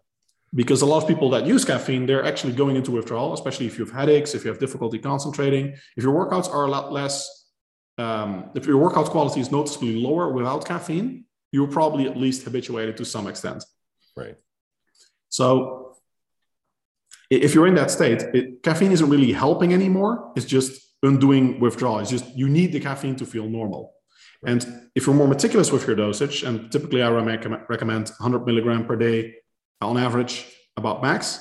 Because 0.54 0.82
a 0.82 0.86
lot 0.86 1.02
of 1.02 1.08
people 1.08 1.30
that 1.30 1.46
use 1.46 1.64
caffeine, 1.64 2.06
they're 2.06 2.24
actually 2.24 2.54
going 2.54 2.74
into 2.74 2.90
withdrawal, 2.90 3.34
especially 3.34 3.66
if 3.66 3.78
you 3.78 3.84
have 3.84 3.94
headaches, 3.94 4.34
if 4.34 4.44
you 4.44 4.50
have 4.50 4.58
difficulty 4.58 4.98
concentrating, 4.98 5.74
if 5.96 6.02
your 6.02 6.12
workouts 6.12 6.52
are 6.52 6.64
a 6.64 6.70
lot 6.70 6.92
less, 6.92 7.48
um, 7.98 8.50
if 8.54 8.66
your 8.66 8.78
workout 8.78 9.06
quality 9.06 9.40
is 9.40 9.52
noticeably 9.52 10.00
lower 10.00 10.32
without 10.32 10.64
caffeine, 10.64 11.24
you're 11.52 11.68
probably 11.68 12.06
at 12.06 12.16
least 12.16 12.42
habituated 12.44 12.96
to 12.96 13.04
some 13.04 13.26
extent. 13.26 13.62
Right. 14.16 14.36
So 15.28 15.79
if 17.30 17.54
you're 17.54 17.66
in 17.66 17.74
that 17.74 17.90
state, 17.90 18.22
it, 18.34 18.62
caffeine 18.62 18.92
isn't 18.92 19.08
really 19.08 19.32
helping 19.32 19.72
anymore. 19.72 20.32
It's 20.36 20.46
just 20.46 20.80
undoing 21.02 21.60
withdrawal. 21.60 22.00
It's 22.00 22.10
just 22.10 22.26
you 22.36 22.48
need 22.48 22.72
the 22.72 22.80
caffeine 22.80 23.16
to 23.16 23.26
feel 23.26 23.48
normal. 23.48 23.94
And 24.46 24.90
if 24.94 25.06
you're 25.06 25.14
more 25.14 25.28
meticulous 25.28 25.70
with 25.70 25.86
your 25.86 25.96
dosage, 25.96 26.42
and 26.42 26.72
typically 26.72 27.02
I 27.02 27.10
recommend 27.10 28.08
100 28.08 28.46
milligram 28.46 28.86
per 28.86 28.96
day 28.96 29.34
on 29.80 29.96
average, 29.96 30.46
about 30.76 31.02
max, 31.02 31.40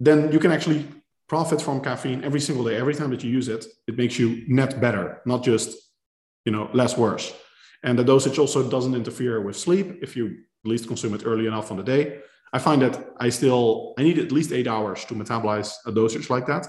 then 0.00 0.32
you 0.32 0.38
can 0.38 0.52
actually 0.52 0.86
profit 1.28 1.60
from 1.60 1.80
caffeine 1.80 2.22
every 2.24 2.40
single 2.40 2.64
day. 2.64 2.76
Every 2.76 2.94
time 2.94 3.10
that 3.10 3.24
you 3.24 3.30
use 3.30 3.48
it, 3.48 3.64
it 3.88 3.96
makes 3.96 4.18
you 4.18 4.44
net 4.48 4.80
better, 4.80 5.20
not 5.24 5.42
just 5.42 5.68
you 6.44 6.52
know 6.52 6.68
less 6.72 6.96
worse. 6.96 7.34
And 7.82 7.98
the 7.98 8.04
dosage 8.04 8.38
also 8.38 8.68
doesn't 8.68 8.94
interfere 8.94 9.40
with 9.40 9.56
sleep 9.56 9.98
if 10.02 10.16
you 10.16 10.26
at 10.64 10.68
least 10.72 10.86
consume 10.86 11.14
it 11.14 11.26
early 11.26 11.46
enough 11.46 11.70
on 11.70 11.76
the 11.76 11.82
day. 11.82 12.20
I 12.52 12.58
find 12.58 12.82
that 12.82 13.14
I 13.18 13.30
still 13.30 13.94
I 13.98 14.02
need 14.02 14.18
at 14.18 14.32
least 14.32 14.52
eight 14.52 14.68
hours 14.68 15.04
to 15.06 15.14
metabolize 15.14 15.74
a 15.86 15.92
dosage 15.92 16.28
like 16.30 16.46
that, 16.46 16.66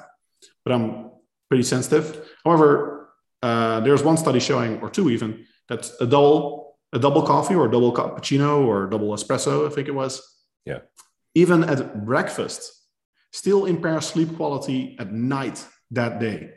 but 0.64 0.74
I'm 0.74 1.12
pretty 1.50 1.64
sensitive. 1.64 2.30
However, 2.44 3.14
uh, 3.42 3.82
there's 3.82 4.04
one 4.04 4.18
study 4.18 4.40
showing, 4.40 4.82
or 4.82 4.90
two 4.90 5.10
even, 5.10 5.46
that 5.70 5.92
a 6.00 6.06
double 6.06 6.78
a 6.94 7.00
double 7.00 7.24
coffee 7.24 7.56
or 7.56 7.66
a 7.68 7.72
double 7.72 7.92
cappuccino 7.94 8.66
or 8.66 8.88
double 8.88 9.10
espresso, 9.10 9.68
I 9.68 9.74
think 9.74 9.88
it 9.88 9.96
was. 9.96 10.22
Yeah. 10.66 10.80
Even 11.34 11.64
at 11.64 12.06
breakfast, 12.06 12.72
still 13.32 13.66
impairs 13.66 14.06
sleep 14.06 14.36
quality 14.38 14.96
at 15.00 15.12
night 15.12 15.66
that 15.92 16.20
day. 16.20 16.52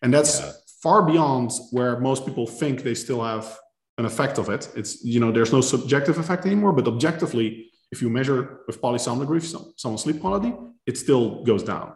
And 0.00 0.14
that's 0.14 0.40
yeah. 0.40 0.52
far 0.80 1.02
beyond 1.02 1.50
where 1.72 1.98
most 1.98 2.24
people 2.24 2.46
think 2.46 2.82
they 2.82 2.94
still 2.94 3.22
have 3.22 3.58
an 3.98 4.04
effect 4.04 4.38
of 4.38 4.48
it. 4.48 4.70
It's, 4.76 5.04
you 5.04 5.18
know, 5.18 5.32
there's 5.32 5.52
no 5.52 5.60
subjective 5.60 6.18
effect 6.18 6.46
anymore, 6.46 6.72
but 6.72 6.86
objectively, 6.86 7.72
if 7.94 8.02
you 8.02 8.10
measure 8.10 8.40
with 8.66 8.82
polysomnography 8.82 9.46
someone's 9.76 10.02
sleep 10.02 10.20
quality, 10.20 10.52
it 10.84 10.98
still 11.04 11.44
goes 11.44 11.62
down. 11.62 11.86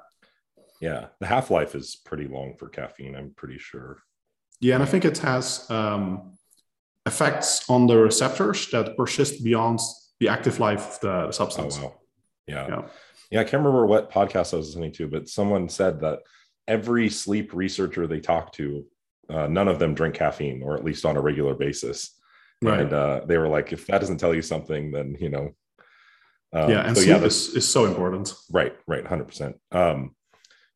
Yeah. 0.81 1.03
The 1.21 1.27
half 1.27 1.51
life 1.51 1.75
is 1.75 1.87
pretty 2.09 2.29
long 2.37 2.55
for 2.59 2.69
caffeine, 2.69 3.17
I'm 3.17 3.31
pretty 3.41 3.59
sure. 3.59 3.99
Yeah. 4.61 4.75
And 4.77 4.83
I 4.87 4.87
think 4.87 5.05
it 5.05 5.19
has, 5.19 5.69
um, 5.79 6.03
effects 7.05 7.69
on 7.69 7.89
the 7.89 7.97
receptors 7.97 8.71
that 8.71 8.97
persist 8.97 9.43
beyond 9.43 9.81
the 10.21 10.29
active 10.29 10.61
life 10.61 10.85
of 10.89 11.01
the 11.01 11.33
substance. 11.33 11.75
Oh, 11.81 11.87
wow. 11.87 11.95
Yeah. 12.47 12.67
yeah. 12.69 12.83
Yeah. 13.33 13.41
I 13.41 13.45
can't 13.45 13.63
remember 13.65 13.87
what 13.87 14.13
podcast 14.13 14.55
I 14.55 14.59
was 14.59 14.69
listening 14.69 14.93
to, 14.93 15.09
but 15.09 15.29
someone 15.29 15.69
said 15.69 16.01
that 16.01 16.21
every 16.69 17.09
sleep 17.09 17.53
researcher 17.55 18.07
they 18.07 18.21
talk 18.21 18.53
to, 18.53 18.87
uh, 19.29 19.49
none 19.49 19.69
of 19.69 19.81
them 19.81 19.95
drink 19.95 20.15
caffeine 20.15 20.63
or 20.63 20.77
at 20.77 20.85
least 20.85 21.05
on 21.05 21.17
a 21.17 21.21
regular 21.21 21.55
basis. 21.55 22.15
Right. 22.63 22.81
And 22.81 22.93
uh, 22.93 23.23
they 23.27 23.39
were 23.39 23.49
like, 23.49 23.73
if 23.73 23.87
that 23.89 24.01
doesn't 24.01 24.19
tell 24.19 24.35
you 24.35 24.43
something, 24.43 24.93
then, 24.93 25.17
you 25.19 25.31
know. 25.31 25.51
Um, 26.53 26.71
yeah. 26.71 26.87
And 26.87 26.97
so, 26.97 27.03
sleep 27.03 27.17
yeah, 27.17 27.25
is, 27.25 27.55
is 27.55 27.69
so 27.69 27.85
important. 27.87 28.33
Right. 28.51 28.75
Right. 28.87 29.05
100%. 29.05 29.55
Um, 29.73 30.15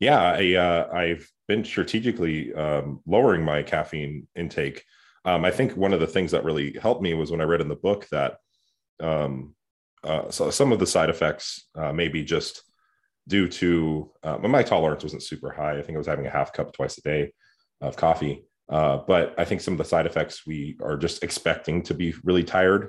yeah. 0.00 0.20
I, 0.20 0.54
uh, 0.54 0.90
I've 0.92 1.28
been 1.48 1.64
strategically 1.64 2.52
um, 2.54 3.00
lowering 3.06 3.44
my 3.44 3.62
caffeine 3.62 4.26
intake 4.37 4.85
um, 5.24 5.44
I 5.44 5.50
think 5.50 5.76
one 5.76 5.92
of 5.92 6.00
the 6.00 6.06
things 6.06 6.32
that 6.32 6.44
really 6.44 6.76
helped 6.80 7.02
me 7.02 7.14
was 7.14 7.30
when 7.30 7.40
I 7.40 7.44
read 7.44 7.61
in 7.61 7.68
the 7.68 7.76
book 7.76 8.08
that 8.11 8.38
um, 9.00 9.54
uh, 10.04 10.30
so 10.30 10.50
some 10.50 10.72
of 10.72 10.78
the 10.78 10.87
side 10.87 11.11
effects 11.11 11.68
uh, 11.76 11.92
maybe 11.92 12.24
just 12.24 12.62
due 13.28 13.48
to 13.48 14.11
uh, 14.24 14.38
my 14.38 14.62
tolerance 14.62 15.04
wasn't 15.04 15.22
super 15.22 15.50
high. 15.50 15.78
I 15.78 15.82
think 15.82 15.94
I 15.94 15.98
was 15.98 16.08
having 16.08 16.26
a 16.26 16.30
half 16.30 16.52
cup 16.52 16.72
twice 16.72 16.98
a 16.98 17.02
day 17.02 17.32
of 17.80 17.96
coffee. 17.96 18.44
Uh, 18.68 18.98
but 19.06 19.35
I 19.38 19.44
think 19.44 19.61
some 19.61 19.74
of 19.74 19.78
the 19.78 19.85
side 19.85 20.06
effects 20.06 20.46
we 20.46 20.76
are 20.82 20.96
just 20.96 21.22
expecting 21.22 21.82
to 21.85 21.94
be 21.94 22.14
really 22.24 22.42
tired. 22.42 22.88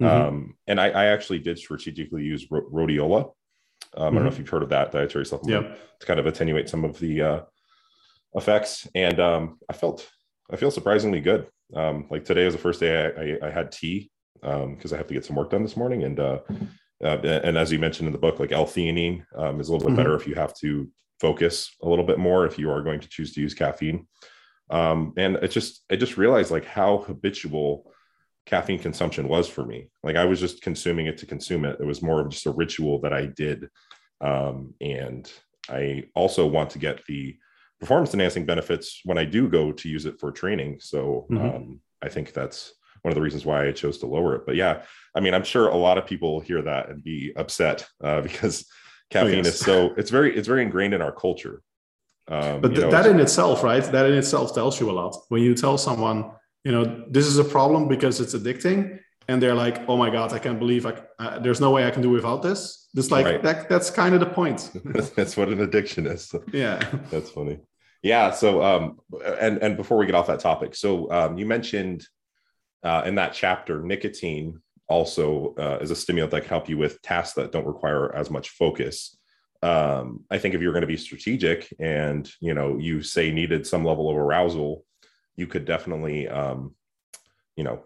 Mm-hmm. 0.00 0.28
Um, 0.28 0.56
and 0.66 0.80
I, 0.80 0.90
I, 0.90 1.04
actually 1.06 1.40
did 1.40 1.58
strategically 1.58 2.22
use 2.22 2.46
ro- 2.50 2.68
rhodiola. 2.72 3.24
Um, 3.24 3.32
mm-hmm. 3.32 4.00
I 4.00 4.04
don't 4.04 4.14
know 4.14 4.20
if 4.26 4.34
mm-hmm. 4.34 4.42
you've 4.42 4.48
heard 4.48 4.62
of 4.62 4.68
that 4.68 4.92
dietary 4.92 5.26
supplement 5.26 5.66
yeah. 5.66 5.74
to 5.98 6.06
kind 6.06 6.20
of 6.20 6.26
attenuate 6.26 6.68
some 6.68 6.84
of 6.84 6.98
the 7.00 7.22
uh, 7.22 7.40
effects. 8.34 8.86
And 8.94 9.18
um, 9.18 9.58
I 9.68 9.72
felt 9.72 10.08
I 10.52 10.56
feel 10.56 10.70
surprisingly 10.70 11.20
good. 11.20 11.48
Um, 11.74 12.06
like 12.10 12.24
today 12.24 12.44
was 12.44 12.54
the 12.54 12.60
first 12.60 12.80
day 12.80 13.06
I, 13.06 13.46
I, 13.46 13.48
I 13.48 13.50
had 13.50 13.72
tea 13.72 14.10
um 14.42 14.76
because 14.76 14.92
um, 14.92 14.96
I 14.96 14.98
have 14.98 15.08
to 15.08 15.14
get 15.14 15.24
some 15.24 15.36
work 15.36 15.50
done 15.50 15.62
this 15.62 15.76
morning. 15.76 16.04
And 16.04 16.20
uh, 16.20 16.38
uh, 17.02 17.16
and 17.16 17.58
as 17.58 17.72
you 17.72 17.78
mentioned 17.78 18.06
in 18.06 18.12
the 18.12 18.18
book, 18.18 18.40
like 18.40 18.52
L-theanine 18.52 19.24
um, 19.36 19.60
is 19.60 19.68
a 19.68 19.72
little 19.72 19.86
bit 19.86 19.94
mm-hmm. 19.94 19.96
better 19.96 20.16
if 20.16 20.26
you 20.26 20.34
have 20.34 20.54
to 20.58 20.88
focus 21.20 21.74
a 21.82 21.88
little 21.88 22.04
bit 22.04 22.18
more 22.18 22.46
if 22.46 22.58
you 22.58 22.70
are 22.70 22.82
going 22.82 23.00
to 23.00 23.08
choose 23.08 23.32
to 23.34 23.40
use 23.40 23.54
caffeine. 23.54 24.06
Um, 24.70 25.14
and 25.16 25.36
it 25.36 25.48
just 25.48 25.84
I 25.90 25.96
just 25.96 26.16
realized 26.16 26.50
like 26.50 26.64
how 26.64 26.98
habitual 26.98 27.92
caffeine 28.48 28.78
consumption 28.78 29.28
was 29.28 29.46
for 29.46 29.64
me. 29.64 29.88
Like 30.02 30.16
I 30.16 30.24
was 30.24 30.40
just 30.40 30.62
consuming 30.62 31.06
it 31.06 31.18
to 31.18 31.26
consume 31.26 31.66
it. 31.66 31.76
It 31.78 31.86
was 31.86 32.00
more 32.02 32.20
of 32.20 32.30
just 32.30 32.46
a 32.46 32.50
ritual 32.50 32.98
that 33.02 33.12
I 33.12 33.26
did. 33.26 33.68
Um, 34.22 34.74
and 34.80 35.30
I 35.68 36.04
also 36.14 36.46
want 36.46 36.70
to 36.70 36.78
get 36.78 37.04
the 37.06 37.36
performance 37.78 38.14
enhancing 38.14 38.46
benefits 38.46 39.02
when 39.04 39.18
I 39.18 39.26
do 39.26 39.48
go 39.48 39.70
to 39.70 39.88
use 39.88 40.06
it 40.06 40.18
for 40.18 40.32
training. 40.32 40.78
So 40.80 41.26
mm-hmm. 41.30 41.46
um, 41.46 41.80
I 42.00 42.08
think 42.08 42.32
that's 42.32 42.72
one 43.02 43.12
of 43.12 43.16
the 43.16 43.20
reasons 43.20 43.44
why 43.44 43.68
I 43.68 43.72
chose 43.72 43.98
to 43.98 44.06
lower 44.06 44.34
it. 44.36 44.46
But 44.46 44.56
yeah, 44.56 44.82
I 45.14 45.20
mean, 45.20 45.34
I'm 45.34 45.44
sure 45.44 45.68
a 45.68 45.76
lot 45.76 45.98
of 45.98 46.06
people 46.06 46.40
hear 46.40 46.62
that 46.62 46.88
and 46.88 47.04
be 47.04 47.32
upset 47.36 47.86
uh, 48.02 48.20
because 48.28 48.66
caffeine 49.10 49.34
oh, 49.34 49.44
yes. 49.44 49.46
is 49.48 49.60
so 49.60 49.94
it's 49.96 50.10
very 50.10 50.34
it's 50.36 50.48
very 50.48 50.62
ingrained 50.62 50.94
in 50.94 51.02
our 51.02 51.12
culture. 51.12 51.62
Um, 52.28 52.60
but 52.62 52.68
th- 52.68 52.80
know, 52.80 52.90
that 52.90 53.06
in 53.06 53.20
itself, 53.20 53.62
right? 53.62 53.84
That 53.84 54.06
in 54.06 54.14
itself 54.14 54.54
tells 54.54 54.80
you 54.80 54.90
a 54.90 54.92
lot. 54.92 55.16
When 55.28 55.42
you 55.42 55.54
tell 55.54 55.78
someone, 55.78 56.32
you 56.64 56.72
know, 56.72 57.04
this 57.08 57.26
is 57.26 57.38
a 57.38 57.44
problem 57.44 57.88
because 57.88 58.20
it's 58.20 58.34
addicting, 58.34 58.98
and 59.28 59.42
they're 59.42 59.54
like, 59.54 59.88
"Oh 59.88 59.96
my 59.96 60.10
god, 60.10 60.32
I 60.32 60.38
can't 60.38 60.58
believe 60.58 60.86
I, 60.86 61.00
uh, 61.18 61.38
there's 61.38 61.60
no 61.60 61.70
way 61.70 61.86
I 61.86 61.90
can 61.90 62.02
do 62.02 62.10
without 62.10 62.42
this." 62.42 62.88
Just 62.94 63.10
like 63.10 63.26
right. 63.26 63.42
that, 63.42 63.68
that's 63.68 63.90
kind 63.90 64.14
of 64.14 64.20
the 64.20 64.26
point. 64.26 64.70
that's 65.16 65.36
what 65.36 65.48
an 65.48 65.60
addiction 65.60 66.06
is. 66.06 66.34
Yeah, 66.52 66.78
that's 67.10 67.30
funny. 67.30 67.58
Yeah. 68.02 68.30
So, 68.30 68.62
um, 68.62 68.98
and 69.40 69.58
and 69.58 69.76
before 69.76 69.98
we 69.98 70.06
get 70.06 70.14
off 70.14 70.26
that 70.28 70.40
topic, 70.40 70.74
so 70.74 71.10
um, 71.10 71.38
you 71.38 71.46
mentioned 71.46 72.06
uh, 72.82 73.02
in 73.04 73.16
that 73.16 73.34
chapter, 73.34 73.82
nicotine 73.82 74.60
also 74.88 75.54
uh, 75.58 75.78
is 75.80 75.90
a 75.90 75.96
stimulant 75.96 76.30
that 76.30 76.42
can 76.42 76.48
help 76.48 76.68
you 76.68 76.78
with 76.78 77.02
tasks 77.02 77.34
that 77.34 77.52
don't 77.52 77.66
require 77.66 78.14
as 78.14 78.30
much 78.30 78.50
focus. 78.50 79.16
Um, 79.62 80.24
I 80.30 80.38
think 80.38 80.54
if 80.54 80.62
you're 80.62 80.72
going 80.72 80.82
to 80.82 80.86
be 80.86 80.96
strategic 80.96 81.68
and 81.80 82.30
you 82.40 82.54
know 82.54 82.78
you 82.78 83.02
say 83.02 83.30
needed 83.30 83.66
some 83.66 83.84
level 83.84 84.08
of 84.08 84.16
arousal, 84.16 84.84
you 85.38 85.46
could 85.46 85.64
definitely, 85.64 86.28
um, 86.28 86.74
you 87.56 87.64
know, 87.64 87.84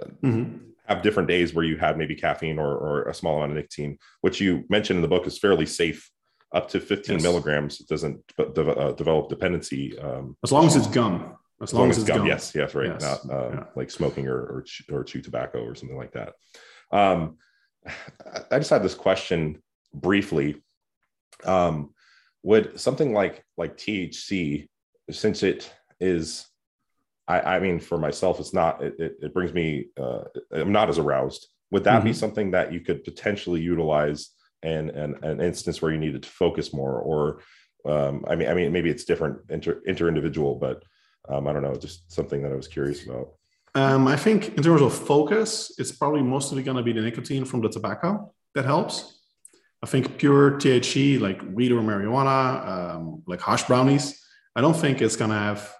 mm-hmm. 0.00 0.56
have 0.86 1.02
different 1.02 1.28
days 1.28 1.52
where 1.52 1.64
you 1.64 1.76
had 1.76 1.98
maybe 1.98 2.14
caffeine 2.14 2.58
or, 2.58 2.72
or 2.76 3.02
a 3.02 3.14
small 3.14 3.36
amount 3.36 3.50
of 3.50 3.56
nicotine, 3.56 3.98
which 4.20 4.40
you 4.40 4.64
mentioned 4.70 4.96
in 4.96 5.02
the 5.02 5.08
book 5.08 5.26
is 5.26 5.36
fairly 5.36 5.66
safe 5.66 6.10
up 6.54 6.68
to 6.68 6.80
15 6.80 7.16
yes. 7.16 7.22
milligrams 7.22 7.80
it 7.80 7.88
doesn't 7.88 8.20
de- 8.36 8.70
uh, 8.70 8.92
develop 8.92 9.28
dependency 9.28 9.98
um, 9.98 10.36
as 10.44 10.52
long 10.52 10.64
as 10.64 10.76
it's 10.76 10.86
gum 10.86 11.36
as, 11.60 11.70
as 11.70 11.74
long, 11.74 11.90
as, 11.90 11.98
it's 11.98 12.06
gum, 12.06 12.18
gum. 12.18 12.26
yes 12.26 12.54
yes 12.54 12.72
right 12.72 12.92
yes. 13.00 13.02
not 13.02 13.34
um, 13.36 13.54
yeah. 13.54 13.64
like 13.74 13.90
smoking 13.90 14.28
or 14.28 14.38
or 14.38 14.62
chew, 14.62 14.84
or 14.94 15.02
chew 15.02 15.20
tobacco 15.20 15.64
or 15.64 15.74
something 15.74 15.96
like 15.96 16.12
that 16.12 16.34
um, 16.92 17.36
i 18.52 18.58
just 18.58 18.70
had 18.70 18.82
this 18.82 18.94
question 18.94 19.60
briefly 19.92 20.62
um, 21.44 21.92
would 22.44 22.78
something 22.78 23.12
like 23.12 23.44
like 23.56 23.76
thc 23.76 24.68
since 25.10 25.42
it 25.42 25.72
is 25.98 26.46
I, 27.28 27.56
I 27.56 27.60
mean, 27.60 27.80
for 27.80 27.98
myself, 27.98 28.38
it's 28.40 28.54
not. 28.54 28.82
It, 28.82 28.94
it, 28.98 29.16
it 29.22 29.34
brings 29.34 29.52
me. 29.52 29.88
Uh, 29.98 30.24
I'm 30.52 30.72
not 30.72 30.88
as 30.88 30.98
aroused. 30.98 31.48
Would 31.72 31.84
that 31.84 31.98
mm-hmm. 31.98 32.08
be 32.08 32.12
something 32.12 32.50
that 32.52 32.72
you 32.72 32.80
could 32.80 33.02
potentially 33.04 33.60
utilize 33.60 34.30
and, 34.62 34.90
and 34.90 35.22
an 35.24 35.40
instance 35.40 35.82
where 35.82 35.90
you 35.90 35.98
needed 35.98 36.22
to 36.22 36.28
focus 36.28 36.72
more 36.72 36.98
or 36.98 37.40
um, 37.86 38.24
I 38.26 38.34
mean, 38.34 38.48
I 38.48 38.54
mean, 38.54 38.72
maybe 38.72 38.90
it's 38.90 39.04
different 39.04 39.38
inter, 39.48 39.80
inter 39.86 40.08
individual, 40.08 40.56
but 40.56 40.82
um, 41.28 41.46
I 41.46 41.52
don't 41.52 41.62
know, 41.62 41.76
just 41.76 42.12
something 42.12 42.42
that 42.42 42.52
I 42.52 42.56
was 42.56 42.68
curious 42.68 43.06
about. 43.06 43.28
Um, 43.74 44.08
I 44.08 44.16
think 44.16 44.56
in 44.56 44.62
terms 44.62 44.82
of 44.82 44.92
focus, 44.92 45.72
it's 45.78 45.92
probably 45.92 46.22
mostly 46.22 46.62
going 46.62 46.76
to 46.76 46.82
be 46.82 46.92
the 46.92 47.02
nicotine 47.02 47.44
from 47.44 47.60
the 47.60 47.68
tobacco 47.68 48.32
that 48.54 48.64
helps. 48.64 49.20
I 49.82 49.86
think 49.86 50.18
pure 50.18 50.52
THC, 50.52 51.20
like 51.20 51.42
weed 51.52 51.70
or 51.70 51.80
marijuana, 51.80 52.66
um, 52.66 53.22
like 53.26 53.40
hash 53.40 53.64
brownies, 53.64 54.20
I 54.56 54.62
don't 54.62 54.74
think 54.74 55.02
it's 55.02 55.16
going 55.16 55.30
to 55.30 55.36
have. 55.36 55.72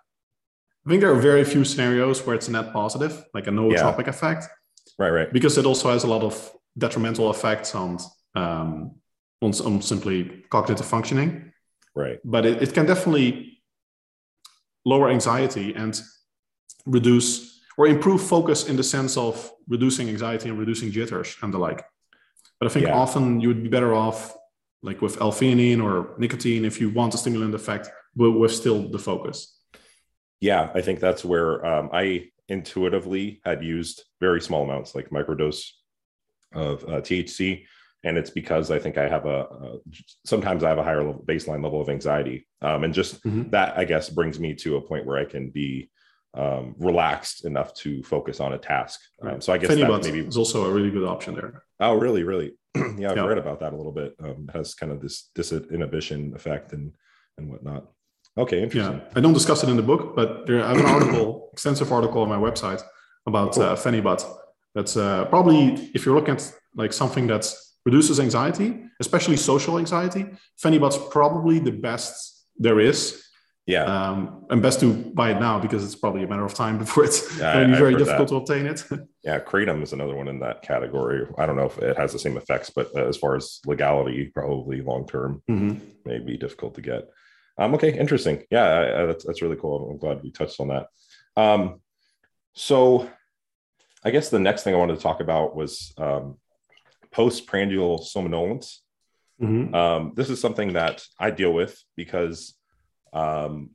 I 0.86 0.88
think 0.88 1.00
there 1.00 1.10
are 1.10 1.20
very 1.20 1.44
few 1.44 1.64
scenarios 1.64 2.24
where 2.24 2.36
it's 2.36 2.46
a 2.46 2.52
net 2.52 2.72
positive, 2.72 3.24
like 3.34 3.48
a 3.48 3.50
nootropic 3.50 4.04
yeah. 4.04 4.10
effect. 4.10 4.46
Right, 4.98 5.10
right. 5.10 5.32
Because 5.32 5.58
it 5.58 5.66
also 5.66 5.90
has 5.90 6.04
a 6.04 6.06
lot 6.06 6.22
of 6.22 6.52
detrimental 6.78 7.30
effects 7.30 7.74
on 7.74 7.98
um, 8.34 8.94
on, 9.42 9.52
on 9.64 9.82
simply 9.82 10.44
cognitive 10.50 10.86
functioning. 10.86 11.52
Right. 11.94 12.18
But 12.24 12.46
it, 12.46 12.62
it 12.62 12.72
can 12.72 12.86
definitely 12.86 13.60
lower 14.84 15.10
anxiety 15.10 15.74
and 15.74 16.00
reduce 16.86 17.60
or 17.76 17.88
improve 17.88 18.22
focus 18.22 18.68
in 18.68 18.76
the 18.76 18.84
sense 18.84 19.16
of 19.16 19.50
reducing 19.68 20.08
anxiety 20.08 20.48
and 20.48 20.58
reducing 20.58 20.92
jitters 20.92 21.36
and 21.42 21.52
the 21.52 21.58
like. 21.58 21.84
But 22.60 22.68
I 22.68 22.70
think 22.70 22.86
yeah. 22.86 22.94
often 22.94 23.40
you 23.40 23.48
would 23.48 23.62
be 23.62 23.68
better 23.68 23.92
off 23.94 24.36
like 24.82 25.02
with 25.02 25.20
L-theanine 25.20 25.82
or 25.82 26.14
nicotine 26.18 26.64
if 26.64 26.80
you 26.80 26.90
want 26.90 27.12
a 27.14 27.18
stimulant 27.18 27.54
effect, 27.54 27.90
but 28.14 28.30
with 28.30 28.52
still 28.52 28.88
the 28.88 28.98
focus. 28.98 29.55
Yeah, 30.40 30.70
I 30.74 30.80
think 30.80 31.00
that's 31.00 31.24
where 31.24 31.64
um, 31.64 31.90
I 31.92 32.28
intuitively 32.48 33.40
had 33.44 33.64
used 33.64 34.04
very 34.20 34.40
small 34.40 34.64
amounts, 34.64 34.94
like 34.94 35.10
microdose 35.10 35.64
of 36.54 36.84
uh, 36.84 37.00
THC, 37.00 37.64
and 38.04 38.16
it's 38.16 38.30
because 38.30 38.70
I 38.70 38.78
think 38.78 38.98
I 38.98 39.08
have 39.08 39.26
a, 39.26 39.40
a 39.40 39.78
sometimes 40.24 40.62
I 40.62 40.68
have 40.68 40.78
a 40.78 40.84
higher 40.84 41.02
level, 41.02 41.24
baseline 41.26 41.62
level 41.62 41.80
of 41.80 41.88
anxiety, 41.88 42.46
um, 42.62 42.84
and 42.84 42.94
just 42.94 43.22
mm-hmm. 43.24 43.50
that 43.50 43.76
I 43.76 43.84
guess 43.84 44.08
brings 44.08 44.38
me 44.38 44.54
to 44.56 44.76
a 44.76 44.80
point 44.80 45.06
where 45.06 45.18
I 45.18 45.24
can 45.24 45.50
be 45.50 45.90
um, 46.34 46.74
relaxed 46.78 47.44
enough 47.44 47.74
to 47.74 48.02
focus 48.02 48.40
on 48.40 48.52
a 48.52 48.58
task. 48.58 49.00
Um, 49.22 49.40
so 49.40 49.52
I 49.52 49.58
guess 49.58 49.70
that 49.70 50.02
maybe 50.04 50.20
is 50.20 50.36
also 50.36 50.66
a 50.66 50.72
really 50.72 50.90
good 50.90 51.06
option 51.06 51.34
there. 51.34 51.62
Oh, 51.80 51.94
really, 51.94 52.22
really, 52.22 52.52
yeah, 52.76 53.10
I've 53.10 53.16
yeah. 53.16 53.26
read 53.26 53.38
about 53.38 53.60
that 53.60 53.72
a 53.72 53.76
little 53.76 53.92
bit. 53.92 54.14
Um, 54.22 54.48
has 54.52 54.74
kind 54.74 54.92
of 54.92 55.00
this 55.00 55.30
disinhibition 55.34 56.34
effect 56.34 56.72
and 56.72 56.92
and 57.38 57.50
whatnot. 57.50 57.86
Okay, 58.38 58.62
interesting. 58.62 58.98
Yeah, 58.98 59.12
I 59.14 59.20
don't 59.20 59.32
discuss 59.32 59.62
it 59.62 59.68
in 59.68 59.76
the 59.76 59.82
book, 59.82 60.14
but 60.14 60.46
there 60.46 60.62
I 60.62 60.68
have 60.68 60.78
an 60.78 60.86
article, 60.86 61.50
extensive 61.52 61.90
article 61.92 62.22
on 62.22 62.28
my 62.28 62.36
website 62.36 62.82
about 63.26 63.52
cool. 63.52 63.62
uh. 63.62 64.24
That's 64.74 64.96
uh, 64.96 65.24
probably 65.26 65.90
if 65.94 66.04
you're 66.04 66.14
looking 66.14 66.34
at 66.34 66.52
like 66.74 66.92
something 66.92 67.26
that 67.28 67.50
reduces 67.86 68.20
anxiety, 68.20 68.82
especially 69.00 69.36
social 69.36 69.78
anxiety. 69.78 70.26
Phenibut's 70.58 70.98
probably 71.10 71.58
the 71.58 71.72
best 71.72 72.46
there 72.58 72.80
is 72.80 73.22
Yeah. 73.66 73.84
Um, 73.84 74.46
and 74.50 74.62
best 74.62 74.78
to 74.80 74.92
buy 74.92 75.32
it 75.32 75.40
now 75.40 75.58
because 75.58 75.84
it's 75.84 75.96
probably 75.96 76.22
a 76.22 76.28
matter 76.28 76.44
of 76.44 76.54
time 76.54 76.78
before 76.84 77.04
it's 77.04 77.38
yeah, 77.38 77.54
going 77.54 77.68
to 77.68 77.72
be 77.72 77.78
very 77.78 77.96
difficult 77.96 78.28
that. 78.28 78.34
to 78.34 78.36
obtain 78.36 78.66
it. 78.66 78.84
yeah, 79.24 79.40
kratom 79.40 79.82
is 79.82 79.92
another 79.92 80.14
one 80.14 80.28
in 80.28 80.38
that 80.40 80.62
category. 80.62 81.26
I 81.36 81.46
don't 81.46 81.56
know 81.56 81.66
if 81.66 81.78
it 81.78 81.96
has 81.96 82.12
the 82.12 82.18
same 82.18 82.36
effects, 82.36 82.70
but 82.70 82.96
as 82.96 83.16
far 83.16 83.34
as 83.34 83.60
legality, 83.66 84.30
probably 84.32 84.82
long 84.82 85.06
term 85.06 85.42
mm-hmm. 85.50 85.78
may 86.04 86.18
be 86.18 86.36
difficult 86.36 86.74
to 86.76 86.82
get. 86.82 87.08
Um, 87.58 87.74
okay, 87.74 87.96
interesting. 87.96 88.44
Yeah, 88.50 88.64
I, 88.64 89.06
that's 89.06 89.24
that's 89.24 89.42
really 89.42 89.56
cool. 89.56 89.90
I'm 89.90 89.98
glad 89.98 90.22
we 90.22 90.30
touched 90.30 90.60
on 90.60 90.68
that. 90.68 90.88
Um, 91.36 91.80
so, 92.54 93.08
I 94.04 94.10
guess 94.10 94.30
the 94.30 94.38
next 94.38 94.62
thing 94.62 94.74
I 94.74 94.78
wanted 94.78 94.96
to 94.96 95.02
talk 95.02 95.20
about 95.20 95.56
was 95.56 95.92
um, 95.98 96.36
postprandial 97.10 97.98
somnolence. 97.98 98.82
Mm-hmm. 99.40 99.74
Um, 99.74 100.12
this 100.16 100.30
is 100.30 100.40
something 100.40 100.74
that 100.74 101.04
I 101.18 101.30
deal 101.30 101.52
with 101.52 101.78
because 101.96 102.54
um, 103.12 103.70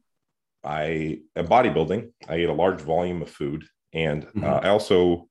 I 0.64 1.20
am 1.36 1.48
bodybuilding. 1.48 2.12
I 2.28 2.38
eat 2.38 2.50
a 2.50 2.54
large 2.54 2.82
volume 2.82 3.22
of 3.22 3.30
food, 3.30 3.66
and 3.94 4.26
mm-hmm. 4.26 4.44
uh, 4.44 4.60
I 4.60 4.70
also 4.70 5.28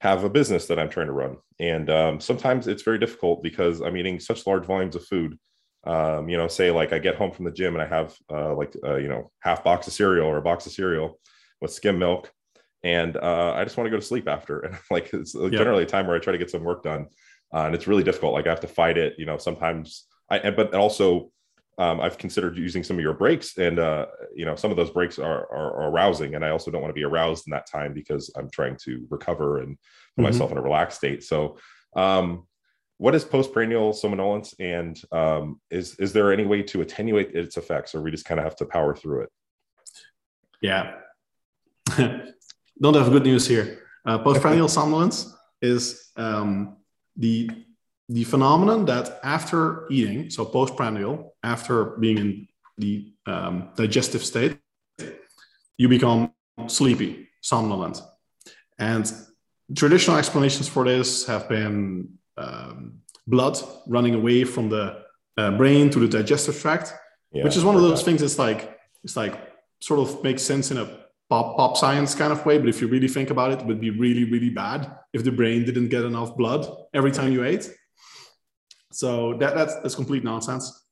have 0.00 0.24
a 0.24 0.30
business 0.30 0.66
that 0.66 0.80
I'm 0.80 0.88
trying 0.88 1.06
to 1.06 1.12
run. 1.12 1.36
And 1.60 1.88
um, 1.88 2.20
sometimes 2.20 2.66
it's 2.66 2.82
very 2.82 2.98
difficult 2.98 3.40
because 3.40 3.80
I'm 3.80 3.96
eating 3.96 4.18
such 4.18 4.48
large 4.48 4.64
volumes 4.64 4.96
of 4.96 5.06
food. 5.06 5.38
Um, 5.84 6.28
you 6.28 6.36
know, 6.36 6.48
say 6.48 6.70
like 6.70 6.92
I 6.92 6.98
get 6.98 7.16
home 7.16 7.32
from 7.32 7.44
the 7.44 7.50
gym 7.50 7.74
and 7.74 7.82
I 7.82 7.86
have 7.86 8.16
uh, 8.30 8.54
like 8.54 8.74
uh, 8.84 8.96
you 8.96 9.08
know 9.08 9.30
half 9.40 9.64
box 9.64 9.86
of 9.86 9.92
cereal 9.92 10.26
or 10.26 10.38
a 10.38 10.42
box 10.42 10.66
of 10.66 10.72
cereal 10.72 11.18
with 11.60 11.72
skim 11.72 11.98
milk, 11.98 12.32
and 12.84 13.16
uh, 13.16 13.54
I 13.56 13.64
just 13.64 13.76
want 13.76 13.86
to 13.86 13.90
go 13.90 13.96
to 13.96 14.06
sleep 14.06 14.28
after. 14.28 14.60
And 14.60 14.76
like 14.90 15.12
it's 15.12 15.34
yeah. 15.34 15.50
generally 15.50 15.82
a 15.82 15.86
time 15.86 16.06
where 16.06 16.16
I 16.16 16.20
try 16.20 16.32
to 16.32 16.38
get 16.38 16.50
some 16.50 16.64
work 16.64 16.82
done, 16.82 17.06
uh, 17.52 17.64
and 17.66 17.74
it's 17.74 17.86
really 17.86 18.04
difficult. 18.04 18.32
Like 18.32 18.46
I 18.46 18.50
have 18.50 18.60
to 18.60 18.68
fight 18.68 18.96
it. 18.96 19.14
You 19.18 19.26
know, 19.26 19.38
sometimes 19.38 20.06
I 20.30 20.50
but 20.50 20.74
also 20.74 21.32
um, 21.78 22.00
I've 22.00 22.18
considered 22.18 22.58
using 22.58 22.82
some 22.82 22.96
of 22.96 23.02
your 23.02 23.14
breaks, 23.14 23.56
and 23.58 23.78
uh, 23.78 24.06
you 24.34 24.44
know 24.44 24.56
some 24.56 24.70
of 24.70 24.76
those 24.76 24.90
breaks 24.90 25.18
are, 25.18 25.46
are, 25.52 25.82
are 25.82 25.90
arousing, 25.90 26.34
and 26.34 26.44
I 26.44 26.50
also 26.50 26.70
don't 26.70 26.82
want 26.82 26.90
to 26.90 26.98
be 26.98 27.04
aroused 27.04 27.46
in 27.46 27.50
that 27.52 27.66
time 27.66 27.94
because 27.94 28.30
I'm 28.36 28.50
trying 28.50 28.76
to 28.84 29.06
recover 29.10 29.58
and 29.58 29.76
put 30.16 30.22
mm-hmm. 30.22 30.24
myself 30.24 30.52
in 30.52 30.58
a 30.58 30.62
relaxed 30.62 30.98
state. 30.98 31.24
So, 31.24 31.58
um, 31.96 32.46
what 33.02 33.16
is 33.16 33.24
postprandial 33.24 33.92
somnolence, 33.92 34.54
and 34.60 35.02
um, 35.10 35.60
is 35.72 35.96
is 35.98 36.12
there 36.12 36.32
any 36.32 36.44
way 36.44 36.62
to 36.62 36.82
attenuate 36.82 37.34
its 37.34 37.56
effects, 37.56 37.96
or 37.96 38.00
we 38.00 38.12
just 38.12 38.24
kind 38.24 38.38
of 38.38 38.44
have 38.44 38.54
to 38.54 38.64
power 38.64 38.94
through 38.94 39.22
it? 39.24 39.30
Yeah, 40.60 40.84
don't 42.80 42.94
have 42.94 43.10
good 43.10 43.24
news 43.24 43.44
here. 43.48 43.66
Uh, 44.06 44.18
postprandial 44.18 44.68
somnolence 44.78 45.34
is 45.60 46.12
um, 46.16 46.76
the 47.16 47.50
the 48.08 48.22
phenomenon 48.22 48.84
that 48.84 49.18
after 49.24 49.88
eating, 49.90 50.30
so 50.30 50.44
postprandial, 50.44 51.34
after 51.42 51.96
being 52.02 52.18
in 52.18 52.48
the 52.78 53.12
um, 53.26 53.70
digestive 53.74 54.24
state, 54.24 54.58
you 55.76 55.88
become 55.88 56.32
sleepy, 56.68 57.28
somnolent. 57.42 58.00
And 58.78 59.12
traditional 59.74 60.18
explanations 60.18 60.68
for 60.68 60.84
this 60.84 61.26
have 61.26 61.48
been 61.48 62.18
um, 62.36 63.00
blood 63.26 63.58
running 63.86 64.14
away 64.14 64.44
from 64.44 64.68
the 64.68 65.02
uh, 65.36 65.50
brain 65.56 65.90
to 65.90 65.98
the 65.98 66.08
digestive 66.08 66.60
tract, 66.60 66.92
yeah, 67.32 67.44
which 67.44 67.56
is 67.56 67.64
one 67.64 67.74
of 67.74 67.82
those 67.82 67.98
that. 67.98 68.04
things. 68.04 68.22
It's 68.22 68.38
like 68.38 68.78
it's 69.04 69.16
like 69.16 69.34
sort 69.80 70.00
of 70.00 70.22
makes 70.22 70.42
sense 70.42 70.70
in 70.70 70.78
a 70.78 70.86
pop 71.28 71.56
pop 71.56 71.76
science 71.76 72.14
kind 72.14 72.32
of 72.32 72.44
way, 72.44 72.58
but 72.58 72.68
if 72.68 72.80
you 72.80 72.88
really 72.88 73.08
think 73.08 73.30
about 73.30 73.52
it, 73.52 73.60
it 73.60 73.66
would 73.66 73.80
be 73.80 73.90
really 73.90 74.24
really 74.24 74.50
bad 74.50 74.90
if 75.12 75.24
the 75.24 75.32
brain 75.32 75.64
didn't 75.64 75.88
get 75.88 76.04
enough 76.04 76.36
blood 76.36 76.66
every 76.94 77.10
time 77.10 77.32
you 77.32 77.44
ate. 77.44 77.70
So 78.92 79.34
that, 79.38 79.54
that's, 79.54 79.74
that's 79.76 79.94
complete 79.94 80.22
nonsense. 80.22 80.84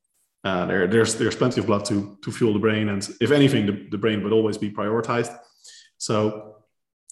Uh, 0.43 0.65
there, 0.67 0.87
there's, 0.87 1.17
there's 1.17 1.37
plenty 1.37 1.61
of 1.61 1.67
blood 1.67 1.85
to, 1.85 2.19
to 2.23 2.33
fuel 2.33 2.55
the 2.55 2.59
brain. 2.59 2.89
And 2.89 3.07
if 3.21 3.31
anything, 3.31 3.67
the, 3.67 3.89
the 3.91 3.99
brain 3.99 4.23
would 4.25 4.33
always 4.33 4.57
be 4.57 4.71
prioritized. 4.71 5.37
So 5.99 6.57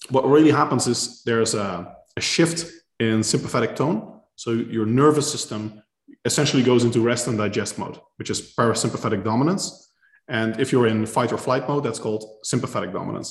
what 0.09 0.27
really 0.27 0.51
happens 0.51 0.87
is 0.87 1.21
there's 1.23 1.53
a, 1.53 1.95
a 2.17 2.21
shift 2.21 2.71
in 2.99 3.21
sympathetic 3.23 3.75
tone. 3.75 4.18
So 4.39 4.51
your 4.51 4.85
nervous 4.85 5.29
system 5.29 5.83
essentially 6.23 6.63
goes 6.63 6.85
into 6.85 7.01
rest 7.01 7.27
and 7.27 7.37
digest 7.37 7.77
mode, 7.77 7.99
which 8.15 8.29
is 8.29 8.53
parasympathetic 8.55 9.21
dominance. 9.25 9.91
And 10.29 10.57
if 10.61 10.71
you're 10.71 10.87
in 10.87 11.05
fight 11.05 11.33
or 11.33 11.37
flight 11.37 11.67
mode, 11.67 11.83
that's 11.83 11.99
called 11.99 12.23
sympathetic 12.43 12.93
dominance. 12.93 13.29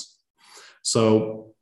So 0.83 1.55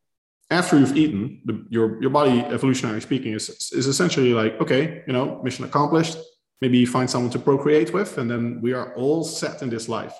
after 0.50 0.78
you've 0.78 0.98
eaten, 0.98 1.42
the, 1.46 1.66
your 1.70 2.02
your 2.02 2.10
body, 2.10 2.42
evolutionarily 2.42 3.02
speaking, 3.02 3.32
is 3.32 3.48
is 3.72 3.88
essentially 3.88 4.34
like, 4.34 4.60
okay, 4.60 5.04
you 5.08 5.14
know, 5.14 5.42
mission 5.44 5.64
accomplished. 5.64 6.18
Maybe 6.60 6.78
you 6.80 6.88
find 6.88 7.10
someone 7.10 7.32
to 7.32 7.40
procreate 7.40 7.94
with, 7.94 8.18
and 8.18 8.30
then 8.30 8.60
we 8.62 8.74
are 8.74 8.94
all 8.96 9.24
set 9.24 9.62
in 9.62 9.70
this 9.70 9.88
life. 9.88 10.16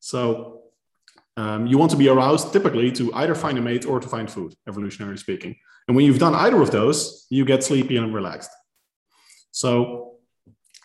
So 0.00 0.63
um, 1.36 1.66
you 1.66 1.78
want 1.78 1.90
to 1.90 1.96
be 1.96 2.08
aroused 2.08 2.52
typically 2.52 2.92
to 2.92 3.12
either 3.14 3.34
find 3.34 3.58
a 3.58 3.60
mate 3.60 3.86
or 3.86 4.00
to 4.00 4.08
find 4.08 4.30
food, 4.30 4.54
evolutionary 4.68 5.18
speaking. 5.18 5.56
And 5.86 5.96
when 5.96 6.06
you've 6.06 6.18
done 6.18 6.34
either 6.34 6.60
of 6.60 6.70
those, 6.70 7.26
you 7.30 7.44
get 7.44 7.64
sleepy 7.64 7.96
and 7.96 8.14
relaxed. 8.14 8.50
So 9.50 10.16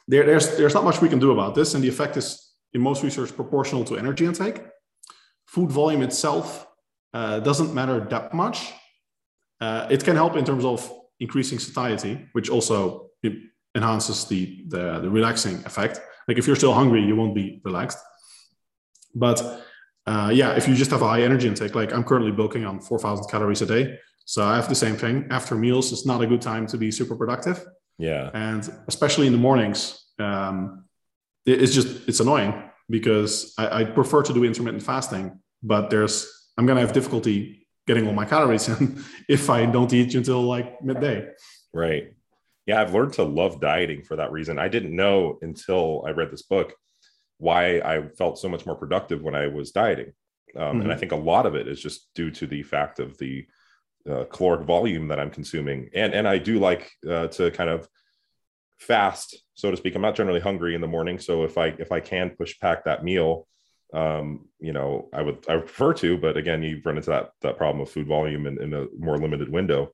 there, 0.08 0.26
there's 0.26 0.58
there's 0.58 0.74
not 0.74 0.84
much 0.84 1.02
we 1.02 1.10
can 1.10 1.20
do 1.20 1.32
about 1.32 1.56
this, 1.56 1.74
and 1.74 1.84
the 1.84 1.88
effect 1.88 2.18
is 2.18 2.54
in 2.74 2.82
most 2.82 3.04
research 3.04 3.36
proportional 3.36 3.84
to 3.86 3.98
energy 3.98 4.26
intake. 4.26 4.62
Food 5.46 5.72
volume 5.72 6.02
itself 6.02 6.68
uh, 7.14 7.40
doesn't 7.40 7.74
matter 7.74 8.00
that 8.10 8.34
much. 8.34 8.74
Uh, 9.62 9.88
it 9.90 10.04
can 10.04 10.16
help 10.16 10.36
in 10.36 10.46
terms 10.46 10.66
of 10.66 10.92
increasing 11.20 11.60
satiety, 11.60 12.28
which 12.34 12.50
also 12.50 13.10
enhances 13.76 14.26
the, 14.26 14.64
the, 14.68 15.00
the 15.00 15.10
relaxing 15.10 15.64
effect. 15.66 16.00
Like 16.28 16.38
if 16.38 16.48
you're 16.48 16.56
still 16.56 16.74
hungry, 16.74 17.02
you 17.04 17.16
won't 17.16 17.36
be 17.36 17.62
relaxed. 17.64 18.00
But 19.14 19.66
uh, 20.10 20.30
yeah, 20.34 20.56
if 20.56 20.68
you 20.68 20.74
just 20.74 20.90
have 20.90 21.04
a 21.04 21.08
high 21.08 21.22
energy 21.22 21.48
intake, 21.48 21.76
like 21.76 21.94
I'm 21.94 22.04
currently 22.04 22.32
bulking 22.32 22.66
on 22.66 22.80
4,000 22.80 23.30
calories 23.30 23.62
a 23.62 23.68
day. 23.68 24.00
So 24.26 24.44
I 24.44 24.56
have 24.56 24.68
the 24.68 24.74
same 24.74 24.96
thing. 24.96 25.28
After 25.30 25.54
meals, 25.54 25.92
it's 25.94 26.04
not 26.04 26.20
a 26.22 26.26
good 26.26 26.42
time 26.42 26.66
to 26.68 26.78
be 26.78 26.90
super 26.90 27.16
productive. 27.16 27.64
Yeah. 28.00 28.32
And 28.34 28.68
especially 28.88 29.28
in 29.28 29.34
the 29.34 29.40
mornings, 29.40 30.04
um, 30.18 30.86
it's 31.46 31.74
just, 31.76 32.08
it's 32.08 32.22
annoying 32.22 32.54
because 32.90 33.54
I, 33.60 33.82
I 33.82 33.84
prefer 33.84 34.24
to 34.24 34.34
do 34.34 34.44
intermittent 34.44 34.82
fasting, 34.82 35.40
but 35.62 35.92
there's 35.92 36.28
I'm 36.58 36.66
gonna 36.66 36.82
have 36.82 36.94
difficulty 36.94 37.68
getting 37.86 38.08
all 38.08 38.14
my 38.14 38.26
calories 38.26 38.68
in 38.68 39.04
if 39.30 39.50
I 39.50 39.68
don't 39.68 39.94
eat 39.94 40.16
until 40.16 40.42
like 40.42 40.82
midday. 40.84 41.28
Right. 41.72 42.14
Yeah, 42.66 42.82
I've 42.82 42.96
learned 42.96 43.14
to 43.14 43.24
love 43.24 43.62
dieting 43.62 44.04
for 44.04 44.16
that 44.16 44.32
reason. 44.32 44.58
I 44.58 44.70
didn't 44.70 44.96
know 44.96 45.38
until 45.44 46.04
I 46.08 46.12
read 46.12 46.32
this 46.32 46.42
book 46.42 46.74
why 47.40 47.80
I 47.80 48.08
felt 48.18 48.38
so 48.38 48.48
much 48.48 48.66
more 48.66 48.76
productive 48.76 49.24
when 49.24 49.36
I 49.36 49.48
was 49.48 49.72
dieting. 49.72 50.14
Um, 50.56 50.62
mm-hmm. 50.62 50.82
And 50.82 50.84
I 50.84 50.94
mm-hmm. 50.94 51.00
think 51.00 51.12
a 51.14 51.16
lot 51.16 51.46
of 51.46 51.56
it 51.56 51.68
is 51.68 51.82
just 51.82 52.10
due 52.14 52.32
to 52.32 52.46
the 52.46 52.64
fact 52.64 53.00
of 53.00 53.18
the 53.18 53.46
uh, 54.10 54.26
caloric 54.26 54.66
volume 54.66 55.08
that 55.08 55.20
I'm 55.20 55.32
consuming. 55.32 55.90
And 55.94 56.14
and 56.14 56.28
I 56.28 56.38
do 56.38 56.60
like 56.60 56.92
uh, 57.10 57.28
to 57.28 57.52
kind 57.52 57.70
of 57.70 57.88
fast, 58.80 59.38
so 59.54 59.72
to 59.72 59.78
speak. 59.78 59.96
I'm 59.96 60.02
not 60.02 60.16
generally 60.16 60.40
hungry 60.40 60.76
in 60.76 60.82
the 60.82 60.88
morning, 60.88 61.20
so 61.20 61.44
if 61.44 61.58
I 61.58 61.68
if 61.68 61.92
I 61.92 62.00
can 62.00 62.32
push 62.32 62.60
pack 62.60 62.86
that 62.86 63.04
meal, 63.04 63.48
um, 63.94 64.48
you 64.60 64.74
know, 64.74 65.10
I 65.14 65.22
would 65.22 65.46
I 65.48 65.56
would 65.56 65.66
prefer 65.66 65.94
to, 65.96 66.18
but 66.18 66.38
again, 66.38 66.64
you 66.64 66.82
run 66.84 66.98
into 66.98 67.10
that 67.10 67.32
that 67.42 67.58
problem 67.58 67.82
of 67.82 67.90
food 67.90 68.08
volume 68.08 68.48
in, 68.48 68.62
in 68.62 68.74
a 68.74 68.86
more 68.98 69.18
limited 69.18 69.50
window. 69.50 69.94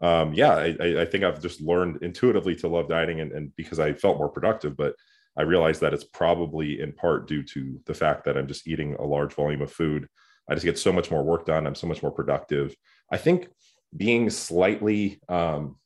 Um, 0.00 0.32
yeah, 0.32 0.54
I, 0.54 1.00
I 1.00 1.04
think 1.04 1.24
I've 1.24 1.42
just 1.42 1.60
learned 1.60 2.02
intuitively 2.02 2.54
to 2.56 2.68
love 2.68 2.88
dieting 2.88 3.20
and, 3.20 3.32
and 3.32 3.56
because 3.56 3.80
I 3.80 3.94
felt 3.94 4.18
more 4.18 4.28
productive, 4.28 4.76
but 4.76 4.94
I 5.38 5.42
realize 5.42 5.78
that 5.80 5.94
it's 5.94 6.04
probably 6.04 6.80
in 6.80 6.92
part 6.92 7.28
due 7.28 7.44
to 7.44 7.80
the 7.86 7.94
fact 7.94 8.24
that 8.24 8.36
I'm 8.36 8.48
just 8.48 8.66
eating 8.66 8.94
a 8.94 9.04
large 9.04 9.32
volume 9.32 9.62
of 9.62 9.72
food. 9.72 10.08
I 10.50 10.54
just 10.54 10.64
get 10.64 10.78
so 10.78 10.92
much 10.92 11.10
more 11.10 11.22
work 11.22 11.46
done. 11.46 11.66
I'm 11.66 11.76
so 11.76 11.86
much 11.86 12.02
more 12.02 12.10
productive. 12.10 12.74
I 13.12 13.18
think 13.18 13.48
being 13.96 14.30
slightly 14.30 15.20
um, 15.28 15.76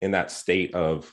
in 0.00 0.12
that 0.12 0.30
state 0.30 0.74
of 0.74 1.12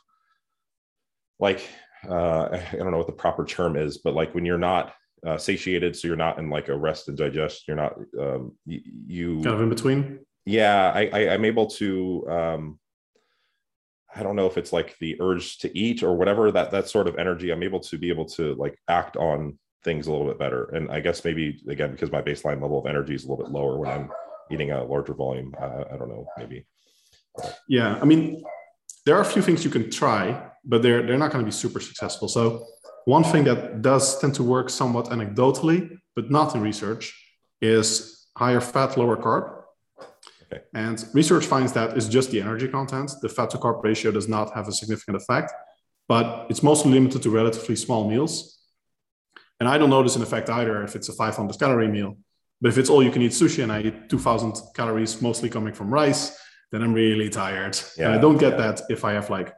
like 1.39 1.67
uh, 2.07 2.49
I 2.71 2.75
don't 2.77 2.91
know 2.91 2.97
what 2.97 3.07
the 3.07 3.13
proper 3.13 3.45
term 3.45 3.75
is, 3.75 3.97
but 3.97 4.13
like 4.13 4.33
when 4.33 4.45
you're 4.45 4.57
not 4.57 4.93
uh, 5.25 5.37
satiated, 5.37 5.95
so 5.95 6.07
you're 6.07 6.17
not 6.17 6.39
in 6.39 6.49
like 6.49 6.69
a 6.69 6.77
rest 6.77 7.09
and 7.09 7.17
digest, 7.17 7.67
you're 7.67 7.77
not 7.77 7.93
um, 8.19 8.53
you, 8.65 8.81
you 9.07 9.35
kind 9.41 9.55
of 9.55 9.61
in 9.61 9.69
between. 9.69 10.19
Yeah, 10.45 10.91
I, 10.93 11.09
I 11.13 11.19
am 11.33 11.45
able 11.45 11.67
to. 11.67 12.25
Um, 12.29 12.79
I 14.15 14.23
don't 14.23 14.35
know 14.35 14.47
if 14.47 14.57
it's 14.57 14.73
like 14.73 14.97
the 14.99 15.17
urge 15.19 15.57
to 15.59 15.77
eat 15.77 16.03
or 16.03 16.15
whatever 16.15 16.51
that 16.51 16.71
that 16.71 16.89
sort 16.89 17.07
of 17.07 17.17
energy. 17.17 17.51
I'm 17.51 17.63
able 17.63 17.79
to 17.81 17.97
be 17.97 18.09
able 18.09 18.25
to 18.37 18.55
like 18.55 18.77
act 18.87 19.17
on 19.17 19.57
things 19.83 20.07
a 20.07 20.11
little 20.11 20.27
bit 20.27 20.39
better, 20.39 20.65
and 20.65 20.89
I 20.91 20.99
guess 20.99 21.23
maybe 21.23 21.61
again 21.67 21.91
because 21.91 22.11
my 22.11 22.21
baseline 22.21 22.61
level 22.61 22.79
of 22.79 22.85
energy 22.85 23.15
is 23.15 23.25
a 23.25 23.29
little 23.29 23.43
bit 23.43 23.53
lower 23.53 23.77
when 23.77 23.89
I'm 23.89 24.09
eating 24.51 24.71
a 24.71 24.83
larger 24.83 25.13
volume. 25.13 25.53
I 25.59 25.97
don't 25.97 26.09
know, 26.09 26.25
maybe. 26.37 26.65
Yeah, 27.67 27.97
I 28.01 28.05
mean, 28.05 28.43
there 29.05 29.15
are 29.17 29.21
a 29.21 29.25
few 29.25 29.41
things 29.41 29.63
you 29.63 29.71
can 29.71 29.89
try 29.89 30.51
but 30.65 30.81
they're 30.81 31.05
they're 31.05 31.17
not 31.17 31.31
going 31.31 31.43
to 31.43 31.45
be 31.45 31.51
super 31.51 31.79
successful. 31.79 32.27
So 32.27 32.65
one 33.05 33.23
thing 33.23 33.43
that 33.45 33.81
does 33.81 34.19
tend 34.19 34.35
to 34.35 34.43
work 34.43 34.69
somewhat 34.69 35.05
anecdotally, 35.05 35.97
but 36.15 36.31
not 36.31 36.55
in 36.55 36.61
research, 36.61 37.13
is 37.61 38.27
higher 38.37 38.61
fat, 38.61 38.97
lower 38.97 39.17
carb. 39.17 39.62
Okay. 40.53 40.63
And 40.73 41.03
research 41.13 41.45
finds 41.45 41.73
that 41.73 41.97
it's 41.97 42.07
just 42.07 42.31
the 42.31 42.41
energy 42.41 42.67
content. 42.67 43.11
The 43.21 43.29
fat 43.29 43.49
to 43.51 43.57
carb 43.57 43.83
ratio 43.83 44.11
does 44.11 44.27
not 44.27 44.53
have 44.53 44.67
a 44.67 44.71
significant 44.71 45.17
effect, 45.17 45.51
but 46.07 46.47
it's 46.49 46.63
mostly 46.63 46.91
limited 46.91 47.21
to 47.23 47.29
relatively 47.29 47.75
small 47.75 48.09
meals. 48.09 48.59
And 49.59 49.69
I 49.69 49.77
don't 49.77 49.89
notice 49.89 50.15
an 50.15 50.21
effect 50.21 50.49
either 50.49 50.83
if 50.83 50.95
it's 50.95 51.09
a 51.09 51.13
500 51.13 51.57
calorie 51.59 51.87
meal. 51.87 52.17
But 52.61 52.69
if 52.69 52.77
it's 52.77 52.89
all 52.89 53.03
you 53.03 53.11
can 53.11 53.21
eat 53.21 53.31
sushi 53.31 53.63
and 53.63 53.71
I 53.71 53.81
eat 53.81 54.09
2000 54.09 54.55
calories, 54.75 55.21
mostly 55.21 55.49
coming 55.49 55.73
from 55.73 55.93
rice, 55.93 56.37
then 56.71 56.81
I'm 56.81 56.93
really 56.93 57.29
tired. 57.29 57.77
Yeah, 57.97 58.07
and 58.07 58.15
I 58.15 58.17
don't 58.17 58.37
get 58.37 58.53
yeah. 58.53 58.71
that 58.71 58.81
if 58.89 59.05
I 59.05 59.13
have 59.13 59.29
like 59.29 59.53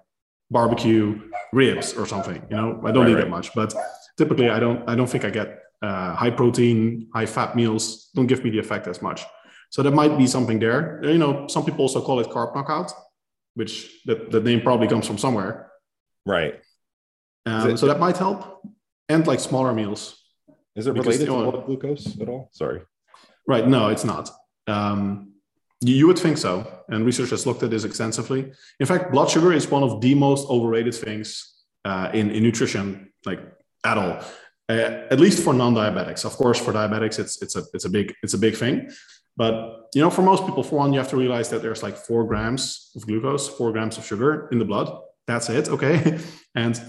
barbecue 0.52 1.22
ribs 1.54 1.94
or 1.94 2.06
something. 2.06 2.42
You 2.50 2.58
know, 2.58 2.82
I 2.84 2.92
don't 2.92 3.04
right, 3.04 3.12
eat 3.12 3.16
right. 3.16 3.22
that 3.22 3.30
much. 3.30 3.54
But 3.54 3.74
typically, 4.18 4.50
I 4.50 4.60
don't. 4.60 4.88
I 4.90 4.96
don't 4.96 5.10
think 5.10 5.26
I 5.26 5.30
get 5.30 5.60
uh, 5.82 6.16
high 6.16 6.32
protein, 6.32 7.08
high 7.14 7.26
fat 7.26 7.56
meals. 7.56 8.10
Don't 8.16 8.28
give 8.28 8.44
me 8.44 8.50
the 8.50 8.60
effect 8.60 8.88
as 8.88 9.02
much. 9.02 9.22
So 9.70 9.84
that 9.84 9.92
might 9.92 10.18
be 10.18 10.28
something 10.28 10.60
there. 10.60 11.02
You 11.04 11.18
know, 11.18 11.48
some 11.48 11.66
people 11.66 11.82
also 11.82 12.02
call 12.02 12.20
it 12.20 12.28
carb 12.28 12.56
knockout, 12.56 12.92
which 13.56 14.02
that 14.06 14.32
the 14.32 14.40
name 14.40 14.62
probably 14.62 14.88
comes 14.88 15.08
from 15.08 15.18
somewhere. 15.18 15.72
Right. 16.26 16.56
Um, 17.46 17.72
it, 17.72 17.78
so 17.78 17.88
that 17.88 18.00
might 18.00 18.18
help, 18.18 18.66
and 19.10 19.26
like 19.28 19.40
smaller 19.40 19.74
meals. 19.74 20.22
Is 20.76 20.88
it 20.88 20.92
related 20.92 21.20
because, 21.20 21.26
to 21.26 21.52
blood 21.52 21.66
glucose 21.66 22.20
at 22.20 22.28
all? 22.28 22.50
Sorry. 22.52 22.82
Right. 23.48 23.68
No, 23.68 23.90
it's 23.90 24.04
not. 24.04 24.30
Um, 24.68 25.34
you 25.82 26.08
would 26.08 26.18
think 26.18 26.38
so, 26.38 26.66
and 26.90 27.06
research 27.06 27.30
has 27.30 27.46
looked 27.46 27.62
at 27.64 27.70
this 27.70 27.84
extensively. 27.84 28.52
In 28.80 28.86
fact, 28.86 29.12
blood 29.12 29.30
sugar 29.30 29.54
is 29.54 29.70
one 29.70 29.84
of 29.84 30.02
the 30.02 30.16
most 30.16 30.50
overrated 30.50 30.96
things 30.96 31.54
uh, 31.84 32.10
in, 32.14 32.32
in 32.32 32.42
nutrition, 32.44 33.12
like 33.26 33.40
at 33.84 33.98
all. 33.98 34.20
Uh, 34.68 35.06
at 35.12 35.20
least 35.20 35.44
for 35.44 35.54
non-diabetics. 35.54 36.26
Of 36.26 36.34
course, 36.34 36.60
for 36.60 36.74
diabetics, 36.74 37.20
it's 37.20 37.40
it's 37.44 37.56
a 37.56 37.64
it's 37.74 37.86
a 37.86 37.90
big 37.90 38.16
it's 38.24 38.34
a 38.34 38.38
big 38.40 38.56
thing. 38.56 38.90
But 39.38 39.90
you 39.94 40.02
know, 40.02 40.10
for 40.10 40.22
most 40.22 40.46
people, 40.46 40.64
for 40.64 40.78
one, 40.78 40.94
you 40.94 41.00
have 41.00 41.10
to 41.10 41.18
realize 41.18 41.50
that 41.50 41.62
there's 41.62 41.84
like 41.84 41.96
four 41.96 42.26
grams 42.26 42.92
of 42.96 43.06
glucose, 43.06 43.48
four 43.48 43.72
grams 43.72 43.98
of 43.98 44.06
sugar 44.06 44.50
in 44.52 44.60
the 44.60 44.66
blood. 44.66 44.98
That's 45.28 45.50
it, 45.50 45.70
okay. 45.70 46.20
and 46.56 46.80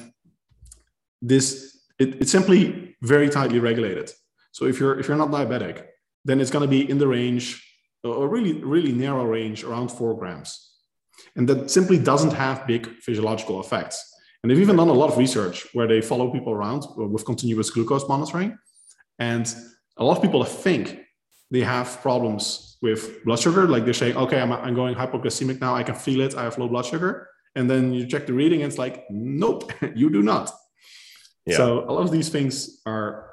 this 1.23 1.85
it, 1.99 2.21
it's 2.21 2.33
simply 2.33 2.97
very 3.03 3.29
tightly 3.29 3.59
regulated. 3.59 4.13
So 4.53 4.67
if 4.67 4.81
you're 4.81 4.99
if 4.99 5.09
you're 5.09 5.17
not 5.17 5.31
diabetic, 5.31 5.85
then 6.25 6.41
it's 6.41 6.51
going 6.51 6.63
to 6.63 6.69
be 6.69 6.89
in 6.89 6.99
the 6.99 7.09
range 7.09 7.63
a 8.13 8.27
really, 8.27 8.53
really 8.63 8.93
narrow 8.93 9.25
range 9.25 9.65
around 9.65 9.91
four 9.91 10.17
grams. 10.17 10.75
And 11.35 11.49
that 11.49 11.71
simply 11.71 11.99
doesn't 11.99 12.33
have 12.33 12.67
big 12.67 12.89
physiological 13.01 13.61
effects. 13.61 14.13
And 14.43 14.51
they've 14.51 14.61
even 14.61 14.77
done 14.77 14.89
a 14.89 14.93
lot 14.93 15.11
of 15.11 15.19
research 15.19 15.67
where 15.73 15.87
they 15.87 16.01
follow 16.01 16.31
people 16.31 16.53
around 16.53 16.85
uh, 16.85 17.07
with 17.07 17.25
continuous 17.25 17.71
glucose 17.71 18.09
monitoring. 18.09 18.57
And 19.19 19.53
a 19.97 20.05
lot 20.05 20.17
of 20.17 20.23
people 20.23 20.45
think 20.45 21.01
they 21.51 21.61
have 21.61 22.01
problems 22.03 22.77
with 22.83 23.25
blood 23.25 23.39
sugar. 23.39 23.67
Like 23.67 23.85
they're 23.85 23.95
saying, 23.95 24.17
okay, 24.17 24.41
I'm, 24.41 24.53
I'm 24.53 24.75
going 24.75 24.95
hypoglycemic 24.95 25.61
now. 25.61 25.75
I 25.75 25.83
can 25.83 25.95
feel 25.95 26.21
it. 26.21 26.35
I 26.35 26.45
have 26.45 26.59
low 26.59 26.69
blood 26.69 26.87
sugar. 26.87 27.29
And 27.55 27.71
then 27.71 27.93
you 27.93 28.07
check 28.07 28.27
the 28.27 28.33
reading 28.33 28.63
and 28.63 28.71
it's 28.71 28.79
like, 28.79 29.05
nope, 29.11 29.73
you 29.95 30.11
do 30.11 30.23
not. 30.23 30.51
Yeah. 31.47 31.57
So 31.57 31.85
a 31.89 31.93
lot 31.93 32.03
of 32.03 32.11
these 32.11 32.29
things 32.29 32.83
are, 32.85 33.31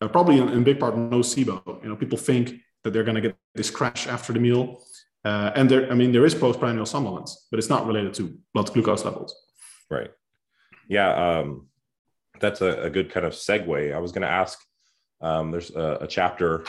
are 0.00 0.08
probably 0.08 0.38
in, 0.38 0.48
in 0.50 0.62
big 0.62 0.78
part 0.78 0.94
nocebo. 0.94 1.82
You 1.82 1.88
know, 1.88 1.96
people 1.96 2.18
think 2.18 2.60
that 2.84 2.92
they're 2.92 3.04
going 3.04 3.16
to 3.16 3.20
get 3.20 3.36
this 3.54 3.70
crash 3.70 4.06
after 4.06 4.32
the 4.32 4.38
meal. 4.38 4.82
Uh, 5.24 5.50
and 5.56 5.68
there, 5.68 5.90
I 5.90 5.94
mean, 5.94 6.12
there 6.12 6.24
is 6.24 6.34
postprandial 6.34 6.86
somnolence, 6.86 7.48
but 7.50 7.58
it's 7.58 7.68
not 7.68 7.86
related 7.86 8.14
to 8.14 8.38
blood 8.54 8.72
glucose 8.72 9.04
levels. 9.04 9.34
Right. 9.90 10.12
Yeah. 10.88 11.38
Um, 11.40 11.66
that's 12.38 12.60
a, 12.60 12.82
a 12.82 12.90
good 12.90 13.10
kind 13.10 13.26
of 13.26 13.32
segue. 13.32 13.94
I 13.94 13.98
was 13.98 14.12
going 14.12 14.22
to 14.22 14.28
ask. 14.28 14.60
Um, 15.20 15.50
there's 15.50 15.70
a, 15.70 15.98
a 16.02 16.06
chapter. 16.06 16.64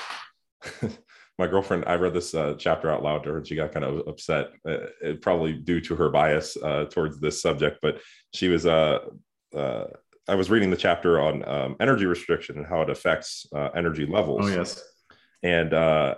my 1.39 1.47
girlfriend, 1.47 1.85
I 1.87 1.95
read 1.95 2.13
this 2.13 2.33
uh, 2.33 2.55
chapter 2.57 2.89
out 2.89 3.03
loud 3.03 3.23
to 3.23 3.31
her, 3.31 3.37
and 3.37 3.47
she 3.47 3.55
got 3.55 3.71
kind 3.71 3.85
of 3.85 4.07
upset, 4.07 4.49
uh, 4.67 5.13
probably 5.21 5.53
due 5.53 5.81
to 5.81 5.95
her 5.95 6.09
bias 6.09 6.57
uh, 6.57 6.85
towards 6.85 7.19
this 7.19 7.41
subject. 7.41 7.79
But 7.81 8.01
she 8.33 8.47
was, 8.47 8.65
uh, 8.65 8.99
uh, 9.55 9.85
I 10.27 10.35
was 10.35 10.49
reading 10.49 10.71
the 10.71 10.77
chapter 10.77 11.19
on 11.19 11.47
um, 11.47 11.75
energy 11.79 12.05
restriction 12.05 12.57
and 12.57 12.65
how 12.65 12.81
it 12.81 12.89
affects 12.89 13.45
uh, 13.55 13.69
energy 13.75 14.05
levels. 14.05 14.45
Oh 14.45 14.47
yes 14.47 14.83
and 15.43 15.73
uh, 15.73 16.15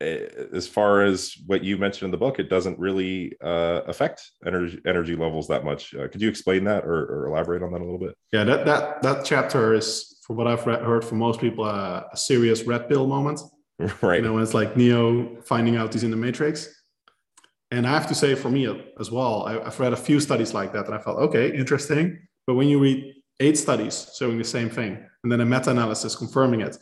as 0.00 0.68
far 0.68 1.02
as 1.02 1.34
what 1.46 1.64
you 1.64 1.76
mentioned 1.76 2.06
in 2.06 2.10
the 2.10 2.16
book, 2.16 2.38
it 2.38 2.48
doesn't 2.48 2.78
really 2.78 3.36
uh, 3.42 3.82
affect 3.86 4.30
energy 4.46 4.80
energy 4.86 5.16
levels 5.16 5.48
that 5.48 5.64
much. 5.64 5.94
Uh, 5.94 6.08
could 6.08 6.22
you 6.22 6.28
explain 6.28 6.64
that 6.64 6.84
or, 6.84 7.04
or, 7.06 7.26
elaborate 7.26 7.62
on 7.62 7.72
that 7.72 7.80
a 7.80 7.84
little 7.84 7.98
bit? 7.98 8.16
Yeah, 8.32 8.44
that 8.44 8.64
that 8.66 9.02
that 9.02 9.24
chapter 9.24 9.74
is, 9.74 10.18
from 10.24 10.36
what 10.36 10.46
I've 10.46 10.66
read, 10.66 10.82
heard 10.82 11.04
from 11.04 11.18
most 11.18 11.40
people, 11.40 11.64
uh, 11.64 12.04
a 12.12 12.16
serious 12.16 12.62
red 12.64 12.88
pill 12.88 13.06
moment. 13.06 13.40
Right. 14.02 14.22
You 14.22 14.28
know, 14.28 14.38
it's 14.38 14.54
like 14.54 14.76
Neo 14.76 15.40
finding 15.42 15.76
out 15.76 15.92
he's 15.92 16.04
in 16.04 16.10
the 16.10 16.16
Matrix. 16.16 16.68
And 17.70 17.86
I 17.86 17.92
have 17.92 18.06
to 18.08 18.14
say, 18.14 18.34
for 18.34 18.50
me 18.50 18.66
as 18.98 19.10
well, 19.10 19.44
I, 19.46 19.58
I've 19.60 19.78
read 19.78 19.92
a 19.92 19.96
few 19.96 20.20
studies 20.20 20.54
like 20.54 20.72
that, 20.72 20.86
and 20.86 20.94
I 20.94 20.98
felt 20.98 21.18
okay, 21.18 21.54
interesting. 21.54 22.18
But 22.46 22.54
when 22.54 22.68
you 22.68 22.80
read 22.80 23.14
eight 23.40 23.58
studies 23.58 24.10
showing 24.18 24.38
the 24.38 24.44
same 24.44 24.70
thing, 24.70 25.04
and 25.22 25.30
then 25.30 25.40
a 25.40 25.44
meta-analysis 25.44 26.16
confirming 26.16 26.62
it, 26.62 26.78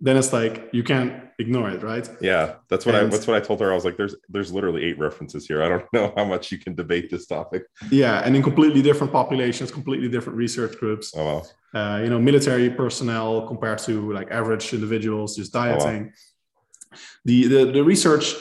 then 0.00 0.16
it's 0.16 0.32
like 0.32 0.68
you 0.72 0.82
can't 0.82 1.24
ignore 1.38 1.70
it, 1.70 1.82
right? 1.82 2.08
Yeah, 2.20 2.56
that's 2.68 2.86
what 2.86 2.94
and, 2.94 3.06
I 3.06 3.10
that's 3.10 3.26
what 3.26 3.36
I 3.36 3.40
told 3.40 3.60
her. 3.60 3.70
I 3.70 3.74
was 3.74 3.84
like, 3.84 3.96
"There's 3.96 4.14
there's 4.28 4.52
literally 4.52 4.84
eight 4.84 4.98
references 4.98 5.46
here. 5.46 5.62
I 5.62 5.68
don't 5.68 5.86
know 5.92 6.12
how 6.16 6.24
much 6.24 6.52
you 6.52 6.58
can 6.58 6.74
debate 6.74 7.10
this 7.10 7.26
topic." 7.26 7.64
Yeah, 7.90 8.20
and 8.24 8.36
in 8.36 8.42
completely 8.42 8.82
different 8.82 9.12
populations, 9.12 9.70
completely 9.70 10.08
different 10.08 10.38
research 10.38 10.76
groups. 10.78 11.12
Oh 11.16 11.24
wow. 11.24 11.42
Uh, 11.72 12.00
you 12.02 12.10
know, 12.10 12.18
military 12.18 12.68
personnel 12.68 13.46
compared 13.46 13.78
to 13.78 14.12
like 14.12 14.30
average 14.30 14.72
individuals 14.72 15.36
just 15.36 15.52
dieting. 15.52 16.02
Oh, 16.02 16.94
wow. 16.94 16.98
The, 17.24 17.46
the 17.46 17.64
the 17.72 17.84
research 17.84 18.34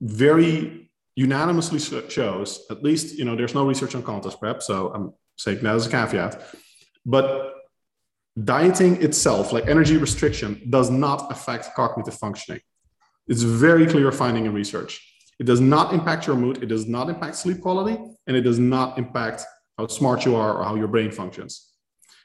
very 0.00 0.90
unanimously 1.16 1.80
shows, 2.08 2.64
at 2.70 2.82
least 2.82 3.18
you 3.18 3.24
know, 3.24 3.34
there's 3.34 3.54
no 3.54 3.66
research 3.66 3.94
on 3.94 4.02
contest 4.02 4.38
prep, 4.38 4.62
so 4.62 4.92
I'm 4.94 5.12
saying 5.36 5.62
that 5.62 5.74
as 5.74 5.86
a 5.86 5.90
caveat, 5.90 6.42
but 7.04 7.54
dieting 8.44 9.02
itself, 9.02 9.52
like 9.52 9.66
energy 9.66 9.96
restriction, 9.96 10.62
does 10.70 10.90
not 10.90 11.30
affect 11.32 11.74
cognitive 11.74 12.14
functioning. 12.14 12.60
It's 13.26 13.42
very 13.42 13.86
clear 13.86 14.12
finding 14.12 14.46
in 14.46 14.54
research. 14.54 15.06
It 15.38 15.46
does 15.46 15.60
not 15.60 15.92
impact 15.92 16.26
your 16.26 16.36
mood, 16.36 16.62
it 16.62 16.66
does 16.66 16.86
not 16.86 17.08
impact 17.08 17.36
sleep 17.36 17.60
quality, 17.60 17.98
and 18.26 18.36
it 18.36 18.42
does 18.42 18.58
not 18.58 18.98
impact 18.98 19.44
how 19.76 19.86
smart 19.86 20.24
you 20.24 20.36
are 20.36 20.58
or 20.58 20.64
how 20.64 20.74
your 20.76 20.88
brain 20.88 21.10
functions. 21.10 21.69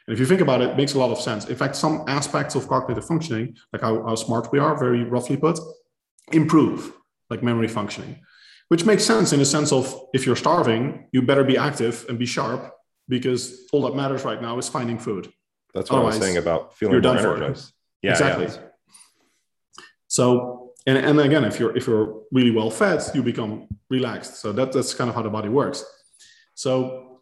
And 0.07 0.13
if 0.13 0.19
you 0.19 0.25
think 0.25 0.41
about 0.41 0.61
it, 0.61 0.69
it 0.69 0.77
makes 0.77 0.93
a 0.93 0.99
lot 0.99 1.11
of 1.11 1.19
sense. 1.19 1.45
In 1.45 1.55
fact, 1.55 1.75
some 1.75 2.03
aspects 2.07 2.55
of 2.55 2.67
cognitive 2.67 3.05
functioning, 3.05 3.55
like 3.73 3.81
how, 3.81 4.03
how 4.03 4.15
smart 4.15 4.51
we 4.51 4.59
are, 4.59 4.77
very 4.77 5.03
roughly 5.03 5.37
put, 5.37 5.59
improve, 6.31 6.93
like 7.29 7.41
memory 7.41 7.67
functioning, 7.67 8.19
which 8.67 8.85
makes 8.85 9.03
sense 9.03 9.33
in 9.33 9.39
the 9.39 9.45
sense 9.45 9.71
of 9.71 9.93
if 10.13 10.25
you're 10.25 10.35
starving, 10.35 11.07
you 11.11 11.21
better 11.21 11.43
be 11.43 11.57
active 11.57 12.05
and 12.07 12.19
be 12.19 12.25
sharp 12.25 12.71
because 13.07 13.67
all 13.71 13.81
that 13.83 13.95
matters 13.95 14.23
right 14.23 14.41
now 14.41 14.57
is 14.57 14.69
finding 14.69 14.97
food. 14.97 15.31
That's 15.73 15.89
what 15.89 15.97
Otherwise, 15.97 16.15
I 16.15 16.17
was 16.17 16.25
saying 16.25 16.37
about 16.37 16.77
feeling 16.77 17.01
more 17.01 17.17
energized. 17.17 17.73
Yeah, 18.01 18.11
exactly. 18.11 18.45
Yeah. 18.45 19.81
So, 20.07 20.73
and, 20.87 20.97
and 20.97 21.19
again, 21.19 21.43
if 21.43 21.59
you're 21.59 21.75
if 21.75 21.87
you're 21.87 22.21
really 22.31 22.51
well 22.51 22.69
fed, 22.69 23.01
you 23.13 23.21
become 23.23 23.67
relaxed. 23.89 24.37
So 24.37 24.53
that, 24.53 24.71
that's 24.71 24.93
kind 24.93 25.09
of 25.09 25.15
how 25.15 25.21
the 25.21 25.29
body 25.29 25.49
works. 25.49 25.83
So, 26.53 27.14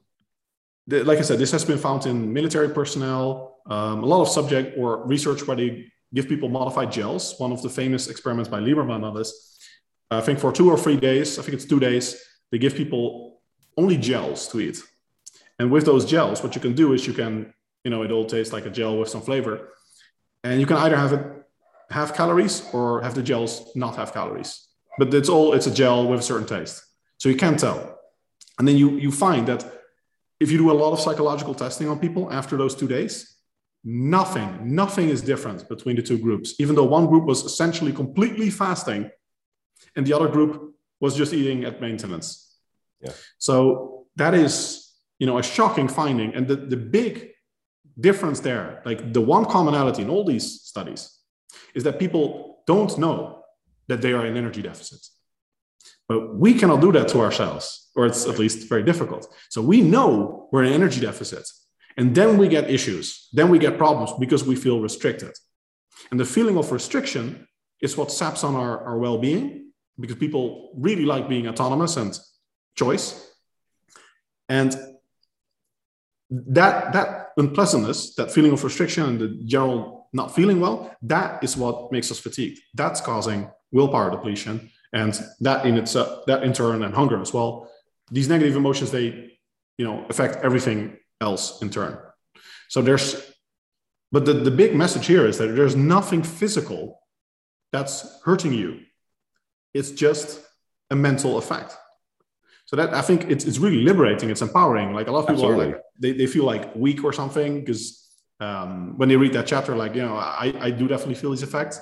like 0.87 1.17
I 1.17 1.21
said, 1.21 1.39
this 1.39 1.51
has 1.51 1.65
been 1.65 1.77
found 1.77 2.05
in 2.05 2.33
military 2.33 2.69
personnel. 2.69 3.59
Um, 3.65 4.03
a 4.03 4.05
lot 4.05 4.21
of 4.21 4.27
subject 4.27 4.77
or 4.77 5.05
research 5.07 5.47
where 5.47 5.55
they 5.55 5.85
give 6.13 6.27
people 6.27 6.49
modified 6.49 6.91
gels. 6.91 7.35
One 7.37 7.51
of 7.51 7.61
the 7.61 7.69
famous 7.69 8.07
experiments 8.07 8.49
by 8.49 8.59
Lieberman 8.59 9.03
on 9.03 9.13
this. 9.15 9.57
I 10.11 10.21
think 10.21 10.39
for 10.39 10.51
two 10.51 10.69
or 10.69 10.77
three 10.77 10.97
days, 10.97 11.39
I 11.39 11.41
think 11.41 11.53
it's 11.55 11.65
two 11.65 11.79
days, 11.79 12.21
they 12.51 12.57
give 12.59 12.75
people 12.75 13.41
only 13.77 13.97
gels 13.97 14.47
to 14.49 14.59
eat. 14.59 14.83
And 15.57 15.71
with 15.71 15.85
those 15.85 16.05
gels, 16.05 16.43
what 16.43 16.53
you 16.55 16.61
can 16.61 16.75
do 16.75 16.93
is 16.93 17.07
you 17.07 17.13
can 17.13 17.53
you 17.83 17.91
know, 17.91 18.03
it 18.03 18.11
all 18.11 18.25
tastes 18.25 18.53
like 18.53 18.65
a 18.65 18.69
gel 18.69 18.97
with 18.97 19.09
some 19.09 19.21
flavor. 19.21 19.69
And 20.43 20.59
you 20.59 20.65
can 20.65 20.77
either 20.77 20.97
have 20.97 21.13
it 21.13 21.25
have 21.89 22.13
calories 22.13 22.63
or 22.73 23.01
have 23.01 23.13
the 23.13 23.21
gels 23.21 23.71
not 23.75 23.95
have 23.97 24.13
calories. 24.13 24.67
But 24.97 25.13
it's 25.13 25.29
all 25.29 25.53
it's 25.53 25.67
a 25.67 25.73
gel 25.73 26.07
with 26.07 26.19
a 26.19 26.23
certain 26.23 26.47
taste. 26.47 26.83
So 27.17 27.29
you 27.29 27.35
can't 27.35 27.59
tell. 27.59 27.99
And 28.57 28.67
then 28.67 28.77
you 28.77 28.97
you 28.97 29.11
find 29.11 29.47
that 29.47 29.65
if 30.43 30.51
you 30.51 30.57
do 30.57 30.69
a 30.71 30.77
lot 30.83 30.91
of 30.91 30.99
psychological 30.99 31.55
testing 31.55 31.87
on 31.87 31.97
people 31.99 32.23
after 32.39 32.57
those 32.57 32.75
two 32.75 32.89
days, 32.97 33.13
nothing, 33.83 34.49
nothing 34.75 35.07
is 35.09 35.21
different 35.21 35.67
between 35.69 35.95
the 35.95 36.01
two 36.01 36.17
groups, 36.17 36.55
even 36.59 36.75
though 36.75 36.89
one 36.99 37.07
group 37.07 37.23
was 37.23 37.43
essentially 37.43 37.93
completely 37.93 38.49
fasting 38.49 39.09
and 39.95 40.05
the 40.05 40.13
other 40.13 40.27
group 40.27 40.51
was 40.99 41.15
just 41.15 41.33
eating 41.33 41.63
at 41.63 41.79
maintenance. 41.79 42.57
Yeah. 42.99 43.13
So 43.37 44.05
that 44.17 44.33
is, 44.33 44.91
you 45.19 45.27
know, 45.27 45.37
a 45.37 45.43
shocking 45.43 45.87
finding. 45.87 46.35
And 46.35 46.45
the, 46.45 46.57
the 46.73 46.77
big 46.77 47.31
difference 47.97 48.39
there, 48.41 48.81
like 48.85 49.13
the 49.13 49.21
one 49.21 49.45
commonality 49.45 50.01
in 50.01 50.09
all 50.09 50.25
these 50.25 50.61
studies, 50.61 51.19
is 51.73 51.83
that 51.85 51.99
people 51.99 52.63
don't 52.67 52.97
know 52.97 53.43
that 53.87 54.01
they 54.01 54.11
are 54.11 54.25
in 54.25 54.35
energy 54.35 54.61
deficit. 54.61 55.01
But 56.07 56.35
we 56.35 56.53
cannot 56.53 56.81
do 56.81 56.91
that 56.91 57.07
to 57.09 57.19
ourselves, 57.21 57.89
or 57.95 58.05
it's 58.05 58.25
at 58.25 58.39
least 58.39 58.69
very 58.69 58.83
difficult. 58.83 59.33
So 59.49 59.61
we 59.61 59.81
know 59.81 60.49
we're 60.51 60.63
in 60.63 60.73
energy 60.73 60.99
deficit. 60.99 61.47
And 61.95 62.15
then 62.15 62.37
we 62.37 62.47
get 62.47 62.69
issues, 62.69 63.29
then 63.33 63.49
we 63.49 63.59
get 63.59 63.77
problems 63.77 64.11
because 64.19 64.43
we 64.43 64.55
feel 64.55 64.81
restricted. 64.81 65.31
And 66.11 66.19
the 66.19 66.25
feeling 66.25 66.57
of 66.57 66.71
restriction 66.71 67.47
is 67.81 67.95
what 67.95 68.11
saps 68.11 68.43
on 68.43 68.55
our, 68.55 68.83
our 68.83 68.97
well 68.97 69.17
being 69.19 69.71
because 69.99 70.15
people 70.15 70.71
really 70.75 71.05
like 71.05 71.29
being 71.29 71.47
autonomous 71.47 71.97
and 71.97 72.17
choice. 72.75 73.31
And 74.49 74.75
that, 76.29 76.93
that 76.93 77.29
unpleasantness, 77.37 78.15
that 78.15 78.31
feeling 78.31 78.53
of 78.53 78.63
restriction 78.63 79.03
and 79.03 79.19
the 79.19 79.27
general 79.45 80.09
not 80.13 80.35
feeling 80.35 80.59
well, 80.59 80.95
that 81.01 81.43
is 81.43 81.57
what 81.57 81.91
makes 81.91 82.11
us 82.11 82.19
fatigued. 82.19 82.59
That's 82.73 83.01
causing 83.01 83.49
willpower 83.71 84.11
depletion. 84.11 84.69
And 84.93 85.19
that 85.39 85.65
in 85.65 85.75
itself, 85.75 86.25
that 86.27 86.43
in 86.43 86.53
turn 86.53 86.83
and 86.83 86.93
hunger 86.93 87.19
as 87.19 87.33
well. 87.33 87.69
These 88.11 88.29
negative 88.29 88.55
emotions, 88.55 88.91
they, 88.91 89.31
you 89.77 89.85
know, 89.85 90.05
affect 90.09 90.37
everything 90.43 90.97
else 91.19 91.61
in 91.61 91.71
turn. 91.71 91.97
So 92.69 92.81
there's, 92.81 93.21
but 94.11 94.25
the, 94.25 94.33
the 94.33 94.51
big 94.51 94.75
message 94.75 95.07
here 95.07 95.25
is 95.25 95.39
that 95.39 95.47
there's 95.47 95.75
nothing 95.75 96.21
physical 96.21 96.99
that's 97.71 98.21
hurting 98.23 98.53
you. 98.53 98.81
It's 99.73 99.89
just 99.89 100.39
a 100.91 100.95
mental 100.95 101.39
effect. 101.39 101.75
So 102.65 102.75
that 102.75 102.93
I 102.93 103.01
think 103.01 103.31
it's, 103.31 103.45
it's 103.45 103.57
really 103.57 103.81
liberating. 103.81 104.29
It's 104.29 104.43
empowering. 104.43 104.93
Like 104.93 105.07
a 105.07 105.11
lot 105.11 105.21
of 105.21 105.27
people 105.27 105.45
Absolutely. 105.45 105.73
are 105.73 105.77
like, 105.77 105.81
they, 105.99 106.11
they 106.13 106.27
feel 106.27 106.45
like 106.45 106.75
weak 106.75 107.03
or 107.03 107.11
something 107.11 107.61
because 107.61 108.07
um, 108.39 108.97
when 108.97 109.09
they 109.09 109.15
read 109.15 109.33
that 109.33 109.47
chapter, 109.47 109.75
like, 109.75 109.95
you 109.95 110.03
know, 110.03 110.15
I, 110.15 110.53
I 110.59 110.69
do 110.69 110.87
definitely 110.87 111.15
feel 111.15 111.31
these 111.31 111.43
effects. 111.43 111.79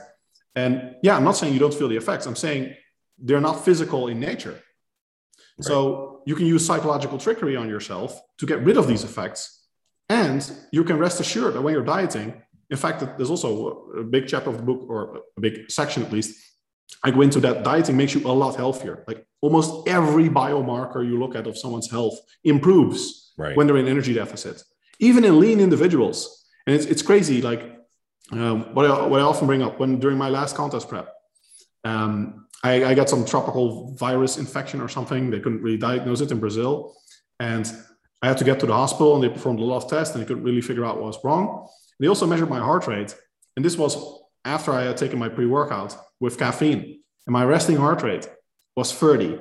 And 0.55 0.95
yeah, 1.03 1.17
I'm 1.17 1.23
not 1.23 1.35
saying 1.35 1.53
you 1.53 1.59
don't 1.59 1.73
feel 1.73 1.89
the 1.89 1.97
effects. 1.97 2.25
I'm 2.25 2.35
saying 2.35 2.75
they're 3.21 3.41
not 3.41 3.63
physical 3.63 4.07
in 4.07 4.19
nature. 4.19 4.51
Right. 5.57 5.65
So 5.65 6.21
you 6.25 6.35
can 6.35 6.45
use 6.45 6.65
psychological 6.65 7.17
trickery 7.17 7.55
on 7.55 7.69
yourself 7.69 8.19
to 8.39 8.45
get 8.45 8.61
rid 8.63 8.77
of 8.77 8.87
these 8.87 9.03
effects. 9.03 9.67
And 10.09 10.49
you 10.71 10.83
can 10.83 10.97
rest 10.97 11.19
assured 11.19 11.53
that 11.53 11.61
when 11.61 11.73
you're 11.73 11.85
dieting, 11.85 12.41
in 12.69 12.77
fact, 12.77 13.01
there's 13.17 13.29
also 13.29 13.89
a 13.97 14.03
big 14.03 14.27
chapter 14.27 14.49
of 14.49 14.57
the 14.57 14.63
book, 14.63 14.85
or 14.89 15.21
a 15.37 15.41
big 15.41 15.69
section 15.69 16.03
at 16.03 16.11
least. 16.11 16.39
I 17.03 17.11
go 17.11 17.21
into 17.21 17.39
that 17.41 17.63
dieting 17.63 17.97
makes 17.97 18.13
you 18.13 18.25
a 18.25 18.31
lot 18.31 18.55
healthier. 18.55 19.03
Like 19.07 19.25
almost 19.41 19.87
every 19.87 20.29
biomarker 20.29 21.05
you 21.05 21.19
look 21.19 21.35
at 21.35 21.47
of 21.47 21.57
someone's 21.57 21.89
health 21.89 22.19
improves 22.43 23.33
right. 23.37 23.55
when 23.55 23.67
they're 23.67 23.77
in 23.77 23.87
energy 23.87 24.13
deficit, 24.13 24.63
even 24.99 25.23
in 25.23 25.39
lean 25.39 25.59
individuals. 25.59 26.45
And 26.67 26.75
it's, 26.75 26.85
it's 26.85 27.01
crazy. 27.01 27.41
Like 27.41 27.77
um, 28.31 28.73
what, 28.73 28.85
I, 28.85 29.05
what 29.05 29.19
I 29.19 29.23
often 29.23 29.47
bring 29.47 29.63
up 29.63 29.79
when 29.79 29.99
during 29.99 30.17
my 30.17 30.29
last 30.29 30.55
contest 30.55 30.89
prep, 30.89 31.09
um, 31.83 32.40
I, 32.63 32.85
I, 32.85 32.93
got 32.93 33.09
some 33.09 33.25
tropical 33.25 33.95
virus 33.95 34.37
infection 34.37 34.81
or 34.81 34.87
something. 34.87 35.31
They 35.31 35.39
couldn't 35.39 35.61
really 35.61 35.77
diagnose 35.77 36.21
it 36.21 36.31
in 36.31 36.39
Brazil. 36.39 36.95
And 37.39 37.71
I 38.21 38.27
had 38.27 38.37
to 38.37 38.43
get 38.43 38.59
to 38.59 38.65
the 38.67 38.73
hospital 38.73 39.15
and 39.15 39.23
they 39.23 39.29
performed 39.29 39.59
a 39.59 39.63
lot 39.63 39.83
of 39.83 39.89
tests 39.89 40.13
and 40.13 40.23
they 40.23 40.27
couldn't 40.27 40.43
really 40.43 40.61
figure 40.61 40.85
out 40.85 40.97
what 40.97 41.05
was 41.05 41.23
wrong. 41.23 41.67
They 41.99 42.07
also 42.07 42.27
measured 42.27 42.49
my 42.49 42.59
heart 42.59 42.85
rate. 42.87 43.15
And 43.55 43.65
this 43.65 43.77
was 43.77 43.97
after 44.45 44.71
I 44.73 44.83
had 44.83 44.97
taken 44.97 45.17
my 45.17 45.29
pre 45.29 45.45
workout 45.45 45.97
with 46.19 46.37
caffeine. 46.37 46.99
And 47.25 47.33
my 47.33 47.45
resting 47.45 47.77
heart 47.77 48.03
rate 48.03 48.29
was 48.75 48.91
30. 48.93 49.39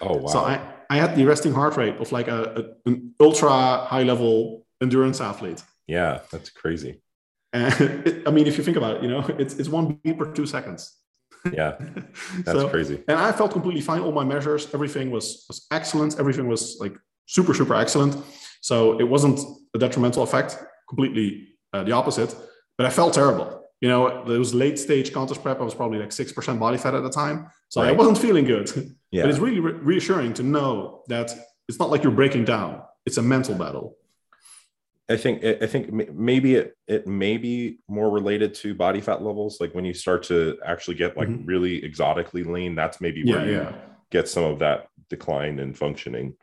Oh, 0.00 0.16
wow. 0.16 0.26
So 0.26 0.38
I, 0.40 0.60
I 0.90 0.96
had 0.96 1.16
the 1.16 1.24
resting 1.24 1.52
heart 1.52 1.76
rate 1.76 1.96
of 1.96 2.12
like 2.12 2.28
a, 2.28 2.76
a 2.84 2.90
an 2.90 3.14
ultra 3.18 3.50
high 3.50 4.02
level 4.02 4.66
endurance 4.82 5.20
athlete. 5.20 5.62
Yeah, 5.86 6.20
that's 6.30 6.50
crazy. 6.50 7.02
And 7.52 7.74
it, 8.06 8.28
I 8.28 8.30
mean, 8.30 8.46
if 8.46 8.58
you 8.58 8.64
think 8.64 8.76
about 8.76 8.96
it, 8.96 9.02
you 9.02 9.08
know, 9.08 9.24
it's, 9.38 9.54
it's 9.58 9.68
one 9.68 9.98
beat 10.02 10.18
per 10.18 10.32
two 10.32 10.46
seconds. 10.46 10.98
Yeah, 11.50 11.76
that's 12.44 12.60
so, 12.60 12.68
crazy. 12.68 13.02
And 13.08 13.18
I 13.18 13.32
felt 13.32 13.52
completely 13.52 13.80
fine. 13.80 14.00
All 14.00 14.12
my 14.12 14.24
measures, 14.24 14.72
everything 14.74 15.10
was, 15.10 15.44
was 15.48 15.66
excellent. 15.70 16.18
Everything 16.18 16.48
was 16.48 16.76
like 16.80 16.94
super, 17.26 17.54
super 17.54 17.74
excellent. 17.74 18.16
So 18.60 18.98
it 19.00 19.08
wasn't 19.08 19.40
a 19.74 19.78
detrimental 19.78 20.22
effect, 20.22 20.56
completely 20.88 21.48
uh, 21.72 21.82
the 21.82 21.92
opposite. 21.92 22.34
But 22.78 22.86
I 22.86 22.90
felt 22.90 23.14
terrible 23.14 23.62
you 23.82 23.88
know, 23.88 24.06
it 24.06 24.38
was 24.38 24.54
late 24.54 24.78
stage 24.78 25.12
contest 25.12 25.42
prep, 25.42 25.60
I 25.60 25.64
was 25.64 25.74
probably 25.74 25.98
like 25.98 26.10
6% 26.10 26.58
body 26.60 26.78
fat 26.78 26.94
at 26.94 27.02
the 27.02 27.10
time. 27.10 27.48
So 27.68 27.82
right. 27.82 27.90
I 27.90 27.92
wasn't 27.92 28.16
feeling 28.16 28.46
good. 28.46 28.70
Yeah. 29.14 29.24
But 29.24 29.30
it's 29.32 29.40
really 29.40 29.60
re- 29.60 29.74
reassuring 29.74 30.32
to 30.32 30.42
know 30.42 31.02
that 31.08 31.30
it's 31.68 31.78
not 31.78 31.90
like 31.90 32.02
you're 32.02 32.12
breaking 32.12 32.46
down, 32.46 32.80
it's 33.04 33.18
a 33.18 33.22
mental 33.22 33.54
battle. 33.54 33.98
I 35.08 35.16
think 35.16 35.44
I 35.44 35.66
think 35.66 35.92
maybe 36.14 36.54
it 36.54 36.76
it 36.86 37.06
may 37.06 37.36
be 37.36 37.78
more 37.88 38.10
related 38.10 38.54
to 38.54 38.74
body 38.74 39.00
fat 39.00 39.22
levels. 39.22 39.60
Like 39.60 39.74
when 39.74 39.84
you 39.84 39.94
start 39.94 40.22
to 40.24 40.58
actually 40.64 40.94
get 40.94 41.16
like 41.16 41.28
mm-hmm. 41.28 41.44
really 41.44 41.84
exotically 41.84 42.44
lean, 42.44 42.74
that's 42.74 43.00
maybe 43.00 43.24
where 43.24 43.40
yeah, 43.40 43.46
you 43.46 43.52
yeah. 43.52 43.72
get 44.10 44.28
some 44.28 44.44
of 44.44 44.60
that 44.60 44.88
decline 45.10 45.58
in 45.58 45.74
functioning. 45.74 46.34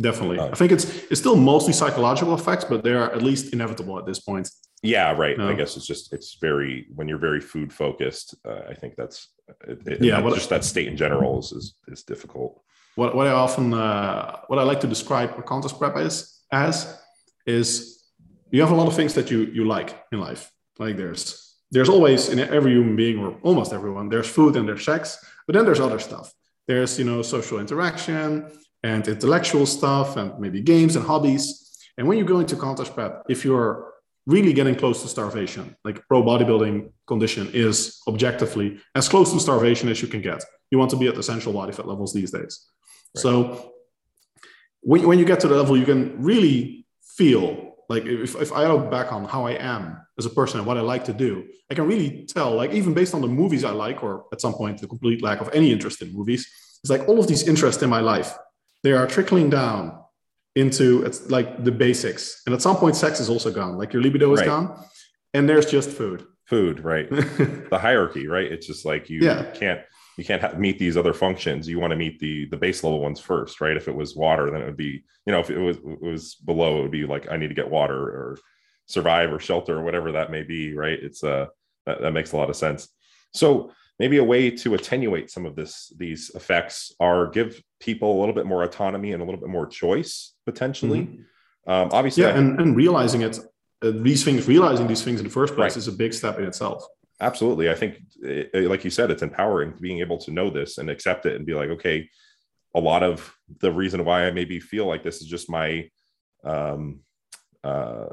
Definitely, 0.00 0.38
uh, 0.38 0.48
I 0.48 0.54
think 0.54 0.72
it's 0.72 0.84
it's 1.10 1.20
still 1.20 1.36
mostly 1.36 1.72
psychological 1.72 2.34
effects, 2.34 2.64
but 2.64 2.82
they 2.84 2.92
are 2.92 3.12
at 3.12 3.22
least 3.22 3.52
inevitable 3.52 3.98
at 3.98 4.06
this 4.06 4.20
point. 4.20 4.48
Yeah, 4.82 5.12
right. 5.12 5.38
I 5.40 5.54
guess 5.54 5.76
it's 5.76 5.86
just 5.86 6.12
it's 6.12 6.36
very 6.40 6.86
when 6.94 7.08
you're 7.08 7.18
very 7.18 7.40
food 7.40 7.72
focused. 7.72 8.34
Uh, 8.44 8.60
I 8.68 8.74
think 8.74 8.96
that's 8.96 9.28
it, 9.66 9.86
it, 9.86 10.02
yeah. 10.02 10.20
What, 10.20 10.34
just 10.34 10.50
that 10.50 10.62
state 10.62 10.88
in 10.88 10.96
general 10.96 11.38
is 11.38 11.52
is, 11.52 11.74
is 11.88 12.02
difficult. 12.02 12.60
What 12.94 13.14
what 13.14 13.26
I 13.26 13.32
often 13.32 13.72
uh, 13.72 14.40
what 14.48 14.58
I 14.58 14.62
like 14.62 14.80
to 14.80 14.86
describe 14.86 15.38
a 15.38 15.42
contest 15.42 15.78
prep 15.78 15.96
as 15.96 16.40
as 16.52 17.00
is 17.46 17.93
you 18.54 18.62
have 18.62 18.70
a 18.70 18.74
lot 18.74 18.86
of 18.86 18.94
things 18.94 19.14
that 19.14 19.30
you 19.30 19.40
you 19.56 19.64
like 19.76 19.90
in 20.12 20.20
life. 20.20 20.42
Like 20.78 20.96
there's 20.96 21.22
there's 21.70 21.88
always 21.88 22.28
in 22.28 22.38
every 22.38 22.72
human 22.72 22.96
being 22.96 23.18
or 23.18 23.36
almost 23.42 23.72
everyone 23.72 24.08
there's 24.08 24.28
food 24.28 24.56
and 24.56 24.68
there's 24.68 24.84
sex, 24.84 25.02
but 25.46 25.54
then 25.54 25.64
there's 25.64 25.80
other 25.80 25.98
stuff. 25.98 26.32
There's 26.68 26.98
you 26.98 27.04
know 27.04 27.22
social 27.22 27.58
interaction 27.58 28.26
and 28.82 29.06
intellectual 29.08 29.66
stuff 29.66 30.16
and 30.16 30.38
maybe 30.38 30.60
games 30.60 30.94
and 30.96 31.04
hobbies. 31.04 31.44
And 31.96 32.06
when 32.08 32.18
you 32.18 32.24
go 32.24 32.38
into 32.40 32.56
contest 32.56 32.94
prep, 32.94 33.22
if 33.28 33.44
you're 33.44 33.94
really 34.26 34.52
getting 34.52 34.74
close 34.74 35.02
to 35.02 35.08
starvation. 35.08 35.76
Like 35.84 36.06
pro 36.08 36.22
bodybuilding 36.22 36.90
condition 37.06 37.50
is 37.52 38.00
objectively 38.08 38.80
as 38.94 39.08
close 39.08 39.32
to 39.32 39.40
starvation 39.40 39.88
as 39.88 40.00
you 40.00 40.08
can 40.08 40.22
get. 40.22 40.42
You 40.70 40.78
want 40.78 40.90
to 40.92 40.96
be 40.96 41.08
at 41.08 41.18
essential 41.18 41.52
body 41.52 41.72
fat 41.72 41.86
levels 41.86 42.14
these 42.14 42.30
days. 42.30 42.66
Right. 43.14 43.22
So 43.22 43.72
when, 44.80 45.06
when 45.06 45.18
you 45.18 45.26
get 45.26 45.40
to 45.40 45.48
the 45.48 45.56
level, 45.56 45.76
you 45.76 45.84
can 45.84 46.22
really 46.22 46.86
feel 47.02 47.73
like 47.88 48.04
if, 48.06 48.34
if 48.36 48.52
I 48.52 48.66
look 48.66 48.90
back 48.90 49.12
on 49.12 49.24
how 49.24 49.46
I 49.46 49.52
am 49.52 50.00
as 50.18 50.26
a 50.26 50.30
person 50.30 50.58
and 50.58 50.66
what 50.66 50.76
I 50.76 50.80
like 50.80 51.04
to 51.06 51.12
do, 51.12 51.44
I 51.70 51.74
can 51.74 51.86
really 51.86 52.26
tell, 52.26 52.54
like 52.54 52.72
even 52.72 52.94
based 52.94 53.14
on 53.14 53.20
the 53.20 53.28
movies 53.28 53.64
I 53.64 53.70
like, 53.70 54.02
or 54.02 54.24
at 54.32 54.40
some 54.40 54.54
point 54.54 54.80
the 54.80 54.86
complete 54.86 55.22
lack 55.22 55.40
of 55.40 55.50
any 55.52 55.72
interest 55.72 56.02
in 56.02 56.12
movies, 56.12 56.48
it's 56.82 56.90
like 56.90 57.08
all 57.08 57.18
of 57.18 57.26
these 57.26 57.48
interests 57.48 57.82
in 57.82 57.90
my 57.90 58.00
life, 58.00 58.36
they 58.82 58.92
are 58.92 59.06
trickling 59.06 59.50
down 59.50 59.98
into 60.54 61.02
it's 61.02 61.30
like 61.30 61.64
the 61.64 61.72
basics. 61.72 62.42
And 62.46 62.54
at 62.54 62.62
some 62.62 62.76
point, 62.76 62.96
sex 62.96 63.20
is 63.20 63.28
also 63.28 63.50
gone. 63.50 63.76
Like 63.76 63.92
your 63.92 64.02
libido 64.02 64.32
is 64.32 64.40
right. 64.40 64.46
gone, 64.46 64.84
and 65.32 65.48
there's 65.48 65.66
just 65.66 65.90
food. 65.90 66.24
Food, 66.46 66.80
right? 66.80 67.08
the 67.10 67.78
hierarchy, 67.80 68.26
right? 68.26 68.50
It's 68.50 68.66
just 68.66 68.84
like 68.84 69.08
you 69.08 69.20
yeah. 69.20 69.50
can't 69.54 69.80
you 70.16 70.24
can't 70.24 70.42
have, 70.42 70.58
meet 70.58 70.78
these 70.78 70.96
other 70.96 71.12
functions. 71.12 71.68
You 71.68 71.80
want 71.80 71.90
to 71.90 71.96
meet 71.96 72.18
the 72.18 72.46
the 72.46 72.56
base 72.56 72.84
level 72.84 73.00
ones 73.00 73.20
first, 73.20 73.60
right? 73.60 73.76
If 73.76 73.88
it 73.88 73.94
was 73.94 74.16
water, 74.16 74.50
then 74.50 74.62
it 74.62 74.66
would 74.66 74.76
be 74.76 75.04
you 75.26 75.32
know 75.32 75.40
if 75.40 75.50
it 75.50 75.58
was 75.58 75.76
it 75.78 76.02
was 76.02 76.34
below, 76.34 76.78
it 76.78 76.82
would 76.82 76.90
be 76.90 77.06
like 77.06 77.30
I 77.30 77.36
need 77.36 77.48
to 77.48 77.54
get 77.54 77.70
water 77.70 77.98
or 77.98 78.38
survive 78.86 79.32
or 79.32 79.38
shelter 79.38 79.78
or 79.78 79.84
whatever 79.84 80.12
that 80.12 80.30
may 80.30 80.42
be, 80.42 80.74
right? 80.74 80.98
It's 81.00 81.24
uh 81.24 81.46
that, 81.86 82.00
that 82.00 82.12
makes 82.12 82.32
a 82.32 82.36
lot 82.36 82.50
of 82.50 82.56
sense. 82.56 82.88
So 83.32 83.72
maybe 83.98 84.18
a 84.18 84.24
way 84.24 84.50
to 84.50 84.74
attenuate 84.74 85.30
some 85.30 85.46
of 85.46 85.56
this 85.56 85.92
these 85.96 86.30
effects 86.34 86.92
are 87.00 87.28
give 87.28 87.62
people 87.80 88.18
a 88.18 88.20
little 88.20 88.34
bit 88.34 88.46
more 88.46 88.62
autonomy 88.62 89.12
and 89.12 89.22
a 89.22 89.24
little 89.24 89.40
bit 89.40 89.48
more 89.48 89.66
choice 89.66 90.34
potentially 90.44 91.00
mm-hmm. 91.00 91.70
um, 91.70 91.88
obviously 91.92 92.24
yeah 92.24 92.30
I, 92.30 92.38
and, 92.38 92.60
and 92.60 92.76
realizing 92.76 93.22
it 93.22 93.38
uh, 93.82 93.92
these 93.94 94.24
things 94.24 94.48
realizing 94.48 94.86
these 94.86 95.02
things 95.02 95.20
in 95.20 95.24
the 95.24 95.32
first 95.32 95.54
place 95.54 95.72
right. 95.72 95.76
is 95.76 95.88
a 95.88 95.92
big 95.92 96.12
step 96.12 96.38
in 96.38 96.44
itself 96.44 96.86
absolutely 97.20 97.70
i 97.70 97.74
think 97.74 98.00
it, 98.22 98.50
eh, 98.54 98.58
eh, 98.58 98.68
like 98.68 98.84
you 98.84 98.90
said 98.90 99.10
it's 99.10 99.22
empowering 99.22 99.74
being 99.80 100.00
able 100.00 100.18
to 100.18 100.30
know 100.30 100.50
this 100.50 100.78
and 100.78 100.90
accept 100.90 101.26
it 101.26 101.36
and 101.36 101.46
be 101.46 101.54
like 101.54 101.70
okay 101.70 102.08
a 102.74 102.80
lot 102.80 103.02
of 103.02 103.34
the 103.60 103.72
reason 103.72 104.04
why 104.04 104.26
i 104.26 104.30
maybe 104.30 104.58
feel 104.60 104.86
like 104.86 105.02
this 105.02 105.20
is 105.20 105.26
just 105.26 105.50
my 105.50 105.88
um 106.44 107.00
uh 107.62 108.06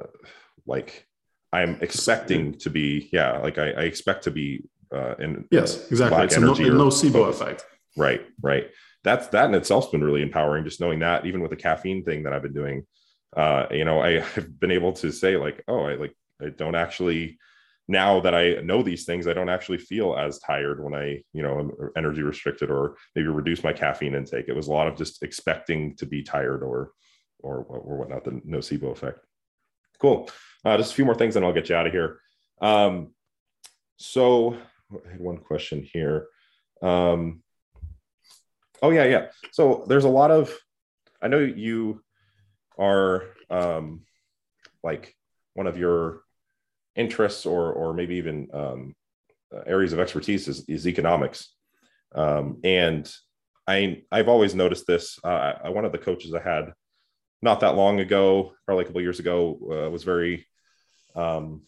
like 0.66 1.06
i'm 1.52 1.78
expecting 1.82 2.54
to 2.54 2.70
be 2.70 3.10
yeah 3.12 3.38
like 3.39 3.58
i, 3.58 3.72
I 3.72 3.84
expect 3.84 4.24
to 4.26 4.32
be 4.32 4.64
uh, 4.91 5.16
in 5.20 5.45
yes, 5.52 5.89
exactly. 5.89 6.24
It's 6.24 6.36
a 6.36 6.39
no, 6.39 6.54
nocebo 6.54 7.30
effect. 7.30 7.66
Right, 7.95 8.26
right. 8.41 8.70
That's 9.04 9.28
that 9.28 9.45
in 9.45 9.56
itself's 9.56 9.88
been 9.88 10.04
really 10.04 10.22
empowering. 10.22 10.64
Just 10.64 10.80
knowing 10.80 10.99
that, 10.99 11.26
even 11.26 11.41
with 11.41 11.52
the 11.52 11.58
caffeine 11.58 12.04
thing 12.04 12.24
that 12.24 12.34
I've 12.34 12.41
been 12.41 12.54
doing, 12.54 12.86
uh, 13.36 13.66
you 13.72 13.86
know, 13.86 14.02
I, 14.02 14.20
have 14.20 14.60
been 14.60 14.72
able 14.72 14.93
to 14.93 15.12
say 15.12 15.38
like, 15.38 15.64
oh, 15.68 15.84
I 15.86 15.95
like, 15.95 16.16
I 16.41 16.49
don't 16.49 16.76
actually. 16.76 17.39
Now 17.88 18.21
that 18.21 18.34
I 18.34 18.61
know 18.61 18.84
these 18.84 19.05
things, 19.05 19.27
I 19.27 19.34
don't 19.34 19.49
actually 19.49 19.79
feel 19.79 20.15
as 20.15 20.39
tired 20.39 20.84
when 20.84 20.93
I, 20.93 21.23
you 21.34 21.43
know, 21.43 21.59
am 21.59 21.71
energy 21.97 22.21
restricted 22.21 22.71
or 22.71 22.95
maybe 23.15 23.27
reduce 23.27 23.63
my 23.63 23.73
caffeine 23.73 24.15
intake. 24.15 24.47
It 24.47 24.55
was 24.55 24.67
a 24.67 24.71
lot 24.71 24.88
of 24.88 24.95
just 24.95 25.23
expecting 25.23 25.95
to 25.97 26.05
be 26.05 26.23
tired 26.23 26.63
or, 26.63 26.91
or, 27.39 27.57
or 27.63 27.97
whatnot. 27.97 28.23
The 28.23 28.32
nocebo 28.32 28.91
effect. 28.91 29.19
Cool. 29.99 30.29
Uh, 30.63 30.77
just 30.77 30.93
a 30.93 30.95
few 30.95 31.05
more 31.05 31.15
things, 31.15 31.36
and 31.36 31.45
I'll 31.45 31.53
get 31.53 31.69
you 31.69 31.75
out 31.75 31.88
of 31.88 31.91
here. 31.91 32.19
Um, 32.61 33.13
so 33.97 34.57
I 34.91 35.11
had 35.11 35.19
one 35.19 35.38
question 35.38 35.88
here. 35.91 36.27
Um, 36.82 37.43
oh 38.82 38.91
yeah, 38.91 39.05
yeah. 39.05 39.27
So 39.51 39.86
there's 39.88 40.05
a 40.05 40.09
lot 40.09 40.32
of. 40.32 40.55
I 41.21 41.27
know 41.27 41.39
you 41.39 42.01
are 42.79 43.25
um, 43.49 44.01
like 44.84 45.15
one 45.53 45.67
of 45.67 45.77
your 45.77 46.21
interests, 46.95 47.45
or 47.45 47.71
or 47.71 47.93
maybe 47.93 48.15
even 48.15 48.47
um, 48.53 48.95
areas 49.65 49.93
of 49.93 49.99
expertise 49.99 50.47
is, 50.47 50.65
is 50.67 50.87
economics, 50.87 51.53
um, 52.15 52.59
and 52.63 53.11
I 53.67 54.03
I've 54.11 54.29
always 54.29 54.55
noticed 54.55 54.87
this. 54.87 55.19
Uh, 55.23 55.53
I, 55.63 55.69
one 55.69 55.85
of 55.85 55.91
the 55.91 55.97
coaches 55.97 56.33
I 56.33 56.41
had 56.41 56.73
not 57.41 57.61
that 57.61 57.75
long 57.75 57.99
ago, 57.99 58.53
probably 58.65 58.83
a 58.83 58.87
couple 58.87 59.01
years 59.01 59.19
ago, 59.19 59.57
uh, 59.63 59.89
was 59.89 60.03
very 60.03 60.45
um, 61.15 61.63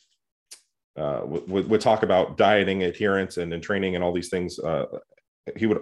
uh, 0.97 1.21
would, 1.25 1.69
would 1.69 1.81
talk 1.81 2.03
about 2.03 2.37
dieting 2.37 2.83
adherence 2.83 3.37
and, 3.37 3.53
and 3.53 3.63
training 3.63 3.95
and 3.95 4.03
all 4.03 4.13
these 4.13 4.29
things. 4.29 4.59
Uh, 4.59 4.85
he 5.57 5.65
would 5.65 5.81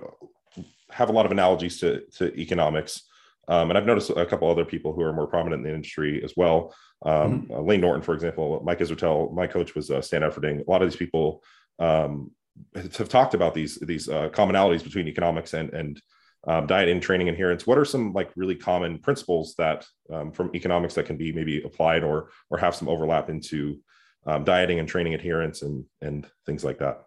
have 0.90 1.10
a 1.10 1.12
lot 1.12 1.26
of 1.26 1.32
analogies 1.32 1.80
to, 1.80 2.02
to 2.18 2.34
economics. 2.40 3.04
Um, 3.52 3.70
and 3.70 3.78
I've 3.78 3.86
noticed 3.86 4.10
a 4.12 4.26
couple 4.26 4.50
other 4.50 4.64
people 4.64 4.94
who 4.94 5.02
are 5.02 5.12
more 5.12 5.28
prominent 5.28 5.60
in 5.60 5.68
the 5.68 5.76
industry 5.76 6.24
as 6.24 6.34
well. 6.38 6.74
Um, 7.06 7.42
mm-hmm. 7.42 7.54
uh, 7.54 7.60
Layne 7.60 7.82
Norton, 7.82 8.02
for 8.02 8.14
example, 8.14 8.62
Mike 8.64 8.80
Israetel, 8.80 9.34
my 9.34 9.46
coach 9.46 9.76
was 9.76 9.92
uh, 9.92 10.02
Stan 10.02 10.22
Efferding. 10.22 10.66
A 10.66 10.72
lot 10.72 10.82
of 10.82 10.90
these 10.90 10.96
people 10.96 11.44
um, 11.78 12.32
have 12.76 13.10
talked 13.10 13.34
about 13.34 13.54
these 13.54 13.76
these 13.76 14.08
uh, 14.08 14.30
commonalities 14.30 14.84
between 14.84 15.10
economics 15.10 15.54
and 15.54 15.70
and 15.74 16.02
um, 16.48 16.66
diet 16.66 16.88
and 16.88 17.02
training 17.02 17.28
adherence. 17.28 17.68
What 17.68 17.78
are 17.78 17.84
some 17.84 18.14
like 18.14 18.32
really 18.38 18.56
common 18.56 19.00
principles 19.00 19.54
that 19.58 19.86
um, 20.10 20.32
from 20.32 20.56
economics 20.56 20.94
that 20.96 21.06
can 21.06 21.18
be 21.18 21.34
maybe 21.34 21.62
applied 21.62 22.06
or 22.06 22.30
or 22.50 22.58
have 22.58 22.74
some 22.74 22.88
overlap 22.88 23.30
into 23.30 23.82
um, 24.26 24.46
dieting 24.46 24.80
and 24.80 24.88
training 24.88 25.14
adherence 25.14 25.62
and 25.62 25.84
and 26.02 26.26
things 26.46 26.64
like 26.64 26.80
that? 26.80 27.04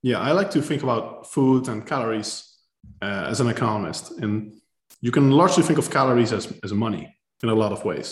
Yeah, 0.00 0.20
I 0.20 0.32
like 0.32 0.50
to 0.52 0.62
think 0.62 0.82
about 0.82 1.30
food 1.30 1.68
and 1.68 1.86
calories 1.86 2.56
uh, 3.02 3.26
as 3.28 3.40
an 3.40 3.48
economist, 3.48 4.12
and 4.22 4.60
you 5.04 5.12
can 5.12 5.30
largely 5.30 5.62
think 5.62 5.78
of 5.78 5.90
calories 5.90 6.32
as 6.32 6.44
as 6.64 6.72
money 6.72 7.04
in 7.42 7.48
a 7.50 7.54
lot 7.62 7.72
of 7.72 7.84
ways. 7.84 8.08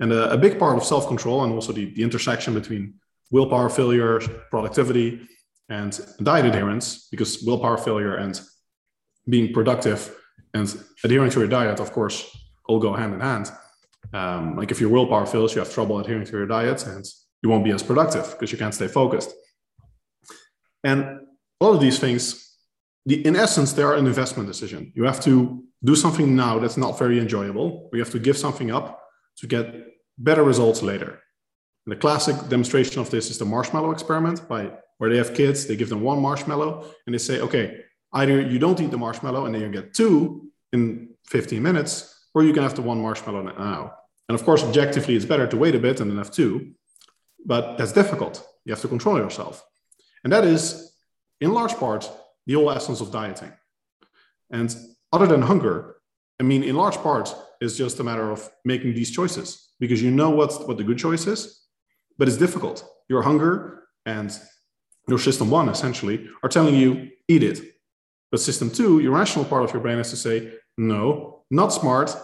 And 0.00 0.12
a, 0.12 0.32
a 0.32 0.38
big 0.46 0.58
part 0.58 0.76
of 0.76 0.82
self 0.84 1.06
control 1.06 1.44
and 1.44 1.52
also 1.52 1.72
the, 1.72 1.84
the 1.94 2.02
intersection 2.02 2.54
between 2.54 2.82
willpower 3.30 3.68
failure, 3.68 4.20
productivity, 4.50 5.08
and 5.68 5.92
diet 6.30 6.46
adherence, 6.46 7.08
because 7.12 7.30
willpower 7.46 7.78
failure 7.78 8.16
and 8.16 8.40
being 9.28 9.52
productive 9.52 10.00
and 10.54 10.66
adhering 11.04 11.30
to 11.30 11.38
your 11.38 11.48
diet, 11.48 11.78
of 11.78 11.92
course, 11.92 12.16
all 12.68 12.80
go 12.80 12.94
hand 12.94 13.14
in 13.14 13.20
hand. 13.20 13.52
Um, 14.12 14.56
like 14.56 14.72
if 14.72 14.80
your 14.80 14.90
willpower 14.90 15.26
fails, 15.26 15.54
you 15.54 15.60
have 15.60 15.72
trouble 15.72 16.00
adhering 16.00 16.24
to 16.24 16.32
your 16.32 16.46
diet 16.46 16.84
and 16.86 17.04
you 17.42 17.48
won't 17.50 17.64
be 17.64 17.70
as 17.70 17.82
productive 17.82 18.26
because 18.32 18.50
you 18.50 18.58
can't 18.58 18.74
stay 18.74 18.88
focused. 18.88 19.30
And 20.82 20.98
all 21.60 21.74
of 21.74 21.80
these 21.80 21.98
things, 22.00 22.47
the, 23.08 23.26
in 23.26 23.34
essence, 23.36 23.72
they 23.72 23.82
are 23.82 23.94
an 23.94 24.06
investment 24.06 24.46
decision. 24.46 24.92
You 24.94 25.04
have 25.04 25.20
to 25.20 25.64
do 25.82 25.96
something 25.96 26.36
now 26.36 26.58
that's 26.58 26.76
not 26.76 26.98
very 26.98 27.18
enjoyable, 27.18 27.88
you 27.92 28.00
have 28.00 28.10
to 28.10 28.18
give 28.18 28.36
something 28.36 28.70
up 28.70 29.02
to 29.38 29.46
get 29.46 29.64
better 30.18 30.44
results 30.44 30.82
later. 30.82 31.10
And 31.86 31.92
the 31.92 31.96
classic 31.96 32.36
demonstration 32.48 33.00
of 33.00 33.08
this 33.08 33.30
is 33.30 33.38
the 33.38 33.46
marshmallow 33.46 33.92
experiment 33.92 34.46
by 34.46 34.72
where 34.98 35.08
they 35.08 35.16
have 35.16 35.32
kids, 35.32 35.66
they 35.66 35.76
give 35.76 35.88
them 35.88 36.02
one 36.02 36.20
marshmallow 36.20 36.84
and 37.06 37.14
they 37.14 37.18
say, 37.18 37.40
okay, 37.40 37.80
either 38.12 38.42
you 38.42 38.58
don't 38.58 38.78
eat 38.80 38.90
the 38.90 38.98
marshmallow 38.98 39.46
and 39.46 39.54
then 39.54 39.62
you 39.62 39.70
get 39.70 39.94
two 39.94 40.50
in 40.74 41.08
15 41.28 41.62
minutes, 41.62 42.26
or 42.34 42.42
you 42.44 42.52
can 42.52 42.62
have 42.62 42.74
the 42.74 42.82
one 42.82 43.00
marshmallow 43.00 43.42
now. 43.42 43.94
And 44.28 44.38
of 44.38 44.44
course, 44.44 44.62
objectively, 44.62 45.16
it's 45.16 45.24
better 45.24 45.46
to 45.46 45.56
wait 45.56 45.74
a 45.74 45.78
bit 45.78 46.00
and 46.00 46.10
then 46.10 46.18
have 46.18 46.30
two, 46.30 46.74
but 47.46 47.78
that's 47.78 47.92
difficult. 47.92 48.46
You 48.66 48.72
have 48.72 48.82
to 48.82 48.88
control 48.88 49.16
yourself. 49.16 49.64
And 50.24 50.32
that 50.32 50.44
is, 50.44 50.92
in 51.40 51.54
large 51.54 51.74
part, 51.76 52.10
the 52.48 52.54
whole 52.54 52.70
essence 52.72 53.00
of 53.00 53.12
dieting. 53.12 53.52
And 54.50 54.74
other 55.12 55.26
than 55.26 55.42
hunger, 55.42 55.96
I 56.40 56.42
mean, 56.42 56.64
in 56.64 56.74
large 56.74 56.96
part, 56.96 57.32
it's 57.60 57.76
just 57.76 58.00
a 58.00 58.04
matter 58.04 58.30
of 58.30 58.50
making 58.64 58.94
these 58.94 59.10
choices 59.10 59.68
because 59.78 60.02
you 60.02 60.10
know 60.10 60.30
what's, 60.30 60.58
what 60.60 60.78
the 60.78 60.84
good 60.84 60.98
choice 60.98 61.26
is, 61.26 61.66
but 62.16 62.26
it's 62.26 62.38
difficult. 62.38 62.84
Your 63.08 63.22
hunger 63.22 63.84
and 64.06 64.36
your 65.08 65.18
system 65.18 65.50
one 65.50 65.68
essentially 65.68 66.26
are 66.42 66.48
telling 66.48 66.74
you, 66.74 67.10
eat 67.28 67.42
it. 67.42 67.60
But 68.30 68.40
system 68.40 68.70
two, 68.70 69.00
your 69.00 69.12
rational 69.12 69.44
part 69.44 69.64
of 69.64 69.72
your 69.72 69.82
brain 69.82 69.98
has 69.98 70.10
to 70.10 70.16
say, 70.16 70.54
no, 70.78 71.44
not 71.50 71.68
smart. 71.68 72.16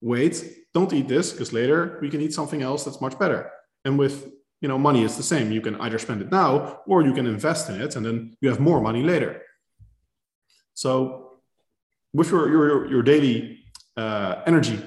Wait, 0.00 0.44
don't 0.74 0.92
eat 0.92 1.08
this 1.08 1.32
because 1.32 1.52
later 1.52 1.98
we 2.00 2.08
can 2.08 2.20
eat 2.20 2.32
something 2.32 2.62
else 2.62 2.84
that's 2.84 3.00
much 3.00 3.18
better. 3.18 3.50
And 3.84 3.98
with 3.98 4.32
you 4.60 4.68
know 4.68 4.78
money, 4.78 5.02
it's 5.04 5.16
the 5.16 5.22
same. 5.22 5.50
You 5.50 5.60
can 5.60 5.80
either 5.80 5.98
spend 5.98 6.22
it 6.22 6.30
now 6.30 6.80
or 6.86 7.02
you 7.02 7.12
can 7.12 7.26
invest 7.26 7.68
in 7.68 7.80
it, 7.80 7.96
and 7.96 8.06
then 8.06 8.36
you 8.40 8.48
have 8.48 8.60
more 8.60 8.80
money 8.80 9.02
later. 9.02 9.42
So 10.74 11.38
with 12.12 12.30
your 12.30 12.48
your, 12.50 12.90
your 12.90 13.02
daily 13.02 13.64
uh, 13.96 14.42
energy 14.46 14.78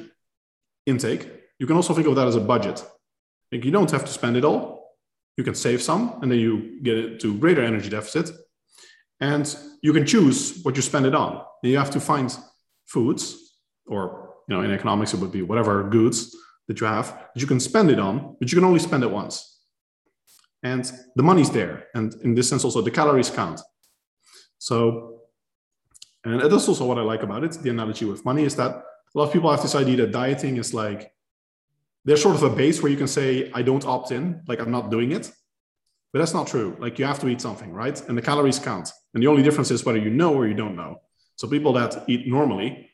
intake, 0.86 1.29
you 1.59 1.67
can 1.67 1.75
also 1.75 1.93
think 1.93 2.07
of 2.07 2.15
that 2.15 2.27
as 2.27 2.36
a 2.36 2.41
budget. 2.41 2.83
Like 3.51 3.65
you 3.65 3.71
don't 3.71 3.91
have 3.91 4.05
to 4.05 4.11
spend 4.11 4.38
it 4.38 4.45
all. 4.45 4.95
You 5.38 5.43
can 5.43 5.55
save 5.55 5.81
some, 5.81 6.19
and 6.21 6.31
then 6.31 6.39
you 6.39 6.81
get 6.81 6.97
it 6.97 7.19
to 7.21 7.38
greater 7.38 7.63
energy 7.63 7.89
deficit 7.89 8.29
and 9.19 9.55
you 9.81 9.93
can 9.93 10.05
choose 10.05 10.59
what 10.63 10.75
you 10.75 10.81
spend 10.81 11.05
it 11.05 11.15
on. 11.15 11.41
You 11.63 11.77
have 11.77 11.91
to 11.91 11.99
find 11.99 12.36
foods, 12.86 13.57
or 13.88 14.36
you 14.47 14.55
know, 14.55 14.61
in 14.61 14.71
economics 14.71 15.13
it 15.13 15.19
would 15.19 15.31
be 15.31 15.41
whatever 15.41 15.83
goods 15.89 16.36
that 16.67 16.79
you 16.79 16.88
have 16.88 17.07
that 17.33 17.41
you 17.41 17.47
can 17.47 17.59
spend 17.59 17.89
it 17.89 17.99
on, 17.99 18.36
but 18.39 18.51
you 18.51 18.57
can 18.57 18.65
only 18.65 18.79
spend 18.79 19.03
it 19.03 19.11
once. 19.11 19.61
And 20.63 20.91
the 21.15 21.23
money's 21.23 21.49
there, 21.49 21.88
and 21.93 22.13
in 22.23 22.36
this 22.36 22.49
sense, 22.49 22.63
also 22.63 22.81
the 22.81 22.91
calories 22.91 23.29
count. 23.29 23.61
So, 24.57 25.14
and 26.26 26.51
that's 26.51 26.67
also 26.67 26.86
what 26.86 26.97
I 26.97 27.01
like 27.01 27.23
about 27.23 27.43
it. 27.43 27.51
The 27.53 27.69
analogy 27.69 28.05
with 28.05 28.26
money 28.26 28.43
is 28.43 28.55
that 28.55 28.71
a 28.71 29.17
lot 29.17 29.26
of 29.26 29.34
people 29.34 29.49
have 29.51 29.61
this 29.61 29.76
idea 29.76 29.97
that 29.97 30.11
dieting 30.11 30.57
is 30.57 30.73
like 30.73 31.11
there's 32.03 32.21
sort 32.21 32.36
of 32.36 32.43
a 32.43 32.49
base 32.49 32.82
where 32.82 32.91
you 32.91 32.97
can 32.97 33.07
say, 33.07 33.51
I 33.53 33.61
don't 33.61 33.86
opt 33.86 34.11
in, 34.11 34.41
like 34.47 34.59
I'm 34.59 34.71
not 34.71 34.91
doing 34.91 35.11
it. 35.11 35.32
But 36.13 36.19
that's 36.19 36.34
not 36.34 36.47
true. 36.47 36.78
Like 36.80 36.97
you 36.97 37.05
have 37.05 37.19
to 37.19 37.28
eat 37.28 37.41
something, 37.41 37.73
right? 37.73 37.99
And 38.07 38.17
the 38.17 38.21
calories 38.21 38.59
count. 38.59 38.89
And 39.13 39.21
the 39.21 39.28
only 39.28 39.43
difference 39.43 39.69
is 39.71 39.84
whether 39.84 39.97
you 39.97 40.09
know 40.09 40.34
or 40.34 40.47
you 40.47 40.53
don't 40.53 40.76
know. 40.76 41.01
So 41.36 41.47
people 41.47 41.73
that 41.73 42.05
eat 42.07 42.28
normally, 42.28 42.89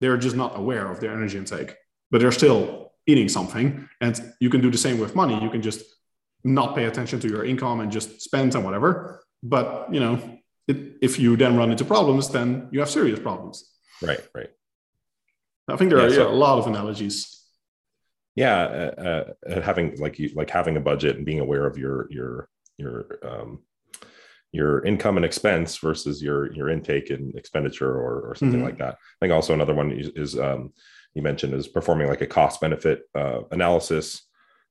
they're 0.00 0.16
just 0.16 0.34
not 0.34 0.58
aware 0.58 0.90
of 0.90 0.98
their 0.98 1.12
energy 1.12 1.38
intake, 1.38 1.76
but 2.10 2.20
they're 2.20 2.32
still 2.32 2.92
eating 3.06 3.28
something. 3.28 3.88
And 4.00 4.20
you 4.40 4.50
can 4.50 4.60
do 4.60 4.70
the 4.70 4.78
same 4.78 4.98
with 4.98 5.14
money. 5.14 5.40
You 5.40 5.50
can 5.50 5.62
just 5.62 5.84
not 6.42 6.74
pay 6.74 6.86
attention 6.86 7.20
to 7.20 7.28
your 7.28 7.44
income 7.44 7.80
and 7.80 7.92
just 7.92 8.20
spend 8.22 8.54
and 8.54 8.64
whatever. 8.64 9.22
But 9.42 9.92
you 9.92 10.00
know, 10.00 10.33
it, 10.66 10.96
if 11.00 11.18
you 11.18 11.36
then 11.36 11.56
run 11.56 11.70
into 11.70 11.84
problems, 11.84 12.30
then 12.30 12.68
you 12.72 12.80
have 12.80 12.90
serious 12.90 13.20
problems. 13.20 13.70
Right, 14.02 14.20
right. 14.34 14.50
I 15.68 15.76
think 15.76 15.90
there 15.90 16.00
yeah, 16.00 16.06
are 16.06 16.10
so, 16.10 16.28
yeah, 16.28 16.34
a 16.34 16.36
lot 16.36 16.58
of 16.58 16.66
analogies. 16.66 17.42
Yeah, 18.34 18.56
uh, 18.62 19.32
uh, 19.48 19.60
having 19.62 19.96
like 19.98 20.18
you 20.18 20.30
like 20.34 20.50
having 20.50 20.76
a 20.76 20.80
budget 20.80 21.16
and 21.16 21.24
being 21.24 21.40
aware 21.40 21.66
of 21.66 21.78
your 21.78 22.08
your 22.10 22.48
your 22.76 23.06
um, 23.22 23.60
your 24.52 24.84
income 24.84 25.16
and 25.16 25.24
expense 25.24 25.76
versus 25.78 26.22
your 26.22 26.52
your 26.52 26.68
intake 26.68 27.10
and 27.10 27.34
expenditure 27.36 27.90
or, 27.90 28.30
or 28.30 28.34
something 28.34 28.58
mm-hmm. 28.58 28.66
like 28.66 28.78
that. 28.78 28.94
I 28.94 29.16
think 29.20 29.32
also 29.32 29.54
another 29.54 29.74
one 29.74 29.92
is, 29.92 30.08
is 30.16 30.38
um, 30.38 30.72
you 31.14 31.22
mentioned 31.22 31.54
is 31.54 31.68
performing 31.68 32.08
like 32.08 32.20
a 32.20 32.26
cost 32.26 32.60
benefit 32.60 33.02
uh, 33.14 33.42
analysis, 33.52 34.22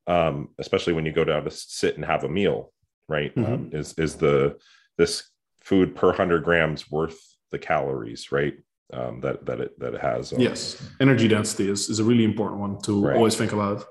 um, 0.08 0.50
especially 0.60 0.94
when 0.94 1.06
you 1.06 1.12
go 1.12 1.24
down 1.24 1.44
to 1.44 1.52
sit 1.52 1.96
and 1.96 2.06
have 2.06 2.24
a 2.24 2.30
meal. 2.30 2.72
Right? 3.10 3.36
Mm-hmm. 3.36 3.54
Um, 3.54 3.70
is 3.72 3.94
is 3.98 4.16
the 4.16 4.58
this 4.98 5.24
food 5.64 5.96
per 5.96 6.14
hundred 6.14 6.44
grams 6.44 6.90
worth 6.92 7.20
the 7.52 7.60
calories? 7.60 8.32
Right? 8.32 8.56
Um, 8.92 9.22
that 9.22 9.46
that 9.46 9.60
it 9.60 9.80
that 9.80 9.96
it 9.96 10.02
has. 10.02 10.34
yes, 10.38 10.82
energy 11.00 11.28
density 11.28 11.70
is, 11.70 11.90
is 11.90 12.00
a 12.00 12.04
really 12.04 12.24
important 12.24 12.62
one 12.62 12.80
to 12.82 13.08
right. 13.08 13.16
always 13.16 13.36
think 13.36 13.54
about. 13.54 13.86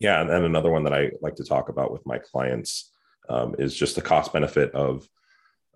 Yeah, 0.00 0.22
and, 0.22 0.30
then 0.30 0.44
another 0.44 0.70
one 0.70 0.84
that 0.84 0.94
I 0.94 1.10
like 1.20 1.36
to 1.36 1.44
talk 1.44 1.68
about 1.68 1.92
with 1.92 2.04
my 2.06 2.18
clients 2.18 2.90
um, 3.28 3.54
is 3.58 3.76
just 3.76 3.94
the 3.94 4.02
cost 4.02 4.32
benefit 4.32 4.72
of 4.72 5.06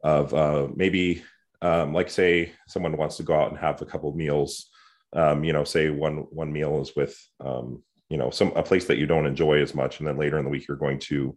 of 0.03 0.35
uh, 0.35 0.69
maybe 0.75 1.23
um, 1.63 1.93
like 1.93 2.11
say 2.11 2.53
someone 2.67 2.97
wants 2.97 3.17
to 3.19 3.23
go 3.23 3.39
out 3.39 3.51
and 3.51 3.59
have 3.59 3.81
a 3.81 3.87
couple 3.87 4.11
of 4.11 4.17
meals 4.17 4.71
um, 5.15 5.45
you 5.45 5.53
know 5.53 5.65
say 5.65 5.91
one 5.91 6.27
one 6.31 6.53
meal 6.53 6.81
is 6.81 6.95
with 6.97 7.17
um, 7.41 7.83
you 8.15 8.19
know 8.19 8.31
some 8.31 8.53
a 8.55 8.63
place 8.63 8.85
that 8.85 8.97
you 8.97 9.07
don't 9.07 9.27
enjoy 9.27 9.61
as 9.61 9.75
much 9.75 9.99
and 9.99 10.07
then 10.07 10.17
later 10.17 10.39
in 10.39 10.45
the 10.45 10.51
week 10.51 10.69
you're 10.69 10.77
going 10.77 11.01
to 11.01 11.37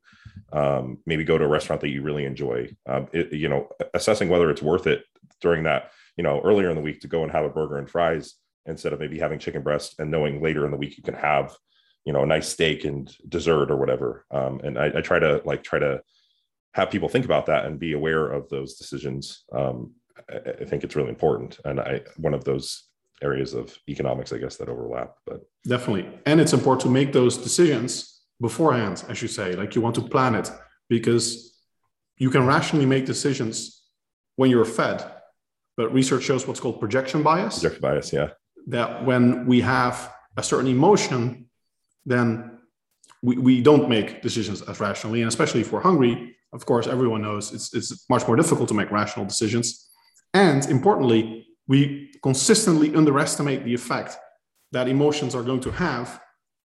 um, 0.53 0.99
maybe 1.07 1.23
go 1.23 1.36
to 1.36 1.43
a 1.43 1.47
restaurant 1.47 1.82
that 1.82 1.89
you 1.89 2.03
really 2.03 2.23
enjoy. 2.23 2.69
Um, 2.88 3.07
it, 3.13 3.34
you 3.34 3.49
know 3.49 3.67
assessing 3.95 4.30
whether 4.30 4.51
it's 4.51 4.61
worth 4.61 4.86
it 4.86 5.03
during 5.41 5.63
that 5.63 5.89
you 6.17 6.23
know 6.23 6.39
earlier 6.41 6.69
in 6.69 6.75
the 6.75 6.84
week 6.84 6.99
to 7.01 7.07
go 7.07 7.23
and 7.23 7.32
have 7.32 7.45
a 7.45 7.49
burger 7.49 7.80
and 7.80 7.89
fries 7.89 8.36
instead 8.67 8.93
of 8.93 8.99
maybe 8.99 9.17
having 9.17 9.39
chicken 9.39 9.63
breast 9.63 9.95
and 9.97 10.11
knowing 10.11 10.39
later 10.39 10.65
in 10.65 10.71
the 10.71 10.78
week 10.78 10.97
you 10.97 11.03
can 11.03 11.15
have 11.15 11.55
you 12.05 12.13
know 12.13 12.21
a 12.21 12.28
nice 12.28 12.47
steak 12.47 12.86
and 12.86 13.11
dessert 13.28 13.71
or 13.71 13.78
whatever. 13.78 14.28
Um, 14.30 14.61
and 14.63 14.78
I, 14.78 14.91
I, 14.97 15.01
try 15.01 15.17
to 15.17 15.41
like 15.45 15.63
try 15.63 15.80
to 15.80 16.01
have 16.75 16.91
people 16.91 17.09
think 17.09 17.25
about 17.25 17.47
that 17.47 17.65
and 17.65 17.80
be 17.80 17.93
aware 17.93 18.28
of 18.32 18.49
those 18.49 18.75
decisions. 18.75 19.45
Um, 19.51 19.93
I, 20.30 20.51
I, 20.61 20.65
think 20.65 20.84
it's 20.84 20.95
really 20.95 21.09
important. 21.09 21.59
And 21.65 21.80
i 21.80 22.01
one 22.17 22.36
of 22.36 22.43
those 22.43 22.87
areas 23.22 23.53
of 23.53 23.78
economics 23.88 24.32
i 24.32 24.38
guess 24.38 24.57
that 24.57 24.70
overlap 24.70 25.15
but 25.26 25.41
definitely 25.68 26.07
and 26.26 26.39
it's 26.39 26.53
important 26.53 26.82
to 26.82 26.89
make 26.89 27.11
those 27.13 27.38
decisions 27.38 28.22
beforehand 28.39 29.03
as 29.09 29.22
you 29.22 29.28
say 29.28 29.53
like 29.53 29.76
you 29.76 29.82
want 29.82 29.95
to 29.95 30.01
plan 30.01 30.36
it 30.36 30.51
because 30.89 31.59
you 32.18 32.30
can 32.30 32.45
rationally 32.45 32.86
make 32.86 33.05
decisions 33.05 33.84
when 34.36 34.49
you're 34.49 34.65
fed 34.65 35.11
but 35.76 35.93
research 35.93 36.24
shows 36.24 36.47
what's 36.47 36.59
called 36.59 36.80
projection 36.80 37.24
bias 37.24 37.59
projection 37.59 37.82
bias 37.82 38.13
yeah 38.13 38.30
that 38.68 39.05
when 39.05 39.45
we 39.45 39.61
have 39.61 40.13
a 40.36 40.43
certain 40.43 40.68
emotion 40.68 41.47
then 42.05 42.57
we, 43.22 43.38
we 43.38 43.61
don't 43.61 43.89
make 43.89 44.22
decisions 44.22 44.61
as 44.63 44.80
rationally. 44.80 45.22
And 45.22 45.28
especially 45.28 45.61
if 45.61 45.72
we're 45.72 45.82
hungry, 45.82 46.36
of 46.53 46.65
course, 46.65 46.88
everyone 46.88 47.22
knows 47.22 47.53
it's, 47.53 47.74
it's 47.74 48.09
much 48.09 48.28
more 48.28 48.36
difficult 48.36 48.68
to 48.70 48.74
make 48.74 48.91
rational 48.91 49.26
decisions. 49.26 49.89
And 50.34 50.65
importantly, 50.68 51.47
we 51.68 52.11
consistently 52.24 52.95
underestimate 52.95 53.63
the 53.63 53.74
effect 53.74 54.18
that 54.72 54.88
emotions 54.88 55.36
are 55.36 55.43
going 55.43 55.61
to 55.61 55.72
have 55.72 56.20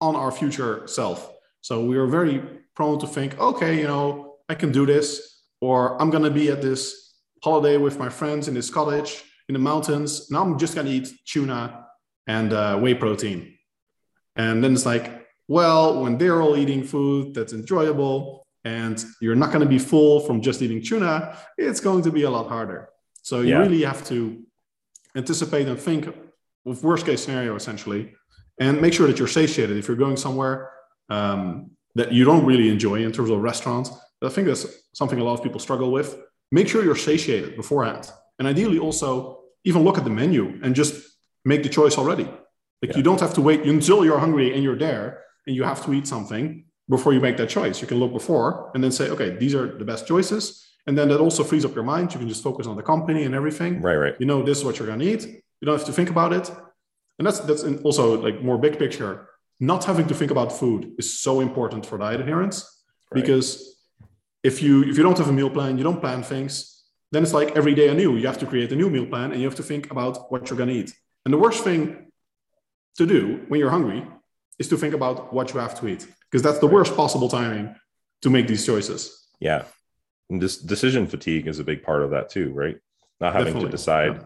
on 0.00 0.16
our 0.16 0.30
future 0.30 0.86
self. 0.86 1.32
So 1.60 1.84
we 1.84 1.96
are 1.96 2.06
very 2.06 2.42
prone 2.74 2.98
to 3.00 3.06
think, 3.06 3.38
okay, 3.38 3.78
you 3.78 3.86
know, 3.86 4.36
I 4.48 4.54
can 4.54 4.72
do 4.72 4.86
this, 4.86 5.42
or 5.60 6.00
I'm 6.00 6.10
going 6.10 6.24
to 6.24 6.30
be 6.30 6.50
at 6.50 6.60
this 6.60 7.14
holiday 7.42 7.76
with 7.76 7.98
my 7.98 8.08
friends 8.08 8.48
in 8.48 8.54
this 8.54 8.70
cottage 8.70 9.22
in 9.48 9.52
the 9.52 9.58
mountains. 9.58 10.30
Now 10.30 10.42
I'm 10.42 10.58
just 10.58 10.74
going 10.74 10.86
to 10.86 10.92
eat 10.92 11.08
tuna 11.26 11.86
and 12.26 12.52
uh, 12.52 12.78
whey 12.78 12.94
protein. 12.94 13.54
And 14.36 14.62
then 14.62 14.72
it's 14.72 14.86
like, 14.86 15.26
well, 15.48 16.02
when 16.02 16.18
they're 16.18 16.40
all 16.40 16.56
eating 16.56 16.82
food 16.84 17.34
that's 17.34 17.52
enjoyable 17.52 18.46
and 18.64 19.04
you're 19.20 19.34
not 19.34 19.50
going 19.50 19.60
to 19.60 19.68
be 19.68 19.78
full 19.78 20.20
from 20.20 20.40
just 20.40 20.62
eating 20.62 20.82
tuna, 20.82 21.36
it's 21.58 21.80
going 21.80 22.02
to 22.04 22.10
be 22.10 22.22
a 22.22 22.30
lot 22.30 22.48
harder. 22.48 22.88
So 23.22 23.40
you 23.40 23.50
yeah. 23.50 23.58
really 23.58 23.82
have 23.82 24.04
to 24.06 24.42
anticipate 25.16 25.68
and 25.68 25.78
think 25.78 26.08
with 26.64 26.82
worst 26.82 27.06
case 27.06 27.24
scenario 27.24 27.54
essentially, 27.54 28.14
and 28.60 28.80
make 28.80 28.92
sure 28.92 29.06
that 29.06 29.18
you're 29.18 29.28
satiated. 29.28 29.76
If 29.76 29.88
you're 29.88 29.96
going 29.96 30.16
somewhere 30.16 30.70
um, 31.08 31.70
that 31.94 32.12
you 32.12 32.24
don't 32.24 32.44
really 32.44 32.68
enjoy 32.68 33.04
in 33.04 33.12
terms 33.12 33.30
of 33.30 33.40
restaurants, 33.40 33.90
I 34.22 34.28
think 34.28 34.46
that's 34.46 34.66
something 34.94 35.18
a 35.18 35.24
lot 35.24 35.34
of 35.34 35.42
people 35.42 35.60
struggle 35.60 35.90
with. 35.90 36.16
Make 36.50 36.68
sure 36.68 36.84
you're 36.84 36.96
satiated 36.96 37.56
beforehand, 37.56 38.10
and 38.38 38.46
ideally 38.46 38.78
also 38.78 39.40
even 39.64 39.82
look 39.84 39.98
at 39.98 40.04
the 40.04 40.10
menu 40.10 40.58
and 40.62 40.74
just 40.74 40.94
make 41.44 41.62
the 41.62 41.68
choice 41.68 41.98
already. 41.98 42.24
Like 42.82 42.90
yeah. 42.90 42.96
you 42.96 43.02
don't 43.02 43.20
have 43.20 43.34
to 43.34 43.40
wait 43.40 43.62
until 43.62 44.04
you're 44.04 44.18
hungry 44.18 44.52
and 44.54 44.62
you're 44.62 44.78
there 44.78 45.22
and 45.46 45.54
you 45.54 45.64
have 45.64 45.84
to 45.84 45.92
eat 45.92 46.06
something 46.06 46.64
before 46.88 47.12
you 47.12 47.20
make 47.20 47.36
that 47.36 47.48
choice. 47.48 47.80
You 47.80 47.86
can 47.86 47.98
look 47.98 48.12
before 48.12 48.70
and 48.74 48.82
then 48.82 48.90
say, 48.90 49.08
okay, 49.10 49.36
these 49.36 49.54
are 49.54 49.78
the 49.78 49.84
best 49.84 50.06
choices. 50.06 50.71
And 50.86 50.98
then 50.98 51.08
that 51.08 51.20
also 51.20 51.44
frees 51.44 51.64
up 51.64 51.74
your 51.74 51.84
mind. 51.84 52.12
You 52.12 52.18
can 52.18 52.28
just 52.28 52.42
focus 52.42 52.66
on 52.66 52.76
the 52.76 52.82
company 52.82 53.24
and 53.24 53.34
everything. 53.34 53.80
Right, 53.80 53.96
right. 53.96 54.14
You 54.18 54.26
know, 54.26 54.42
this 54.42 54.58
is 54.58 54.64
what 54.64 54.78
you're 54.78 54.88
gonna 54.88 55.04
eat. 55.04 55.24
You 55.24 55.66
don't 55.66 55.76
have 55.78 55.86
to 55.86 55.92
think 55.92 56.10
about 56.10 56.32
it. 56.32 56.50
And 57.18 57.26
that's 57.26 57.40
that's 57.40 57.64
also 57.84 58.20
like 58.20 58.42
more 58.42 58.58
big 58.58 58.78
picture. 58.78 59.28
Not 59.60 59.84
having 59.84 60.06
to 60.08 60.14
think 60.14 60.30
about 60.32 60.50
food 60.50 60.92
is 60.98 61.20
so 61.20 61.40
important 61.40 61.86
for 61.86 61.96
diet 61.98 62.20
adherence 62.20 62.56
right. 63.12 63.20
because 63.20 63.78
if 64.42 64.60
you 64.60 64.82
if 64.82 64.96
you 64.96 65.04
don't 65.04 65.18
have 65.18 65.28
a 65.28 65.32
meal 65.32 65.50
plan, 65.50 65.78
you 65.78 65.84
don't 65.84 66.00
plan 66.00 66.22
things, 66.22 66.82
then 67.12 67.22
it's 67.22 67.32
like 67.32 67.54
every 67.54 67.74
day 67.74 67.88
anew. 67.88 68.16
You 68.16 68.26
have 68.26 68.38
to 68.38 68.46
create 68.46 68.72
a 68.72 68.76
new 68.76 68.90
meal 68.90 69.06
plan 69.06 69.30
and 69.30 69.40
you 69.40 69.46
have 69.46 69.56
to 69.56 69.62
think 69.62 69.92
about 69.92 70.32
what 70.32 70.50
you're 70.50 70.58
gonna 70.58 70.72
eat. 70.72 70.92
And 71.24 71.32
the 71.32 71.38
worst 71.38 71.62
thing 71.62 72.10
to 72.96 73.06
do 73.06 73.44
when 73.48 73.60
you're 73.60 73.70
hungry 73.70 74.04
is 74.58 74.68
to 74.68 74.76
think 74.76 74.94
about 74.94 75.32
what 75.32 75.54
you 75.54 75.60
have 75.60 75.78
to 75.80 75.86
eat 75.86 76.06
because 76.28 76.42
that's 76.42 76.58
the 76.58 76.66
worst 76.66 76.96
possible 76.96 77.28
timing 77.28 77.74
to 78.22 78.30
make 78.30 78.48
these 78.48 78.64
choices. 78.66 79.28
Yeah. 79.38 79.64
And 80.32 80.40
this 80.40 80.56
decision 80.56 81.06
fatigue 81.06 81.46
is 81.46 81.58
a 81.58 81.64
big 81.64 81.82
part 81.82 82.02
of 82.02 82.10
that 82.12 82.30
two, 82.30 82.52
right? 82.54 82.78
Not 83.20 83.34
having 83.34 83.48
Definitely. 83.48 83.68
to 83.68 83.76
decide 83.76 84.24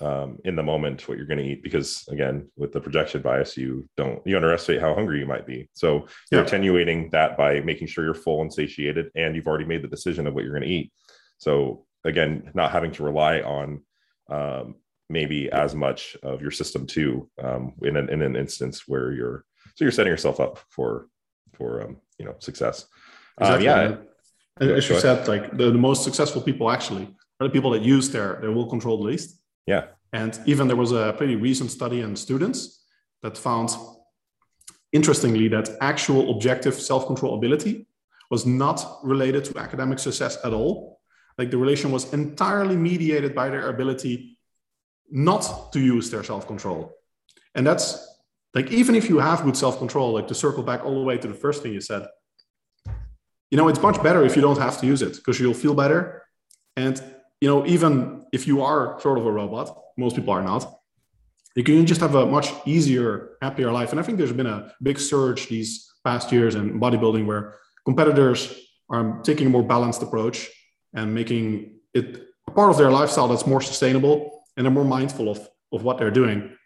yeah. 0.00 0.06
um, 0.06 0.38
in 0.44 0.54
the 0.54 0.62
moment 0.62 1.08
what 1.08 1.18
you're 1.18 1.26
going 1.26 1.40
to 1.40 1.44
eat 1.44 1.64
because 1.64 2.06
again, 2.08 2.48
with 2.56 2.72
the 2.72 2.80
projection 2.80 3.22
bias, 3.22 3.56
you 3.56 3.88
don't 3.96 4.24
you 4.24 4.36
underestimate 4.36 4.80
how 4.80 4.94
hungry 4.94 5.18
you 5.18 5.26
might 5.26 5.44
be. 5.44 5.68
So 5.72 6.06
you're 6.30 6.42
yeah. 6.42 6.46
attenuating 6.46 7.10
that 7.10 7.36
by 7.36 7.60
making 7.60 7.88
sure 7.88 8.04
you're 8.04 8.14
full 8.14 8.40
and 8.40 8.54
satiated, 8.54 9.10
and 9.16 9.34
you've 9.34 9.48
already 9.48 9.64
made 9.64 9.82
the 9.82 9.88
decision 9.88 10.28
of 10.28 10.34
what 10.34 10.44
you're 10.44 10.56
going 10.56 10.68
to 10.68 10.74
eat. 10.74 10.92
So 11.38 11.86
again, 12.04 12.52
not 12.54 12.70
having 12.70 12.92
to 12.92 13.02
rely 13.02 13.40
on 13.40 13.82
um, 14.30 14.76
maybe 15.08 15.50
as 15.50 15.74
much 15.74 16.16
of 16.22 16.40
your 16.40 16.52
system 16.52 16.86
too 16.86 17.28
um, 17.42 17.72
in 17.82 17.96
an 17.96 18.08
in 18.10 18.22
an 18.22 18.36
instance 18.36 18.86
where 18.86 19.10
you're 19.10 19.44
so 19.74 19.84
you're 19.84 19.90
setting 19.90 20.12
yourself 20.12 20.38
up 20.38 20.60
for 20.68 21.08
for 21.54 21.82
um, 21.82 21.96
you 22.16 22.26
know 22.26 22.36
success. 22.38 22.86
Uh, 23.40 23.56
exactly. 23.56 23.64
Yeah, 23.64 23.96
as 24.60 24.88
you 24.88 25.00
said, 25.00 25.28
like 25.28 25.56
the, 25.56 25.70
the 25.70 25.78
most 25.78 26.04
successful 26.04 26.42
people 26.42 26.70
actually 26.70 27.04
are 27.40 27.46
the 27.48 27.52
people 27.52 27.70
that 27.70 27.82
use 27.82 28.10
their 28.10 28.38
their 28.40 28.52
will 28.52 28.68
control 28.68 28.98
the 28.98 29.04
least. 29.04 29.40
Yeah, 29.66 29.86
and 30.12 30.38
even 30.46 30.68
there 30.68 30.76
was 30.76 30.92
a 30.92 31.14
pretty 31.16 31.36
recent 31.36 31.70
study 31.70 32.02
on 32.02 32.16
students 32.16 32.84
that 33.22 33.38
found 33.38 33.70
interestingly 34.92 35.48
that 35.48 35.70
actual 35.80 36.30
objective 36.34 36.74
self 36.74 37.06
control 37.06 37.34
ability 37.34 37.86
was 38.30 38.46
not 38.46 38.98
related 39.02 39.44
to 39.44 39.58
academic 39.58 39.98
success 39.98 40.38
at 40.44 40.52
all. 40.52 41.00
Like 41.38 41.50
the 41.50 41.58
relation 41.58 41.90
was 41.90 42.12
entirely 42.12 42.76
mediated 42.76 43.34
by 43.34 43.48
their 43.48 43.68
ability 43.68 44.38
not 45.10 45.72
to 45.72 45.80
use 45.80 46.10
their 46.10 46.22
self 46.22 46.46
control. 46.46 46.94
And 47.54 47.66
that's 47.66 48.08
like, 48.54 48.70
even 48.70 48.94
if 48.94 49.08
you 49.08 49.18
have 49.18 49.44
good 49.44 49.56
self 49.56 49.78
control, 49.78 50.12
like 50.12 50.28
to 50.28 50.34
circle 50.34 50.62
back 50.62 50.84
all 50.84 50.94
the 50.94 51.04
way 51.04 51.18
to 51.18 51.28
the 51.28 51.34
first 51.34 51.62
thing 51.62 51.72
you 51.72 51.80
said, 51.80 52.06
you 53.52 53.58
know, 53.58 53.68
it's 53.68 53.82
much 53.82 54.02
better 54.02 54.24
if 54.24 54.34
you 54.34 54.40
don't 54.40 54.58
have 54.58 54.80
to 54.80 54.86
use 54.86 55.02
it 55.02 55.14
because 55.16 55.38
you'll 55.38 55.52
feel 55.52 55.74
better. 55.74 56.22
And, 56.74 57.00
you 57.38 57.48
know, 57.48 57.66
even 57.66 58.24
if 58.32 58.46
you 58.46 58.62
are 58.62 58.98
sort 59.02 59.18
of 59.18 59.26
a 59.26 59.30
robot, 59.30 59.78
most 59.98 60.16
people 60.16 60.32
are 60.32 60.42
not, 60.42 60.62
you 61.54 61.62
can 61.62 61.84
just 61.84 62.00
have 62.00 62.14
a 62.14 62.24
much 62.24 62.48
easier, 62.64 63.36
happier 63.42 63.70
life. 63.70 63.90
And 63.90 64.00
I 64.00 64.04
think 64.04 64.16
there's 64.16 64.32
been 64.32 64.46
a 64.46 64.72
big 64.82 64.98
surge 64.98 65.48
these 65.48 65.86
past 66.02 66.32
years 66.32 66.54
in 66.54 66.80
bodybuilding 66.80 67.26
where 67.26 67.56
competitors 67.84 68.58
are 68.88 69.20
taking 69.22 69.48
a 69.48 69.50
more 69.50 69.62
balanced 69.62 70.02
approach 70.02 70.48
and 70.94 71.14
making 71.14 71.78
it 71.92 72.22
part 72.54 72.70
of 72.70 72.78
their 72.78 72.90
lifestyle 72.90 73.28
that's 73.28 73.46
more 73.46 73.60
sustainable 73.60 74.44
and 74.56 74.64
they're 74.64 74.72
more 74.72 74.82
mindful 74.98 75.28
of, 75.28 75.46
of 75.72 75.82
what 75.82 75.98
they're 75.98 76.10
doing 76.10 76.56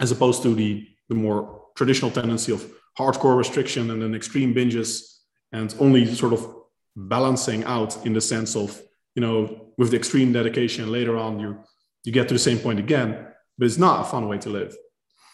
as 0.00 0.10
opposed 0.10 0.42
to 0.42 0.56
the, 0.56 0.88
the 1.08 1.14
more 1.14 1.66
traditional 1.76 2.10
tendency 2.10 2.50
of 2.50 2.68
hardcore 2.98 3.38
restriction 3.38 3.92
and 3.92 4.02
then 4.02 4.12
extreme 4.12 4.52
binges 4.52 5.15
and 5.52 5.74
only 5.78 6.06
sort 6.14 6.32
of 6.32 6.54
balancing 6.96 7.64
out 7.64 8.04
in 8.06 8.12
the 8.12 8.20
sense 8.20 8.56
of 8.56 8.80
you 9.14 9.22
know 9.22 9.66
with 9.76 9.90
the 9.90 9.96
extreme 9.96 10.32
dedication 10.32 10.90
later 10.90 11.16
on 11.16 11.38
you 11.38 11.58
you 12.04 12.12
get 12.12 12.28
to 12.28 12.34
the 12.34 12.38
same 12.38 12.58
point 12.58 12.78
again 12.78 13.26
but 13.58 13.66
it's 13.66 13.78
not 13.78 14.00
a 14.00 14.04
fun 14.04 14.28
way 14.28 14.38
to 14.38 14.48
live 14.48 14.76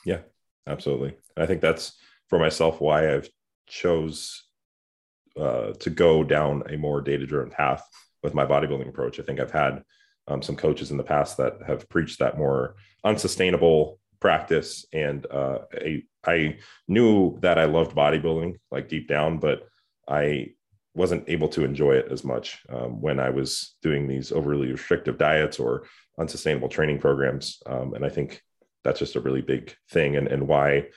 yeah 0.05 0.19
absolutely 0.67 1.17
i 1.37 1.47
think 1.47 1.61
that's 1.61 1.93
for 2.29 2.39
myself 2.39 2.81
why 2.81 3.15
i've 3.15 3.29
chose 3.67 4.45
uh, 5.41 5.73
to 5.75 5.89
go 5.89 6.23
down 6.23 6.63
a 6.69 6.77
more 6.77 7.01
data 7.01 7.27
driven 7.27 7.51
path 7.51 7.89
with 8.23 8.35
my 8.35 8.45
bodybuilding 8.45 8.89
approach 8.89 9.21
i 9.21 9.23
think 9.23 9.39
i've 9.39 9.53
had 9.53 9.83
um, 10.29 10.43
some 10.43 10.57
coaches 10.57 10.91
in 10.91 10.97
the 10.97 11.03
past 11.03 11.37
that 11.37 11.59
have 11.67 11.89
preached 11.89 12.19
that 12.19 12.39
more 12.39 12.77
unsustainable 13.05 13.99
practice. 14.21 14.87
And 14.93 15.27
uh, 15.31 15.59
I, 15.75 16.05
I 16.25 16.59
knew 16.89 17.39
that 17.41 17.59
I 17.59 17.65
loved 17.65 17.97
bodybuilding 17.97 18.57
like 18.71 18.89
deep 18.89 19.09
down, 19.09 19.39
but 19.39 19.69
I 20.09 20.55
wasn't 20.95 21.29
able 21.29 21.49
to 21.49 21.65
enjoy 21.65 21.93
it 21.93 22.09
as 22.11 22.23
much 22.23 22.63
um, 22.69 23.01
when 23.01 23.19
I 23.19 23.31
was 23.31 23.77
doing 23.83 24.07
these 24.07 24.31
overly 24.31 24.71
restrictive 24.73 25.17
diets 25.17 25.59
or 25.59 25.85
unsustainable 26.19 26.69
training 26.69 26.99
programs. 26.99 27.63
Um, 27.67 27.95
and 27.95 28.05
I 28.05 28.11
think 28.11 28.43
that's 28.85 28.99
just 28.99 29.17
a 29.17 29.21
really 29.21 29.41
big 29.41 29.75
thing 29.91 30.17
and, 30.17 30.29
and 30.29 30.47
why 30.47 30.89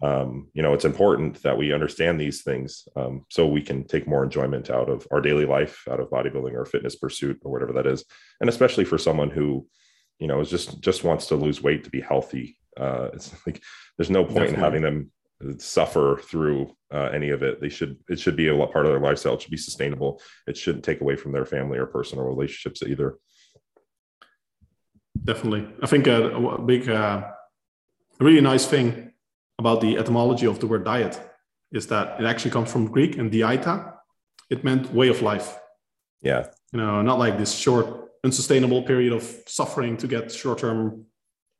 um, 0.00 0.48
you 0.54 0.62
know, 0.62 0.72
it's 0.72 0.86
important 0.86 1.42
that 1.42 1.58
we 1.58 1.72
understand 1.72 2.18
these 2.18 2.42
things 2.42 2.88
um, 2.96 3.26
so 3.28 3.46
we 3.46 3.60
can 3.60 3.84
take 3.84 4.08
more 4.08 4.24
enjoyment 4.24 4.70
out 4.70 4.88
of 4.88 5.06
our 5.10 5.20
daily 5.20 5.44
life, 5.44 5.84
out 5.90 6.00
of 6.00 6.08
bodybuilding 6.08 6.54
or 6.54 6.64
fitness 6.64 6.96
pursuit 6.96 7.38
or 7.42 7.52
whatever 7.52 7.74
that 7.74 7.86
is, 7.86 8.04
and 8.40 8.48
especially 8.48 8.84
for 8.84 8.96
someone 8.96 9.30
who, 9.30 9.66
you 10.18 10.26
know, 10.26 10.40
is 10.40 10.48
just 10.48 10.80
just 10.80 11.04
wants 11.04 11.26
to 11.26 11.36
lose 11.36 11.62
weight 11.62 11.84
to 11.84 11.90
be 11.90 12.00
healthy. 12.00 12.56
Uh, 12.76 13.10
it's 13.12 13.34
like 13.46 13.62
there's 13.98 14.10
no 14.10 14.24
point 14.24 14.50
Definitely. 14.50 14.54
in 14.54 14.60
having 14.60 14.82
them 14.82 15.10
suffer 15.58 16.20
through 16.22 16.74
uh, 16.92 17.10
any 17.12 17.30
of 17.30 17.42
it. 17.42 17.60
They 17.60 17.68
should 17.68 17.96
it 18.08 18.18
should 18.20 18.36
be 18.36 18.48
a 18.48 18.66
part 18.66 18.86
of 18.86 18.92
their 18.92 19.00
lifestyle. 19.00 19.34
It 19.34 19.42
should 19.42 19.50
be 19.50 19.56
sustainable. 19.56 20.20
It 20.46 20.56
shouldn't 20.56 20.84
take 20.84 21.00
away 21.00 21.16
from 21.16 21.32
their 21.32 21.46
family 21.46 21.78
or 21.78 21.86
personal 21.86 22.24
relationships 22.24 22.82
either. 22.82 23.18
Definitely, 25.24 25.68
I 25.82 25.86
think 25.86 26.06
a, 26.06 26.34
a 26.34 26.62
big, 26.62 26.88
uh, 26.88 27.22
a 28.20 28.24
really 28.24 28.40
nice 28.40 28.66
thing 28.66 29.12
about 29.58 29.80
the 29.80 29.96
etymology 29.98 30.46
of 30.46 30.58
the 30.58 30.66
word 30.66 30.84
diet 30.84 31.20
is 31.72 31.86
that 31.88 32.20
it 32.20 32.26
actually 32.26 32.50
comes 32.50 32.70
from 32.70 32.90
Greek 32.90 33.16
and 33.18 33.30
dieta. 33.30 33.94
It 34.50 34.64
meant 34.64 34.92
way 34.92 35.08
of 35.08 35.22
life. 35.22 35.58
Yeah. 36.20 36.48
You 36.72 36.78
know, 36.80 37.02
not 37.02 37.18
like 37.18 37.38
this 37.38 37.54
short, 37.54 37.86
unsustainable 38.24 38.82
period 38.82 39.12
of 39.12 39.22
suffering 39.46 39.96
to 39.98 40.06
get 40.06 40.30
short 40.32 40.58
term 40.58 41.06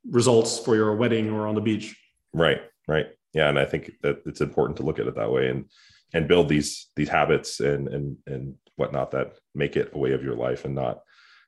results 0.09 0.59
for 0.59 0.75
your 0.75 0.95
wedding 0.95 1.29
or 1.29 1.47
on 1.47 1.55
the 1.55 1.61
beach. 1.61 1.95
Right. 2.33 2.61
Right. 2.87 3.07
Yeah. 3.33 3.49
And 3.49 3.59
I 3.59 3.65
think 3.65 3.91
that 4.01 4.21
it's 4.25 4.41
important 4.41 4.77
to 4.77 4.83
look 4.83 4.99
at 4.99 5.07
it 5.07 5.15
that 5.15 5.31
way 5.31 5.49
and 5.49 5.65
and 6.13 6.27
build 6.27 6.49
these 6.49 6.87
these 6.95 7.09
habits 7.09 7.59
and 7.59 7.87
and 7.87 8.17
and 8.27 8.55
whatnot 8.75 9.11
that 9.11 9.33
make 9.55 9.75
it 9.75 9.91
a 9.93 9.97
way 9.97 10.13
of 10.13 10.23
your 10.23 10.35
life 10.35 10.65
and 10.65 10.75
not 10.75 10.99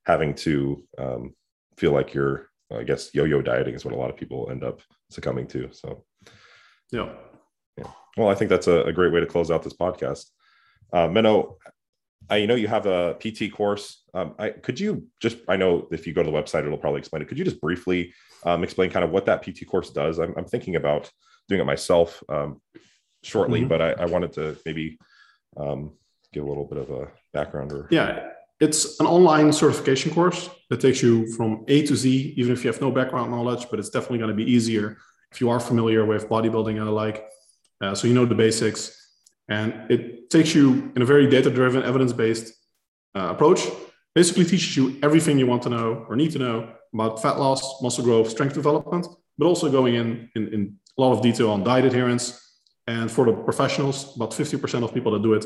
having 0.05 0.33
to 0.35 0.83
um, 0.97 1.33
feel 1.77 1.91
like 1.91 2.13
you're 2.13 2.49
I 2.75 2.83
guess 2.83 3.13
yo-yo 3.13 3.41
dieting 3.41 3.75
is 3.75 3.85
what 3.85 3.93
a 3.93 3.97
lot 3.97 4.09
of 4.09 4.17
people 4.17 4.49
end 4.49 4.63
up 4.63 4.81
succumbing 5.11 5.47
to. 5.47 5.69
So 5.71 6.03
yeah. 6.91 7.09
Yeah. 7.77 7.91
Well, 8.17 8.29
I 8.29 8.35
think 8.35 8.49
that's 8.49 8.67
a, 8.67 8.83
a 8.83 8.93
great 8.93 9.11
way 9.11 9.19
to 9.19 9.25
close 9.25 9.51
out 9.51 9.63
this 9.63 9.73
podcast. 9.73 10.25
Uh, 10.93 11.07
Menno, 11.07 11.55
I 12.29 12.45
know 12.45 12.55
you 12.55 12.67
have 12.67 12.85
a 12.85 13.15
PT 13.15 13.53
course. 13.53 14.03
Um, 14.13 14.33
I, 14.39 14.49
could 14.49 14.79
you 14.79 15.07
just, 15.21 15.37
I 15.47 15.57
know 15.57 15.87
if 15.91 16.07
you 16.07 16.13
go 16.13 16.23
to 16.23 16.31
the 16.31 16.35
website, 16.35 16.65
it'll 16.65 16.77
probably 16.77 16.99
explain 16.99 17.21
it. 17.21 17.27
Could 17.27 17.37
you 17.37 17.43
just 17.43 17.61
briefly 17.61 18.13
um, 18.45 18.63
explain 18.63 18.89
kind 18.89 19.05
of 19.05 19.11
what 19.11 19.25
that 19.25 19.43
PT 19.43 19.67
course 19.67 19.91
does? 19.91 20.19
I'm, 20.19 20.33
I'm 20.37 20.45
thinking 20.45 20.75
about 20.75 21.11
doing 21.47 21.61
it 21.61 21.65
myself 21.65 22.23
um, 22.29 22.61
shortly, 23.23 23.61
mm-hmm. 23.61 23.69
but 23.69 23.81
I, 23.81 23.91
I, 23.91 24.05
wanted 24.05 24.33
to 24.33 24.57
maybe 24.65 24.97
um, 25.57 25.93
give 26.33 26.43
a 26.43 26.47
little 26.47 26.65
bit 26.65 26.77
of 26.77 26.89
a 26.89 27.07
background. 27.33 27.71
Or 27.71 27.87
yeah, 27.91 28.29
it's 28.59 28.99
an 28.99 29.05
online 29.05 29.51
certification 29.51 30.13
course 30.13 30.49
that 30.69 30.79
takes 30.79 31.01
you 31.01 31.27
from 31.33 31.65
A 31.67 31.85
to 31.85 31.95
Z, 31.95 32.33
even 32.37 32.53
if 32.53 32.63
you 32.63 32.71
have 32.71 32.81
no 32.81 32.91
background 32.91 33.31
knowledge, 33.31 33.67
but 33.69 33.79
it's 33.79 33.89
definitely 33.89 34.19
going 34.19 34.29
to 34.29 34.35
be 34.35 34.49
easier 34.49 34.97
if 35.31 35.41
you 35.41 35.49
are 35.49 35.59
familiar 35.59 36.05
with 36.05 36.29
bodybuilding 36.29 36.77
and 36.77 36.87
the 36.87 36.91
like. 36.91 37.25
Uh, 37.81 37.93
so 37.93 38.07
you 38.07 38.13
know 38.13 38.25
the 38.25 38.35
basics. 38.35 39.01
And 39.49 39.91
it 39.91 40.29
takes 40.29 40.55
you 40.55 40.91
in 40.95 41.01
a 41.01 41.05
very 41.05 41.27
data 41.27 41.49
driven, 41.49 41.83
evidence 41.83 42.13
based 42.13 42.53
uh, 43.15 43.29
approach, 43.29 43.67
basically 44.15 44.45
teaches 44.45 44.75
you 44.77 44.97
everything 45.03 45.37
you 45.37 45.45
want 45.45 45.63
to 45.63 45.69
know 45.69 46.05
or 46.09 46.15
need 46.15 46.31
to 46.31 46.39
know 46.39 46.73
about 46.93 47.21
fat 47.21 47.37
loss, 47.37 47.81
muscle 47.81 48.03
growth, 48.03 48.29
strength 48.29 48.53
development, 48.53 49.05
but 49.37 49.45
also 49.45 49.69
going 49.69 49.95
in, 49.95 50.29
in, 50.35 50.53
in 50.53 50.77
a 50.97 51.01
lot 51.01 51.13
of 51.13 51.21
detail 51.21 51.51
on 51.51 51.63
diet 51.63 51.85
adherence. 51.85 52.41
And 52.87 53.11
for 53.11 53.25
the 53.25 53.33
professionals, 53.33 54.15
about 54.15 54.31
50% 54.31 54.83
of 54.83 54.93
people 54.93 55.11
that 55.13 55.23
do 55.23 55.33
it 55.33 55.45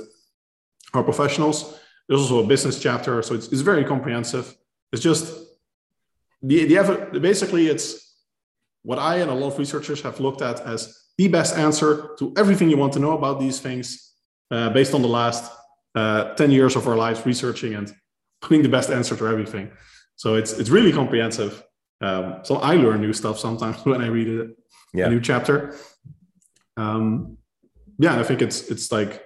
are 0.94 1.04
professionals. 1.04 1.80
There's 2.08 2.22
also 2.22 2.44
a 2.44 2.48
business 2.48 2.80
chapter, 2.80 3.22
so 3.22 3.36
it's, 3.36 3.48
it's 3.48 3.62
very 3.62 3.86
comprehensive. 3.86 4.56
It's 4.92 5.02
just 5.02 5.32
the, 6.42 6.66
the 6.66 7.20
basically 7.20 7.68
it's 7.68 8.16
what 8.82 8.98
I 8.98 9.18
and 9.18 9.30
a 9.30 9.34
lot 9.34 9.54
of 9.54 9.60
researchers 9.60 10.02
have 10.02 10.20
looked 10.20 10.42
at 10.42 10.62
as 10.62 11.10
the 11.18 11.28
best 11.28 11.58
answer 11.58 12.16
to 12.18 12.34
everything 12.38 12.70
you 12.70 12.78
want 12.78 12.94
to 12.94 13.00
know 13.00 13.12
about 13.12 13.40
these 13.40 13.60
things 13.60 14.14
uh, 14.52 14.70
based 14.70 14.94
on 14.94 15.02
the 15.02 15.08
last 15.08 15.52
uh, 15.96 16.34
10 16.36 16.52
years 16.52 16.76
of 16.76 16.88
our 16.88 16.96
lives 16.96 17.26
researching 17.26 17.76
and 17.76 17.94
putting 18.42 18.64
the 18.64 18.70
best 18.70 18.90
answer 18.90 19.16
to 19.16 19.28
everything. 19.28 19.70
So 20.16 20.36
it's 20.36 20.54
it's 20.54 20.70
really 20.70 20.92
comprehensive. 20.92 21.64
Um, 22.02 22.40
so 22.44 22.58
I 22.58 22.76
learn 22.76 23.02
new 23.02 23.14
stuff 23.14 23.38
sometimes 23.38 23.78
when 23.86 24.02
I 24.02 24.08
read 24.08 24.28
it, 24.28 24.59
yeah. 24.94 25.08
a 25.08 25.10
new 25.10 25.22
chapter. 25.22 25.76
Um, 26.78 27.38
yeah, 27.98 28.20
I 28.20 28.24
think 28.24 28.42
it's 28.42 28.70
it's 28.70 28.92
like 28.92 29.24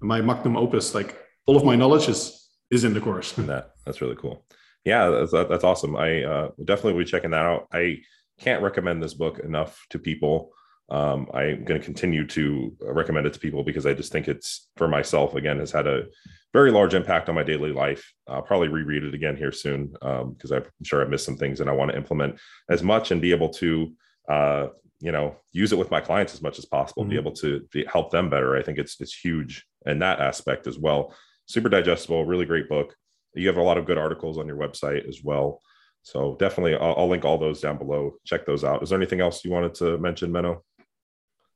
my 0.00 0.20
magnum 0.20 0.56
opus. 0.56 0.94
Like 0.94 1.18
all 1.46 1.56
of 1.56 1.64
my 1.64 1.76
knowledge 1.76 2.08
is 2.08 2.48
is 2.70 2.84
in 2.84 2.94
the 2.94 3.00
course. 3.00 3.32
that 3.38 3.72
that's 3.84 4.00
really 4.00 4.16
cool. 4.16 4.44
Yeah, 4.84 5.08
that's, 5.08 5.32
that's 5.32 5.64
awesome. 5.64 5.96
I 5.96 6.22
uh, 6.24 6.50
definitely 6.62 6.92
will 6.92 7.00
be 7.00 7.10
checking 7.10 7.30
that 7.30 7.44
out. 7.44 7.68
I 7.72 8.00
can't 8.38 8.62
recommend 8.62 9.02
this 9.02 9.14
book 9.14 9.38
enough 9.38 9.86
to 9.90 9.98
people. 9.98 10.52
Um, 10.90 11.28
I'm 11.32 11.64
going 11.64 11.80
to 11.80 11.84
continue 11.84 12.26
to 12.26 12.76
recommend 12.82 13.26
it 13.26 13.32
to 13.32 13.40
people 13.40 13.64
because 13.64 13.86
I 13.86 13.94
just 13.94 14.12
think 14.12 14.28
it's 14.28 14.68
for 14.76 14.86
myself 14.86 15.34
again 15.34 15.58
has 15.58 15.72
had 15.72 15.86
a 15.86 16.04
very 16.52 16.70
large 16.70 16.92
impact 16.92 17.30
on 17.30 17.34
my 17.34 17.42
daily 17.42 17.72
life. 17.72 18.12
I'll 18.28 18.42
probably 18.42 18.68
reread 18.68 19.02
it 19.02 19.14
again 19.14 19.36
here 19.36 19.52
soon 19.52 19.88
because 19.88 20.52
um, 20.52 20.62
I'm 20.62 20.84
sure 20.84 21.02
I 21.02 21.08
missed 21.08 21.24
some 21.24 21.38
things 21.38 21.60
and 21.60 21.70
I 21.70 21.72
want 21.72 21.90
to 21.90 21.96
implement 21.96 22.38
as 22.68 22.82
much 22.82 23.10
and 23.10 23.22
be 23.22 23.32
able 23.32 23.48
to 23.54 23.92
uh, 24.28 24.66
you 25.00 25.12
know 25.12 25.36
use 25.52 25.72
it 25.72 25.78
with 25.78 25.90
my 25.90 26.00
clients 26.00 26.34
as 26.34 26.42
much 26.42 26.58
as 26.58 26.64
possible, 26.64 27.02
mm-hmm. 27.02 27.10
be 27.10 27.16
able 27.16 27.32
to 27.32 27.66
be, 27.72 27.84
help 27.84 28.10
them 28.10 28.30
better. 28.30 28.56
I 28.56 28.62
think 28.62 28.78
it's 28.78 29.00
it's 29.00 29.14
huge 29.14 29.64
in 29.86 29.98
that 30.00 30.20
aspect 30.20 30.66
as 30.66 30.78
well. 30.78 31.14
Super 31.46 31.68
digestible, 31.68 32.24
really 32.24 32.46
great 32.46 32.68
book. 32.68 32.94
You 33.34 33.48
have 33.48 33.56
a 33.56 33.62
lot 33.62 33.78
of 33.78 33.84
good 33.84 33.98
articles 33.98 34.38
on 34.38 34.46
your 34.46 34.56
website 34.56 35.08
as 35.08 35.22
well. 35.22 35.60
So 36.02 36.36
definitely, 36.38 36.76
I'll, 36.76 36.94
I'll 36.98 37.08
link 37.08 37.24
all 37.24 37.38
those 37.38 37.60
down 37.60 37.78
below. 37.78 38.14
Check 38.24 38.46
those 38.46 38.62
out. 38.62 38.82
Is 38.82 38.90
there 38.90 38.98
anything 38.98 39.20
else 39.20 39.44
you 39.44 39.50
wanted 39.50 39.74
to 39.76 39.98
mention, 39.98 40.30
Menno? 40.30 40.60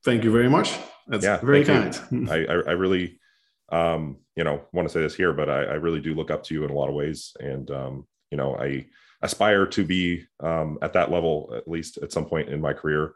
Thank 0.05 0.24
you 0.24 0.32
very 0.32 0.49
much. 0.49 0.74
That's 1.07 1.24
yeah, 1.24 1.39
very 1.39 1.64
kind. 1.64 1.99
I, 2.30 2.47
I, 2.47 2.72
really, 2.72 3.20
um, 3.70 4.18
you 4.36 4.45
know, 4.45 4.62
want 4.72 4.89
to 4.89 4.93
say 4.93 5.01
this 5.01 5.14
here, 5.14 5.32
but 5.32 5.51
I, 5.51 5.64
I, 5.64 5.74
really 5.74 6.01
do 6.01 6.14
look 6.14 6.30
up 6.30 6.43
to 6.45 6.55
you 6.55 6.64
in 6.64 6.70
a 6.70 6.74
lot 6.74 6.89
of 6.89 6.95
ways. 6.95 7.32
And, 7.41 7.70
um, 7.70 8.07
you 8.30 8.39
know, 8.39 8.57
I 8.57 8.86
aspire 9.22 9.66
to 9.66 9.84
be 9.84 10.24
um, 10.40 10.78
at 10.82 10.92
that 10.92 11.10
level, 11.10 11.52
at 11.56 11.68
least 11.68 11.98
at 11.98 12.12
some 12.12 12.24
point 12.24 12.48
in 12.48 12.60
my 12.60 12.72
career. 12.72 13.12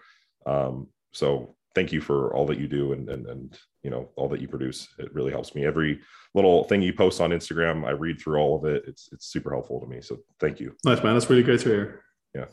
Um, 0.46 0.88
so 1.12 1.54
thank 1.74 1.92
you 1.92 2.00
for 2.00 2.34
all 2.34 2.46
that 2.46 2.58
you 2.58 2.68
do 2.68 2.92
and, 2.92 3.08
and, 3.08 3.26
and, 3.26 3.58
you 3.82 3.90
know, 3.90 4.10
all 4.16 4.28
that 4.28 4.40
you 4.40 4.48
produce. 4.48 4.88
It 4.98 5.14
really 5.14 5.30
helps 5.30 5.54
me. 5.54 5.64
Every 5.64 6.00
little 6.34 6.64
thing 6.64 6.82
you 6.82 6.92
post 6.92 7.20
on 7.20 7.30
Instagram, 7.30 7.86
I 7.86 7.90
read 7.90 8.20
through 8.20 8.38
all 8.38 8.56
of 8.56 8.64
it. 8.64 8.84
It's, 8.86 9.08
it's 9.12 9.26
super 9.26 9.50
helpful 9.50 9.80
to 9.80 9.86
me. 9.86 10.00
So 10.00 10.18
thank 10.40 10.60
you. 10.60 10.74
Nice, 10.84 11.02
man. 11.02 11.14
That's 11.14 11.30
really 11.30 11.42
great 11.42 11.60
to 11.60 11.68
hear. 11.68 12.04
Yeah. 12.34 12.46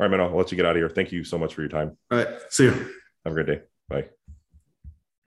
All 0.00 0.06
right, 0.06 0.10
man. 0.10 0.20
I'll 0.20 0.36
let 0.36 0.52
you 0.52 0.56
get 0.56 0.66
out 0.66 0.76
of 0.76 0.80
here. 0.80 0.88
Thank 0.88 1.12
you 1.12 1.24
so 1.24 1.38
much 1.38 1.54
for 1.54 1.62
your 1.62 1.70
time. 1.70 1.96
All 2.10 2.18
right. 2.18 2.28
See 2.50 2.64
you. 2.64 2.70
Have 3.24 3.32
a 3.32 3.42
great 3.42 3.46
day. 3.46 3.62
Bye. 3.88 4.17